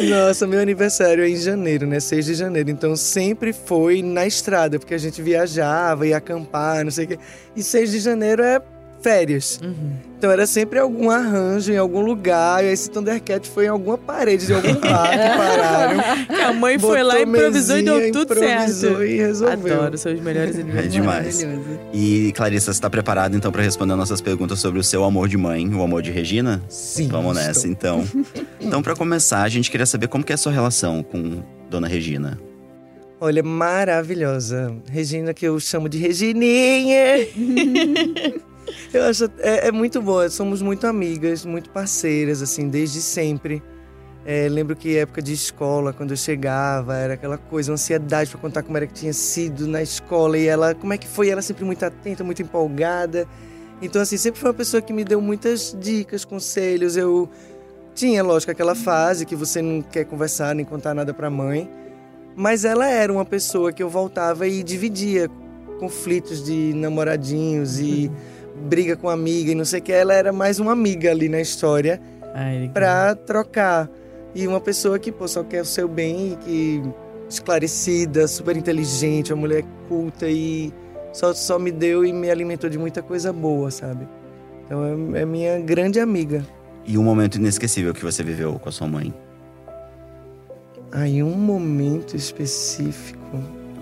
Nossa, 0.08 0.46
meu 0.46 0.60
aniversário 0.60 1.22
é 1.22 1.28
em 1.28 1.36
janeiro, 1.36 1.86
né? 1.86 2.00
6 2.00 2.26
de 2.26 2.34
janeiro. 2.34 2.70
Então 2.70 2.96
sempre 2.96 3.52
foi 3.52 4.02
na 4.02 4.26
estrada, 4.26 4.78
porque 4.78 4.94
a 4.94 4.98
gente 4.98 5.20
viajava, 5.20 6.06
ia 6.06 6.16
acampar, 6.16 6.84
não 6.84 6.90
sei 6.90 7.04
o 7.04 7.08
quê. 7.08 7.18
E 7.54 7.62
6 7.62 7.90
de 7.90 8.00
janeiro 8.00 8.42
é 8.42 8.60
férias. 9.02 9.60
Uhum. 9.62 9.92
Então 10.18 10.30
era 10.30 10.46
sempre 10.46 10.78
algum 10.78 11.08
arranjo 11.10 11.72
em 11.72 11.78
algum 11.78 12.00
lugar. 12.02 12.62
E 12.62 12.68
esse 12.68 12.90
Thundercat 12.90 13.48
foi 13.48 13.64
em 13.64 13.68
alguma 13.68 13.96
parede 13.96 14.46
de 14.46 14.52
algum 14.52 14.74
bar 14.80 15.10
que 15.10 15.36
pararam. 15.38 16.26
Que 16.26 16.42
a 16.42 16.52
mãe 16.52 16.78
foi 16.78 17.02
lá, 17.02 17.20
improvisou 17.20 17.78
e 17.78 17.82
deu 17.82 18.12
tudo 18.12 18.34
improvisou 18.34 18.90
certo. 18.98 19.04
e 19.04 19.16
resolveu. 19.16 19.76
Adoro, 19.80 19.96
são 19.98 20.12
os 20.12 20.20
melhores 20.20 20.56
É 20.58 20.60
aniversários. 20.60 20.92
demais. 20.92 21.46
E 21.92 22.32
Clarissa, 22.36 22.72
você 22.72 22.80
tá 22.80 22.90
preparada 22.90 23.34
então 23.34 23.50
pra 23.50 23.62
responder 23.62 23.94
nossas 23.96 24.20
perguntas 24.20 24.58
sobre 24.58 24.78
o 24.78 24.84
seu 24.84 25.04
amor 25.04 25.26
de 25.28 25.38
mãe, 25.38 25.66
o 25.74 25.82
amor 25.82 26.02
de 26.02 26.10
Regina? 26.10 26.62
Sim. 26.68 27.08
Vamos 27.08 27.34
nessa, 27.36 27.66
estou. 27.66 27.70
então. 27.70 28.04
Então, 28.62 28.82
pra 28.82 28.94
começar, 28.94 29.42
a 29.42 29.48
gente 29.48 29.70
queria 29.70 29.86
saber 29.86 30.06
como 30.06 30.22
que 30.22 30.32
é 30.32 30.34
a 30.34 30.38
sua 30.38 30.52
relação 30.52 31.02
com 31.02 31.42
Dona 31.70 31.88
Regina. 31.88 32.38
Olha, 33.18 33.42
maravilhosa. 33.42 34.72
Regina, 34.90 35.32
que 35.34 35.46
eu 35.46 35.58
chamo 35.58 35.88
de 35.88 35.98
Regininha. 35.98 37.26
eu 38.92 39.04
acho 39.04 39.30
é, 39.38 39.68
é 39.68 39.72
muito 39.72 40.00
boa. 40.00 40.28
Somos 40.28 40.62
muito 40.62 40.86
amigas, 40.86 41.44
muito 41.44 41.70
parceiras, 41.70 42.42
assim, 42.42 42.68
desde 42.68 43.00
sempre. 43.00 43.62
É, 44.24 44.48
lembro 44.48 44.76
que 44.76 44.98
época 44.98 45.22
de 45.22 45.32
escola, 45.32 45.92
quando 45.92 46.10
eu 46.10 46.16
chegava, 46.16 46.94
era 46.94 47.14
aquela 47.14 47.38
coisa, 47.38 47.72
ansiedade 47.72 48.30
para 48.30 48.38
contar 48.38 48.62
como 48.62 48.76
era 48.76 48.86
que 48.86 48.92
tinha 48.92 49.12
sido 49.12 49.66
na 49.66 49.82
escola 49.82 50.36
e 50.36 50.46
ela, 50.46 50.74
como 50.74 50.92
é 50.92 50.98
que 50.98 51.08
foi? 51.08 51.30
Ela 51.30 51.40
sempre 51.40 51.64
muito 51.64 51.82
atenta, 51.84 52.22
muito 52.22 52.42
empolgada. 52.42 53.26
Então, 53.80 54.02
assim, 54.02 54.18
sempre 54.18 54.38
foi 54.38 54.50
uma 54.50 54.56
pessoa 54.56 54.82
que 54.82 54.92
me 54.92 55.04
deu 55.04 55.20
muitas 55.22 55.74
dicas, 55.80 56.24
conselhos. 56.24 56.96
Eu 56.96 57.30
tinha, 57.94 58.22
lógico, 58.22 58.52
aquela 58.52 58.74
fase 58.74 59.24
que 59.24 59.34
você 59.34 59.62
não 59.62 59.80
quer 59.80 60.04
conversar 60.04 60.54
nem 60.54 60.66
contar 60.66 60.94
nada 60.94 61.14
pra 61.14 61.30
mãe. 61.30 61.70
Mas 62.36 62.64
ela 62.64 62.86
era 62.86 63.12
uma 63.12 63.24
pessoa 63.24 63.72
que 63.72 63.82
eu 63.82 63.88
voltava 63.88 64.46
e 64.46 64.62
dividia 64.62 65.30
conflitos 65.78 66.44
de 66.44 66.74
namoradinhos 66.74 67.80
e 67.80 68.10
briga 68.68 68.96
com 68.96 69.08
amiga 69.08 69.52
e 69.52 69.54
não 69.54 69.64
sei 69.64 69.80
o 69.80 69.82
que. 69.82 69.92
Ela 69.92 70.14
era 70.14 70.32
mais 70.32 70.58
uma 70.58 70.72
amiga 70.72 71.10
ali 71.10 71.28
na 71.28 71.40
história 71.40 72.00
Ai, 72.34 72.60
legal. 72.60 72.72
pra 72.74 73.14
trocar. 73.14 73.90
E 74.34 74.46
uma 74.46 74.60
pessoa 74.60 74.98
que 74.98 75.10
pô, 75.10 75.26
só 75.26 75.42
quer 75.42 75.62
o 75.62 75.64
seu 75.64 75.88
bem 75.88 76.32
e 76.32 76.36
que 76.36 76.82
esclarecida, 77.28 78.26
super 78.26 78.56
inteligente, 78.56 79.32
uma 79.32 79.40
mulher 79.40 79.64
culta 79.88 80.28
e 80.28 80.72
só, 81.12 81.32
só 81.34 81.58
me 81.58 81.70
deu 81.70 82.04
e 82.04 82.12
me 82.12 82.30
alimentou 82.30 82.68
de 82.70 82.78
muita 82.78 83.02
coisa 83.02 83.32
boa, 83.32 83.70
sabe? 83.70 84.06
Então 84.64 85.14
é, 85.14 85.22
é 85.22 85.24
minha 85.26 85.58
grande 85.60 85.98
amiga. 85.98 86.44
E 86.86 86.96
um 86.96 87.02
momento 87.02 87.36
inesquecível 87.36 87.92
que 87.92 88.02
você 88.02 88.22
viveu 88.22 88.58
com 88.58 88.68
a 88.68 88.72
sua 88.72 88.86
mãe? 88.86 89.12
Aí 90.92 91.22
um 91.22 91.36
momento 91.36 92.16
específico. 92.16 93.20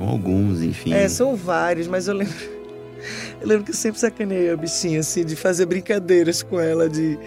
Ou 0.01 0.09
alguns, 0.09 0.63
enfim. 0.63 0.93
É, 0.93 1.09
são 1.09 1.35
vários, 1.35 1.87
mas 1.87 2.07
eu 2.07 2.15
lembro. 2.15 2.58
Eu 3.41 3.49
lembro 3.49 3.65
que 3.65 3.71
eu 3.71 3.75
sempre 3.75 4.01
sacaneei 4.01 4.51
a 4.51 4.57
bichinha, 4.57 5.01
assim, 5.01 5.25
de 5.25 5.37
fazer 5.37 5.67
brincadeiras 5.67 6.43
com 6.43 6.61
ela, 6.61 6.89
de. 6.89 7.19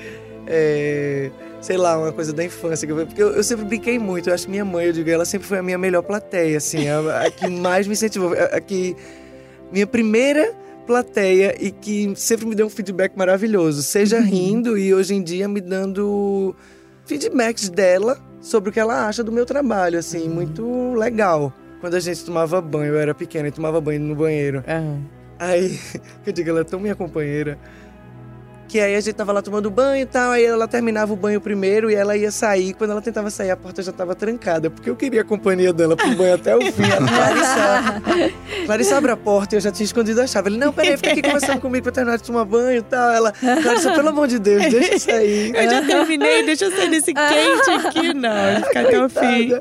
é, 0.48 1.32
sei 1.62 1.78
lá, 1.78 1.98
uma 1.98 2.12
coisa 2.12 2.34
da 2.34 2.44
infância. 2.44 2.88
Porque 2.88 3.22
eu, 3.22 3.32
eu 3.32 3.44
sempre 3.44 3.66
brinquei 3.66 4.00
muito. 4.00 4.30
Eu 4.30 4.34
acho 4.34 4.46
que 4.46 4.52
minha 4.52 4.66
mãe, 4.66 4.88
eu 4.88 4.94
digo, 4.94 5.10
ela 5.10 5.26
sempre 5.26 5.48
foi 5.48 5.60
a 5.60 5.64
minha 5.64 5.78
melhor 5.78 6.02
plateia, 6.02 6.58
assim, 6.58 6.88
a, 6.88 7.26
a 7.26 7.32
que 7.32 7.48
mais 7.48 7.88
me 7.88 7.94
incentivou. 7.94 8.34
A, 8.34 8.58
a 8.58 8.62
que. 8.62 8.96
Minha 9.72 9.88
primeira 9.88 10.54
plateia 10.86 11.56
e 11.58 11.72
que 11.72 12.14
sempre 12.16 12.46
me 12.46 12.56
deu 12.56 12.66
um 12.66 12.70
feedback 12.70 13.16
maravilhoso. 13.16 13.82
Seja 13.82 14.20
rindo 14.20 14.78
e 14.78 14.94
hoje 14.94 15.14
em 15.14 15.24
dia 15.24 15.48
me 15.48 15.62
dando 15.62 16.54
feedbacks 17.06 17.70
dela 17.70 18.20
sobre 18.42 18.70
o 18.70 18.74
que 18.74 18.80
ela 18.80 19.08
acha 19.08 19.24
do 19.24 19.32
meu 19.32 19.46
trabalho, 19.46 20.00
assim, 20.00 20.28
muito 20.28 20.94
legal. 20.94 21.54
Quando 21.80 21.96
a 21.96 22.00
gente 22.00 22.24
tomava 22.26 22.60
banho, 22.62 22.94
eu 22.94 23.00
era 23.00 23.14
pequena 23.14 23.48
e 23.48 23.52
tomava 23.52 23.80
banho 23.80 24.02
no 24.02 24.16
banheiro. 24.16 24.64
Aham. 24.68 25.21
Aí, 25.42 25.80
eu 26.24 26.32
digo, 26.32 26.52
ela 26.52 26.62
é 26.62 26.64
tão 26.64 26.80
minha 26.80 26.96
companheira. 26.96 27.58
Que 28.68 28.80
aí 28.80 28.96
a 28.96 29.02
gente 29.02 29.16
tava 29.16 29.34
lá 29.34 29.42
tomando 29.42 29.70
banho 29.70 30.04
e 30.04 30.06
tal, 30.06 30.32
aí 30.32 30.46
ela 30.46 30.66
terminava 30.66 31.12
o 31.12 31.16
banho 31.18 31.42
primeiro 31.42 31.92
e 31.92 31.96
ela 31.96 32.16
ia 32.16 32.32
sair. 32.32 32.74
Quando 32.74 32.92
ela 32.92 33.02
tentava 33.02 33.30
sair, 33.30 33.52
a 33.52 33.58
porta 33.58 33.84
já 33.84 33.92
tava 33.92 34.16
trancada, 34.16 34.70
porque 34.70 34.90
eu 34.90 34.96
queria 34.96 35.22
a 35.22 35.26
companhia 35.26 35.74
dela 35.74 35.98
pro 35.98 36.10
banho 36.16 36.36
até 36.36 36.56
o 36.56 36.62
fim. 36.72 36.84
A 36.84 36.96
Clarissa, 37.04 38.32
Clarissa 38.66 38.98
abre 38.98 39.12
a 39.12 39.18
porta 39.18 39.56
e 39.56 39.58
eu 39.58 39.62
já 39.62 39.74
tinha 39.74 39.84
escondido 39.84 40.22
a 40.22 40.28
chave. 40.28 40.52
Ele, 40.52 40.58
não, 40.58 40.72
peraí, 40.72 40.96
fica 40.96 41.12
aqui 41.12 41.22
conversando 41.22 41.60
comigo 41.60 41.84
pra 41.84 41.92
terminar 41.92 42.16
de 42.16 42.24
tomar 42.24 42.46
banho 42.46 42.80
e 42.80 42.82
tal. 42.82 43.12
Ela, 43.12 43.34
Clarissa, 43.34 43.92
pelo 43.92 44.08
amor 44.08 44.28
de 44.30 44.40
Deus, 44.40 44.62
deixa 44.70 44.94
eu 44.94 45.00
sair. 45.00 45.54
Eu 45.54 45.70
já 45.70 45.82
terminei, 45.86 46.46
deixa 46.46 46.66
eu 46.66 46.72
sair 46.72 46.90
desse 46.92 47.14
quente 47.14 47.88
aqui. 47.88 48.14
Não, 48.14 48.52
ele 48.52 48.64
fica 48.64 48.82
até 48.84 49.06
o 49.06 49.10
fim. 49.10 49.52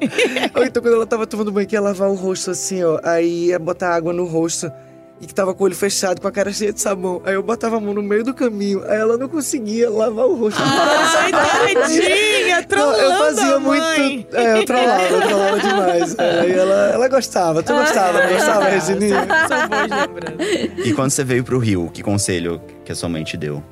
Ou 0.54 0.64
então 0.64 0.80
quando 0.80 0.94
ela 0.94 1.06
tava 1.06 1.26
tomando 1.26 1.50
banho, 1.50 1.66
que 1.66 1.74
ia 1.74 1.80
lavar 1.80 2.08
o 2.08 2.14
rosto 2.14 2.52
assim, 2.52 2.84
ó. 2.84 3.00
Aí 3.02 3.46
ia 3.46 3.58
botar 3.58 3.92
água 3.92 4.12
no 4.12 4.24
rosto. 4.24 4.70
E 5.20 5.26
que 5.26 5.34
tava 5.34 5.52
com 5.52 5.64
o 5.64 5.66
olho 5.66 5.76
fechado, 5.76 6.18
com 6.18 6.26
a 6.26 6.32
cara 6.32 6.50
cheia 6.50 6.72
de 6.72 6.80
sabão. 6.80 7.20
Aí 7.26 7.34
eu 7.34 7.42
botava 7.42 7.76
a 7.76 7.80
mão 7.80 7.92
no 7.92 8.02
meio 8.02 8.24
do 8.24 8.32
caminho. 8.32 8.82
Aí 8.88 8.98
ela 8.98 9.18
não 9.18 9.28
conseguia 9.28 9.90
lavar 9.90 10.24
o 10.24 10.34
rosto. 10.34 10.58
Ai, 10.62 11.30
tadinha, 11.74 12.56
Não, 12.56 12.64
trollando 12.64 13.02
eu 13.02 13.18
fazia 13.18 13.58
muito. 13.60 14.36
É, 14.36 14.58
eu 14.58 14.64
trollava, 14.64 15.02
eu 15.02 15.20
trollava 15.20 15.60
demais. 15.60 16.16
É, 16.18 16.40
Aí 16.40 16.52
ela, 16.52 16.90
ela 16.94 17.08
gostava. 17.08 17.62
Tu 17.62 17.70
gostava, 17.70 18.22
não 18.22 18.32
gostava, 18.32 18.64
Regininha? 18.64 19.26
São 19.46 19.68
boas 19.68 19.90
lembranças. 19.90 20.86
E 20.86 20.94
quando 20.94 21.10
você 21.10 21.22
veio 21.22 21.44
pro 21.44 21.58
Rio, 21.58 21.90
que 21.92 22.02
conselho 22.02 22.58
que 22.82 22.90
a 22.90 22.94
sua 22.94 23.08
mãe 23.10 23.22
te 23.22 23.36
deu? 23.36 23.62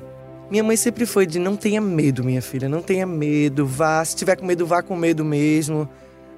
Minha 0.51 0.63
mãe 0.63 0.75
sempre 0.75 1.05
foi 1.07 1.25
de 1.25 1.39
não 1.39 1.55
tenha 1.55 1.81
medo, 1.81 2.23
minha 2.23 2.43
filha. 2.43 2.69
Não 2.69 2.81
tenha 2.81 3.07
medo, 3.07 3.65
vá. 3.65 4.05
Se 4.05 4.15
tiver 4.15 4.35
com 4.35 4.45
medo, 4.45 4.67
vá 4.67 4.83
com 4.83 4.95
medo 4.95 5.25
mesmo. 5.25 5.89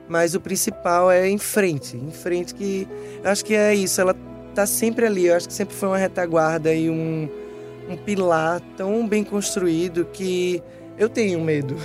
Mas 0.07 0.35
o 0.35 0.39
principal 0.41 1.11
é 1.11 1.29
em 1.29 1.37
frente. 1.37 1.97
Em 1.97 2.11
frente 2.11 2.53
que. 2.53 2.87
Eu 3.23 3.29
acho 3.29 3.43
que 3.43 3.53
é 3.53 3.73
isso. 3.73 3.99
Ela 3.99 4.15
tá 4.51 4.65
sempre 4.65 5.05
ali. 5.05 5.27
Eu 5.27 5.35
acho 5.35 5.47
que 5.47 5.53
sempre 5.53 5.75
foi 5.75 5.89
uma 5.89 5.97
retaguarda 5.97 6.73
e 6.73 6.89
um, 6.89 7.29
um 7.89 7.97
pilar 7.97 8.61
tão 8.77 9.07
bem 9.07 9.23
construído 9.23 10.05
que 10.05 10.61
eu 10.97 11.09
tenho 11.09 11.39
medo. 11.41 11.75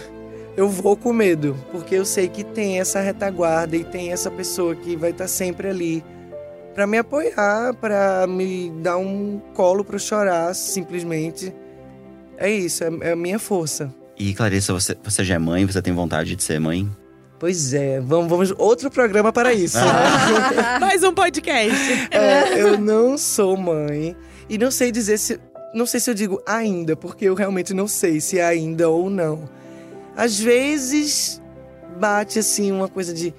Eu 0.56 0.68
vou 0.68 0.96
com 0.96 1.12
medo, 1.12 1.56
porque 1.70 1.94
eu 1.94 2.04
sei 2.04 2.28
que 2.28 2.42
tem 2.42 2.80
essa 2.80 3.00
retaguarda 3.00 3.76
e 3.76 3.84
tem 3.84 4.12
essa 4.12 4.30
pessoa 4.30 4.74
que 4.74 4.96
vai 4.96 5.10
estar 5.10 5.28
sempre 5.28 5.68
ali 5.68 6.02
para 6.74 6.86
me 6.86 6.98
apoiar, 6.98 7.74
para 7.74 8.26
me 8.26 8.70
dar 8.82 8.96
um 8.98 9.40
colo 9.54 9.84
para 9.84 9.98
chorar, 9.98 10.54
simplesmente. 10.54 11.54
É 12.36 12.50
isso, 12.50 12.84
é, 12.84 12.90
é 13.00 13.12
a 13.12 13.16
minha 13.16 13.38
força. 13.38 13.92
E 14.18 14.34
Clarissa, 14.34 14.72
você, 14.72 14.96
você 15.02 15.24
já 15.24 15.34
é 15.34 15.38
mãe? 15.38 15.66
Você 15.66 15.80
tem 15.80 15.92
vontade 15.92 16.34
de 16.34 16.42
ser 16.42 16.58
mãe? 16.58 16.90
Pois 17.38 17.74
é, 17.74 18.00
vamos, 18.00 18.28
vamos 18.28 18.54
outro 18.56 18.90
programa 18.90 19.30
para 19.30 19.52
isso. 19.52 19.76
Mais 20.80 21.02
um 21.02 21.12
podcast. 21.12 22.08
É, 22.10 22.58
eu 22.60 22.78
não 22.78 23.18
sou 23.18 23.56
mãe 23.56 24.16
e 24.48 24.56
não 24.56 24.70
sei 24.70 24.90
dizer 24.90 25.18
se. 25.18 25.38
Não 25.74 25.84
sei 25.84 26.00
se 26.00 26.08
eu 26.08 26.14
digo 26.14 26.42
ainda, 26.46 26.96
porque 26.96 27.26
eu 27.26 27.34
realmente 27.34 27.74
não 27.74 27.86
sei 27.86 28.20
se 28.20 28.38
é 28.38 28.44
ainda 28.44 28.88
ou 28.88 29.10
não. 29.10 29.46
Às 30.16 30.40
vezes 30.40 31.42
bate 31.98 32.38
assim 32.38 32.72
uma 32.72 32.88
coisa 32.88 33.12
de. 33.12 33.34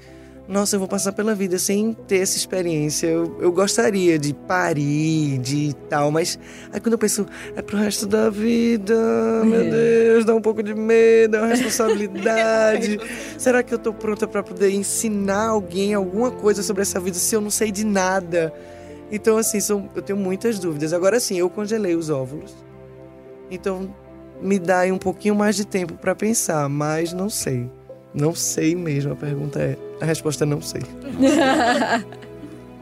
Nossa, 0.48 0.78
eu 0.78 0.80
vou 0.80 0.88
passar 0.88 1.12
pela 1.12 1.36
vida 1.36 1.60
sem 1.60 1.92
ter 1.92 2.20
essa 2.20 2.38
experiência. 2.38 3.08
Eu, 3.08 3.38
eu 3.42 3.52
gostaria 3.52 4.18
de 4.18 4.34
parir, 4.34 5.38
de 5.40 5.76
tal, 5.90 6.10
mas 6.10 6.40
aí 6.72 6.80
quando 6.80 6.94
eu 6.94 6.98
penso, 6.98 7.26
é 7.54 7.62
pro 7.62 7.76
resto 7.76 8.08
da 8.08 8.30
vida, 8.30 8.96
meu 9.44 9.70
Deus, 9.70 10.24
dá 10.24 10.34
um 10.34 10.42
pouco 10.42 10.64
de 10.64 10.74
medo, 10.74 11.36
é 11.36 11.40
uma 11.40 11.48
responsabilidade. 11.54 12.98
Será 13.38 13.62
que 13.62 13.74
eu 13.74 13.78
tô 13.78 13.94
pronta 13.94 14.26
para 14.26 14.42
poder 14.42 14.72
ensinar 14.72 15.48
alguém 15.48 15.94
alguma 15.94 16.32
coisa 16.32 16.64
sobre 16.64 16.82
essa 16.82 16.98
vida 16.98 17.18
se 17.18 17.36
eu 17.36 17.42
não 17.42 17.50
sei 17.50 17.70
de 17.70 17.84
nada? 17.84 18.54
Então, 19.12 19.38
assim, 19.38 19.60
são, 19.60 19.90
eu 19.96 20.02
tenho 20.02 20.18
muitas 20.18 20.60
dúvidas. 20.60 20.94
Agora 20.94 21.20
sim, 21.20 21.38
eu 21.38 21.50
congelei 21.50 21.96
os 21.96 22.10
óvulos. 22.10 22.56
Então, 23.52 23.94
me 24.42 24.60
dá 24.60 24.80
aí 24.80 24.92
um 24.92 24.98
pouquinho 24.98 25.36
mais 25.36 25.56
de 25.56 25.66
tempo 25.66 25.94
para 25.96 26.16
pensar, 26.16 26.68
mas 26.70 27.12
não 27.12 27.30
sei. 27.30 27.70
Não 28.14 28.34
sei 28.34 28.76
mesmo. 28.76 29.14
A 29.14 29.16
pergunta 29.16 29.60
é. 29.60 29.87
A 30.02 30.06
resposta 30.06 30.44
é 30.44 30.48
não 30.48 30.62
sei. 30.62 30.82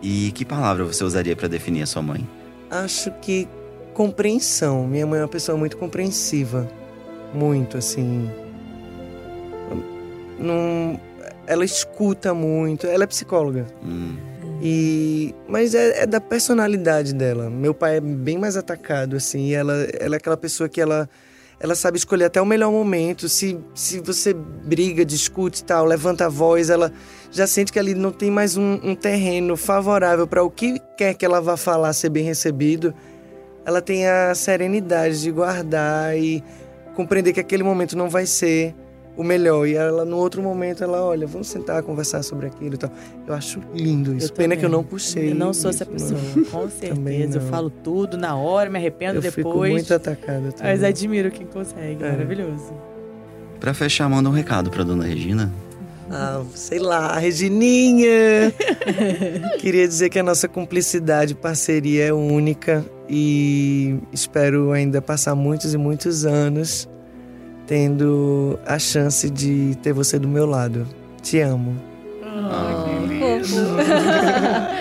E 0.02 0.32
que 0.34 0.46
palavra 0.46 0.84
você 0.84 1.04
usaria 1.04 1.36
pra 1.36 1.48
definir 1.48 1.82
a 1.82 1.86
sua 1.88 2.02
mãe? 2.02 2.30
Acho 2.70 3.12
que 3.22 3.48
compreensão. 3.94 4.86
Minha 4.86 5.08
mãe 5.08 5.20
é 5.20 5.24
uma 5.24 5.28
pessoa 5.28 5.58
muito 5.58 5.78
compreensiva. 5.78 6.70
Muito, 7.34 7.76
assim. 7.78 8.30
Não, 10.38 11.00
ela 11.48 11.66
escuta 11.66 12.36
muito. 12.36 12.86
Ela 12.86 13.06
é 13.06 13.08
psicóloga. 13.08 13.66
Hum, 13.84 14.16
E, 14.62 15.34
mas 15.48 15.74
é, 15.74 16.04
é 16.04 16.06
da 16.06 16.22
personalidade 16.22 17.14
dela. 17.14 17.50
Meu 17.50 17.74
pai 17.74 17.98
é 17.98 18.02
bem 18.02 18.38
mais 18.38 18.56
atacado, 18.56 19.16
assim. 19.16 19.48
E 19.48 19.54
ela, 19.56 19.74
ela 20.00 20.16
é 20.16 20.18
aquela 20.18 20.38
pessoa 20.38 20.70
que 20.70 20.80
ela, 20.80 21.10
ela 21.60 21.76
sabe 21.76 21.98
escolher 21.98 22.26
até 22.26 22.42
o 22.42 22.46
melhor 22.46 22.72
momento. 22.72 23.30
Se, 23.30 23.58
se 23.74 24.00
você 24.00 24.34
briga, 24.34 25.06
discute 25.06 25.64
tal, 25.64 25.86
levanta 25.86 26.26
a 26.26 26.30
voz, 26.30 26.70
ela 26.70 26.92
já 27.32 27.48
sente 27.48 27.72
que 27.72 27.80
ali 27.80 27.94
não 27.94 28.12
tem 28.12 28.30
mais 28.30 28.58
um, 28.58 28.80
um 28.84 28.96
terreno 28.96 29.56
favorável 29.56 30.28
para 30.28 30.44
o 30.44 30.50
que 30.50 30.80
quer 30.98 31.14
que 31.14 31.26
ela 31.26 31.42
vá 31.42 31.58
falar 31.58 31.94
ser 31.94 32.10
bem 32.10 32.24
recebido. 32.24 32.94
Ela 33.66 33.82
tem 33.82 34.08
a 34.08 34.36
serenidade 34.36 35.22
de 35.22 35.32
guardar 35.32 36.18
e 36.18 36.44
compreender 36.96 37.34
que 37.34 37.40
aquele 37.40 37.64
momento 37.64 37.98
não 37.98 38.10
vai 38.10 38.26
ser 38.26 38.76
o 39.18 39.24
melhor. 39.24 39.68
E 39.68 39.76
ela, 39.76 40.04
no 40.06 40.18
outro 40.18 40.42
momento, 40.42 40.84
ela, 40.84 41.02
olha, 41.04 41.26
vamos 41.28 41.48
sentar, 41.48 41.82
conversar 41.84 42.24
sobre 42.24 42.48
aquilo 42.48 42.76
e 42.76 42.78
tal. 42.78 42.92
Eu 43.28 43.34
acho 43.34 43.60
lindo 43.74 44.16
isso. 44.16 44.32
Pena 44.34 44.56
que 44.56 44.66
eu 44.66 44.70
não 44.70 44.84
puxei. 44.84 45.32
Eu 45.32 45.36
não 45.36 45.54
sou 45.54 45.70
essa 45.70 45.84
isso, 45.84 46.14
pessoa, 46.14 46.20
não. 46.36 46.44
com 46.46 46.68
Também 46.68 47.20
certeza. 47.20 47.38
Eu 47.40 47.42
falo 47.50 47.70
tudo 47.70 48.18
na 48.18 48.36
hora, 48.36 48.70
me 48.70 48.78
arrependo 48.78 49.18
Eu 49.20 49.32
fico 49.32 49.50
depois. 49.50 49.72
muito 49.72 49.94
atacada 49.94 50.52
também. 50.52 50.72
Mas 50.72 50.84
admiro 50.84 51.32
quem 51.32 51.46
consegue, 51.48 52.04
É. 52.04 52.12
maravilhoso. 52.12 52.74
Pra 53.60 53.74
fechar, 53.74 54.10
manda 54.10 54.30
um 54.30 54.34
recado 54.34 54.70
pra 54.70 54.84
dona 54.84 55.06
Regina. 55.06 55.52
Ah, 56.12 56.44
sei 56.54 56.78
lá, 56.78 57.18
Regininha! 57.18 58.54
Queria 59.58 59.88
dizer 59.88 60.10
que 60.10 60.20
a 60.20 60.24
nossa 60.24 60.48
cumplicidade 60.48 61.32
e 61.34 61.36
parceria 61.36 62.06
é 62.06 62.14
única 62.14 62.86
e 63.10 63.98
espero 64.12 64.72
ainda 64.72 65.02
passar 65.02 65.34
muitos 65.36 65.74
e 65.74 65.78
muitos 65.78 66.26
anos 66.26 66.88
tendo 67.68 68.60
a 68.66 68.78
chance 68.80 69.30
de 69.30 69.76
ter 69.82 69.94
você 69.94 70.18
do 70.20 70.28
meu 70.28 70.46
lado. 70.46 70.88
Te 71.22 71.40
amo. 71.40 71.76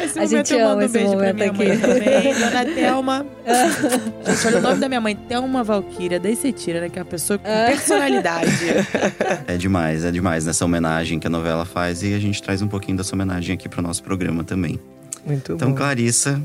Esse 0.02 0.18
A 0.18 0.22
momento 0.22 0.28
gente 0.28 0.52
eu 0.54 0.58
mando 0.60 0.70
ama 0.72 0.76
um 0.76 0.84
esse 0.84 0.92
beijo 0.92 1.10
pra 1.10 1.16
momento 1.18 1.36
minha 1.38 1.52
mãe 1.52 1.70
aqui. 1.72 1.80
também. 1.80 2.34
Dona 2.34 2.64
Thelma. 2.74 3.26
Gente, 4.26 4.46
olha 4.46 4.58
o 4.58 4.62
nome 4.62 4.80
da 4.80 4.88
minha 4.88 5.00
mãe. 5.00 5.16
Thelma 5.16 5.62
Valquíria 5.64 6.18
da 6.20 6.34
Cetira, 6.34 6.80
né? 6.80 6.88
Que 6.88 6.98
é 6.98 7.02
uma 7.02 7.08
pessoa 7.08 7.38
com 7.38 7.44
personalidade. 7.44 8.50
É 9.46 9.56
demais, 9.56 10.04
é 10.04 10.10
demais 10.10 10.46
nessa 10.46 10.64
homenagem 10.64 11.18
que 11.18 11.26
a 11.26 11.30
novela 11.30 11.64
faz 11.64 12.02
e 12.02 12.14
a 12.14 12.18
gente 12.18 12.42
traz 12.42 12.60
um 12.62 12.68
pouquinho 12.68 12.96
dessa 12.96 13.14
homenagem 13.14 13.54
aqui 13.54 13.68
pro 13.68 13.80
nosso 13.82 14.02
programa 14.02 14.42
também. 14.42 14.80
Muito 15.24 15.52
Então, 15.52 15.70
bom. 15.70 15.74
Clarissa, 15.76 16.40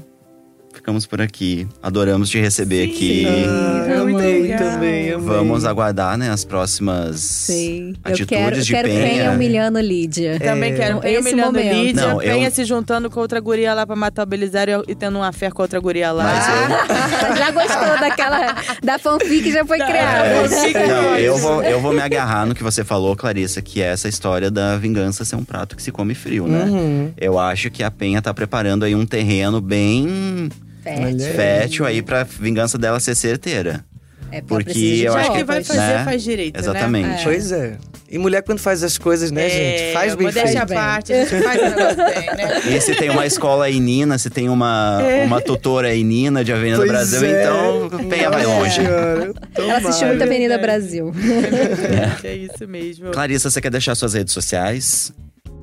ficamos 0.73 1.05
por 1.05 1.21
aqui. 1.21 1.67
Adoramos 1.83 2.29
te 2.29 2.39
receber 2.39 2.89
aqui. 2.89 3.25
Ah, 3.27 4.01
amei 4.01 4.15
também, 4.57 5.11
amei. 5.11 5.15
Vamos 5.17 5.65
aguardar, 5.65 6.17
né, 6.17 6.29
as 6.29 6.43
próximas 6.45 7.19
Sim. 7.19 7.93
Eu 8.05 8.13
atitudes 8.13 8.27
quero, 8.27 8.61
de 8.61 8.71
quero 8.73 8.87
Penha. 8.87 9.01
Penha 9.09 9.31
humilhando 9.31 9.79
Lídia. 9.79 10.39
Também 10.39 10.73
quero 10.75 10.99
Penha 10.99 11.19
esse 11.19 11.29
humilhando 11.29 11.53
momento. 11.59 11.73
Lídia, 11.75 12.01
Não, 12.07 12.21
eu- 12.21 12.33
Penha 12.33 12.49
se 12.51 12.63
juntando 12.65 13.09
com 13.09 13.19
outra 13.19 13.39
guria 13.39 13.73
lá 13.73 13.85
pra 13.85 13.95
matar 13.95 14.23
o 14.23 14.25
Belisário 14.25 14.83
e 14.87 14.95
tendo 14.95 15.17
uma 15.17 15.31
fé 15.31 15.49
com 15.51 15.61
outra 15.61 15.79
guria 15.79 16.11
lá. 16.11 16.23
Mas 16.23 17.29
eu- 17.29 17.35
já 17.37 17.51
gostou 17.51 17.99
daquela. 17.99 18.55
Da 18.83 18.97
fanfic 18.99 19.43
que 19.43 19.51
já 19.51 19.65
foi 19.65 19.77
criada. 19.79 20.27
É, 20.27 20.87
Não, 20.87 21.15
eu 21.17 21.37
vou, 21.37 21.63
eu 21.63 21.79
vou 21.81 21.93
me 21.93 22.01
agarrar 22.01 22.45
no 22.45 22.55
que 22.55 22.63
você 22.63 22.83
falou, 22.83 23.15
Clarissa, 23.15 23.61
que 23.61 23.81
é 23.81 23.87
essa 23.87 24.07
história 24.07 24.49
da 24.49 24.77
vingança 24.77 25.25
ser 25.25 25.35
um 25.35 25.43
prato 25.43 25.75
que 25.75 25.83
se 25.83 25.91
come 25.91 26.13
frio, 26.15 26.47
né? 26.47 26.63
Uhum. 26.65 27.11
Eu 27.17 27.37
acho 27.39 27.69
que 27.69 27.83
a 27.83 27.91
Penha 27.91 28.21
tá 28.21 28.33
preparando 28.33 28.83
aí 28.85 28.95
um 28.95 29.05
terreno 29.05 29.59
bem 29.61 30.49
Fértil. 30.95 31.35
Fértil 31.35 31.85
aí 31.85 32.01
pra 32.01 32.23
vingança 32.23 32.77
dela 32.77 32.99
ser 32.99 33.15
certeira. 33.15 33.83
É 34.31 34.41
Porque 34.41 35.01
eu 35.03 35.13
acho 35.15 35.31
que 35.31 35.43
vai 35.43 35.63
fazer, 35.63 35.79
né? 35.79 36.05
faz 36.05 36.23
direito, 36.23 36.53
né? 36.53 36.59
Exatamente. 36.61 37.23
Pois 37.23 37.51
é. 37.51 37.77
E 38.11 38.17
mulher 38.17 38.41
quando 38.41 38.59
faz 38.59 38.83
as 38.83 38.97
coisas, 38.97 39.29
né, 39.31 39.49
gente? 39.49 39.93
Faz 39.93 40.15
bem 40.15 40.31
feito. 40.31 40.57
à 40.57 40.65
parte, 40.65 41.13
a 41.13 41.25
gente 41.25 41.43
faz 41.43 41.61
o 41.61 41.65
negócio 41.75 41.95
bem, 41.97 42.35
né? 42.35 42.61
E 42.75 42.81
se 42.81 42.95
tem 42.95 43.09
uma 43.09 43.25
escola 43.25 43.65
aí 43.65 43.79
Nina, 43.79 44.17
se 44.17 44.29
tem 44.31 44.49
uma, 44.49 44.99
uma 45.25 45.41
tutora 45.41 45.89
aí 45.89 46.03
Nina 46.03 46.43
de 46.43 46.51
Avenida 46.51 46.77
Pois 46.77 46.89
Brasil, 46.89 47.23
é. 47.23 47.41
então 47.41 47.89
Penha 48.09 48.29
vai 48.31 48.45
longe. 48.45 48.75
Senhora, 48.75 49.33
Ela 49.55 49.77
assistiu 49.77 50.07
muito 50.07 50.23
Avenida 50.23 50.57
Brasil. 50.57 51.11
É 52.23 52.35
isso 52.35 52.67
mesmo. 52.67 53.11
Clarissa, 53.11 53.49
você 53.49 53.61
quer 53.61 53.71
deixar 53.71 53.95
suas 53.95 54.13
redes 54.13 54.33
sociais? 54.33 55.11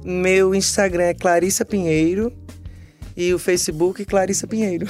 Meu 0.05 0.55
Instagram 0.55 1.05
é 1.05 1.15
Clarissa 1.15 1.65
Pinheiro. 1.65 2.33
E 3.17 3.33
o 3.33 3.39
Facebook, 3.39 4.05
Clarissa 4.05 4.47
Pinheiro. 4.47 4.87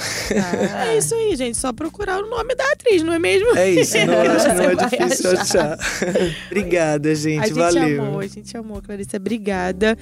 Ah, 0.75 0.87
é 0.87 0.97
isso 0.97 1.15
aí, 1.15 1.35
gente. 1.35 1.57
Só 1.57 1.71
procurar 1.71 2.21
o 2.21 2.29
nome 2.29 2.55
da 2.55 2.65
atriz, 2.73 3.01
não 3.01 3.13
é 3.13 3.19
mesmo? 3.19 3.55
É 3.55 3.69
isso, 3.69 3.97
não, 4.05 4.19
acho 4.19 4.47
não 4.49 4.63
é 4.63 4.75
vai 4.75 4.89
difícil 4.89 5.31
achar. 5.31 5.77
Obrigada, 6.47 7.15
gente. 7.15 7.39
A 7.39 7.47
gente 7.47 7.55
Valeu. 7.55 8.03
amou, 8.03 8.19
a 8.19 8.27
gente 8.27 8.57
amou, 8.57 8.81
Clarissa. 8.81 9.15
Obrigada. 9.15 9.97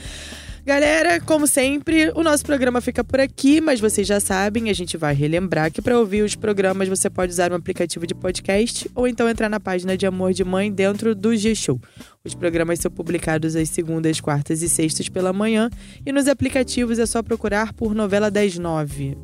Galera, 0.65 1.19
como 1.19 1.45
sempre, 1.45 2.11
o 2.15 2.23
nosso 2.23 2.43
programa 2.43 2.81
fica 2.81 3.03
por 3.03 3.19
aqui, 3.19 3.61
mas 3.61 3.79
vocês 3.79 4.07
já 4.07 4.19
sabem, 4.19 4.71
a 4.71 4.73
gente 4.73 4.97
vai 4.97 5.13
relembrar 5.13 5.71
que 5.71 5.79
para 5.79 5.99
ouvir 5.99 6.23
os 6.23 6.33
programas 6.33 6.89
você 6.89 7.07
pode 7.07 7.31
usar 7.31 7.51
um 7.51 7.55
aplicativo 7.55 8.07
de 8.07 8.15
podcast 8.15 8.89
ou 8.95 9.07
então 9.07 9.29
entrar 9.29 9.47
na 9.47 9.59
página 9.59 9.95
de 9.95 10.07
Amor 10.07 10.33
de 10.33 10.43
Mãe 10.43 10.71
dentro 10.71 11.13
do 11.13 11.35
G-Show. 11.35 11.79
Os 12.25 12.33
programas 12.33 12.79
são 12.79 12.89
publicados 12.89 13.55
às 13.55 13.69
segundas, 13.69 14.19
quartas 14.19 14.63
e 14.63 14.67
sextas 14.67 15.07
pela 15.07 15.31
manhã 15.31 15.69
e 16.03 16.11
nos 16.11 16.27
aplicativos 16.27 16.97
é 16.97 17.05
só 17.05 17.21
procurar 17.21 17.71
por 17.73 17.93
Novela 17.93 18.31
das 18.31 18.57
Nove. 18.57 19.15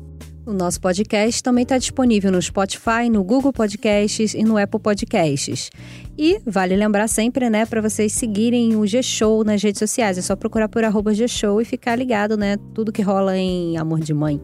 O 0.44 0.52
nosso 0.52 0.80
podcast 0.80 1.40
também 1.40 1.62
está 1.62 1.78
disponível 1.78 2.32
no 2.32 2.42
Spotify, 2.42 3.08
no 3.10 3.22
Google 3.22 3.52
Podcasts 3.52 4.34
e 4.34 4.42
no 4.42 4.56
Apple 4.58 4.80
Podcasts. 4.80 5.70
E 6.18 6.40
vale 6.44 6.74
lembrar 6.74 7.06
sempre, 7.08 7.48
né, 7.48 7.64
para 7.64 7.80
vocês 7.80 8.12
seguirem 8.12 8.74
o 8.74 8.84
G-Show 8.84 9.44
nas 9.44 9.62
redes 9.62 9.78
sociais. 9.78 10.18
É 10.18 10.22
só 10.22 10.34
procurar 10.34 10.68
por 10.68 10.82
arroba 10.82 11.14
G-Show 11.14 11.60
e 11.60 11.64
ficar 11.64 11.94
ligado, 11.94 12.36
né, 12.36 12.56
tudo 12.74 12.90
que 12.90 13.02
rola 13.02 13.36
em 13.36 13.76
Amor 13.76 14.00
de 14.00 14.12
Mãe. 14.12 14.40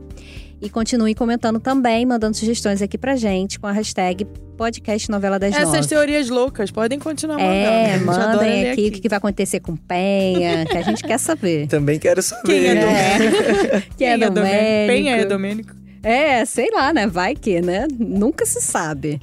E 0.60 0.68
continue 0.68 1.14
comentando 1.14 1.60
também, 1.60 2.04
mandando 2.04 2.36
sugestões 2.36 2.82
aqui 2.82 2.98
pra 2.98 3.14
gente 3.14 3.60
com 3.60 3.66
a 3.66 3.72
hashtag 3.72 4.26
podcast 4.56 5.08
novela 5.08 5.38
das 5.38 5.54
Essas 5.54 5.72
nove. 5.72 5.86
teorias 5.88 6.28
loucas 6.28 6.70
podem 6.72 6.98
continuar 6.98 7.38
mandando. 7.38 7.54
É, 7.54 7.94
a 7.94 7.98
gente 7.98 8.08
adora 8.08 8.36
mandem 8.36 8.62
ler 8.64 8.70
aqui 8.72 8.88
o 8.88 8.92
que 8.92 9.08
vai 9.08 9.18
acontecer 9.18 9.60
com 9.60 9.76
Penha, 9.76 10.66
que 10.66 10.76
a 10.76 10.82
gente 10.82 11.04
quer 11.04 11.18
saber. 11.18 11.68
Também 11.70 11.98
quero 11.98 12.20
saber. 12.20 12.42
Quem 12.42 12.66
é 12.66 12.74
Domênico? 12.74 13.96
Quem 13.96 14.08
é 14.08 14.18
Domênico? 14.18 14.34
Domênico? 14.34 14.86
Penha 14.88 15.16
é 15.16 15.24
Domênico? 15.24 15.74
É, 16.02 16.44
sei 16.44 16.70
lá, 16.72 16.92
né? 16.92 17.06
Vai 17.06 17.36
que, 17.36 17.60
né? 17.60 17.86
Nunca 17.96 18.44
se 18.44 18.60
sabe. 18.60 19.20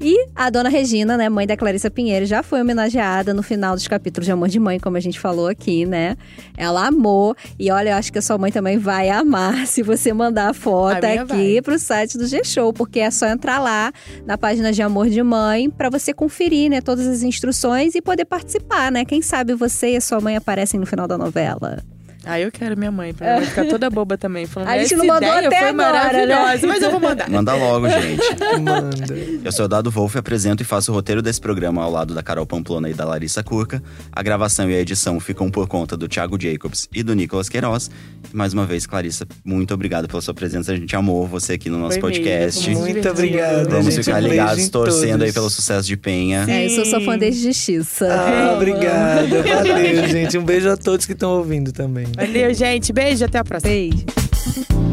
E 0.00 0.28
a 0.34 0.50
dona 0.50 0.68
Regina, 0.68 1.16
né, 1.16 1.28
mãe 1.28 1.46
da 1.46 1.56
Clarissa 1.56 1.90
Pinheiro, 1.90 2.26
já 2.26 2.42
foi 2.42 2.60
homenageada 2.60 3.32
no 3.32 3.42
final 3.42 3.74
dos 3.74 3.86
capítulos 3.86 4.26
de 4.26 4.32
Amor 4.32 4.48
de 4.48 4.58
Mãe, 4.58 4.78
como 4.78 4.96
a 4.96 5.00
gente 5.00 5.18
falou 5.18 5.46
aqui, 5.46 5.86
né? 5.86 6.16
Ela 6.56 6.88
amou. 6.88 7.34
E 7.58 7.70
olha, 7.70 7.90
eu 7.90 7.96
acho 7.96 8.12
que 8.12 8.18
a 8.18 8.22
sua 8.22 8.36
mãe 8.36 8.50
também 8.50 8.76
vai 8.76 9.08
amar 9.08 9.66
se 9.68 9.82
você 9.82 10.12
mandar 10.12 10.50
a 10.50 10.54
foto 10.54 11.04
A 11.04 11.22
aqui 11.22 11.54
vai. 11.54 11.62
pro 11.62 11.78
site 11.78 12.18
do 12.18 12.26
G-Show, 12.26 12.72
porque 12.72 13.00
é 13.00 13.10
só 13.10 13.26
entrar 13.26 13.58
lá 13.60 13.92
na 14.26 14.36
página 14.36 14.72
de 14.72 14.82
Amor 14.82 15.08
de 15.08 15.22
Mãe 15.22 15.70
para 15.70 15.88
você 15.88 16.12
conferir, 16.12 16.70
né, 16.70 16.80
todas 16.80 17.06
as 17.06 17.22
instruções 17.22 17.94
e 17.94 18.02
poder 18.02 18.24
participar, 18.24 18.90
né? 18.90 19.04
Quem 19.04 19.22
sabe 19.22 19.54
você 19.54 19.92
e 19.92 19.96
a 19.96 20.00
sua 20.00 20.20
mãe 20.20 20.36
aparecem 20.36 20.78
no 20.78 20.86
final 20.86 21.06
da 21.06 21.16
novela. 21.16 21.82
Ah, 22.26 22.40
eu 22.40 22.50
quero 22.50 22.76
minha 22.76 22.90
mãe, 22.90 23.12
pra 23.12 23.36
mãe 23.36 23.46
ficar 23.46 23.66
toda 23.66 23.88
boba 23.90 24.16
também. 24.16 24.46
Falando, 24.46 24.68
A 24.70 24.78
gente 24.78 24.94
não 24.96 25.06
mandou 25.06 25.28
ideia 25.28 25.46
até 25.48 25.58
foi 25.58 25.68
agora, 25.68 25.92
maravilhosa, 25.92 26.66
né? 26.66 26.72
mas 26.72 26.82
eu 26.82 26.90
vou 26.90 27.00
mandar. 27.00 27.28
Manda 27.30 27.54
logo, 27.54 27.88
gente. 27.88 28.22
Manda. 28.60 29.14
Eu 29.44 29.52
sou 29.52 29.66
o 29.66 29.68
Dado 29.68 29.90
Wolff, 29.90 30.16
apresento 30.18 30.62
e 30.62 30.66
faço 30.66 30.90
o 30.90 30.94
roteiro 30.94 31.20
desse 31.22 31.40
programa 31.40 31.82
ao 31.82 31.90
lado 31.90 32.14
da 32.14 32.22
Carol 32.22 32.46
Pamplona 32.46 32.88
e 32.88 32.94
da 32.94 33.04
Larissa 33.04 33.42
Curca. 33.42 33.82
A 34.12 34.22
gravação 34.22 34.70
e 34.70 34.74
a 34.74 34.80
edição 34.80 35.18
ficam 35.20 35.50
por 35.50 35.66
conta 35.68 35.96
do 35.96 36.08
Thiago 36.08 36.40
Jacobs 36.40 36.88
e 36.94 37.02
do 37.02 37.14
Nicolas 37.14 37.48
Queiroz. 37.48 37.90
E 38.32 38.36
mais 38.36 38.52
uma 38.54 38.64
vez, 38.64 38.86
Clarissa, 38.86 39.26
muito 39.44 39.74
obrigado 39.74 40.08
pela 40.08 40.22
sua 40.22 40.34
presença. 40.34 40.72
A 40.72 40.76
gente 40.76 40.94
amou 40.96 41.26
você 41.26 41.54
aqui 41.54 41.68
no 41.68 41.78
nosso 41.78 42.00
Foi 42.00 42.10
mesmo, 42.10 42.24
podcast. 42.24 42.64
foi 42.64 42.74
Muito 42.74 43.08
obrigado, 43.08 43.68
Vamos 43.70 43.94
gente. 43.94 44.04
ficar 44.04 44.20
ligados, 44.20 44.68
torcendo 44.68 45.10
todos. 45.10 45.22
aí 45.26 45.32
pelo 45.32 45.50
sucesso 45.50 45.86
de 45.86 45.96
Penha. 45.96 46.44
É, 46.48 46.66
eu 46.66 46.70
sou 46.70 46.84
sua 46.86 47.00
fã 47.00 47.18
desde 47.18 47.42
Justiça. 47.42 48.08
Ah, 48.10 48.54
obrigada. 48.56 49.42
Valeu, 49.42 50.08
gente. 50.08 50.38
Um 50.38 50.44
beijo 50.44 50.70
a 50.70 50.76
todos 50.76 51.04
que 51.06 51.12
estão 51.12 51.30
ouvindo 51.36 51.72
também. 51.72 52.06
Valeu, 52.16 52.54
gente. 52.54 52.92
Beijo, 52.92 53.24
até 53.24 53.38
a 53.38 53.44
próxima. 53.44 53.72
Beijo. 53.72 54.83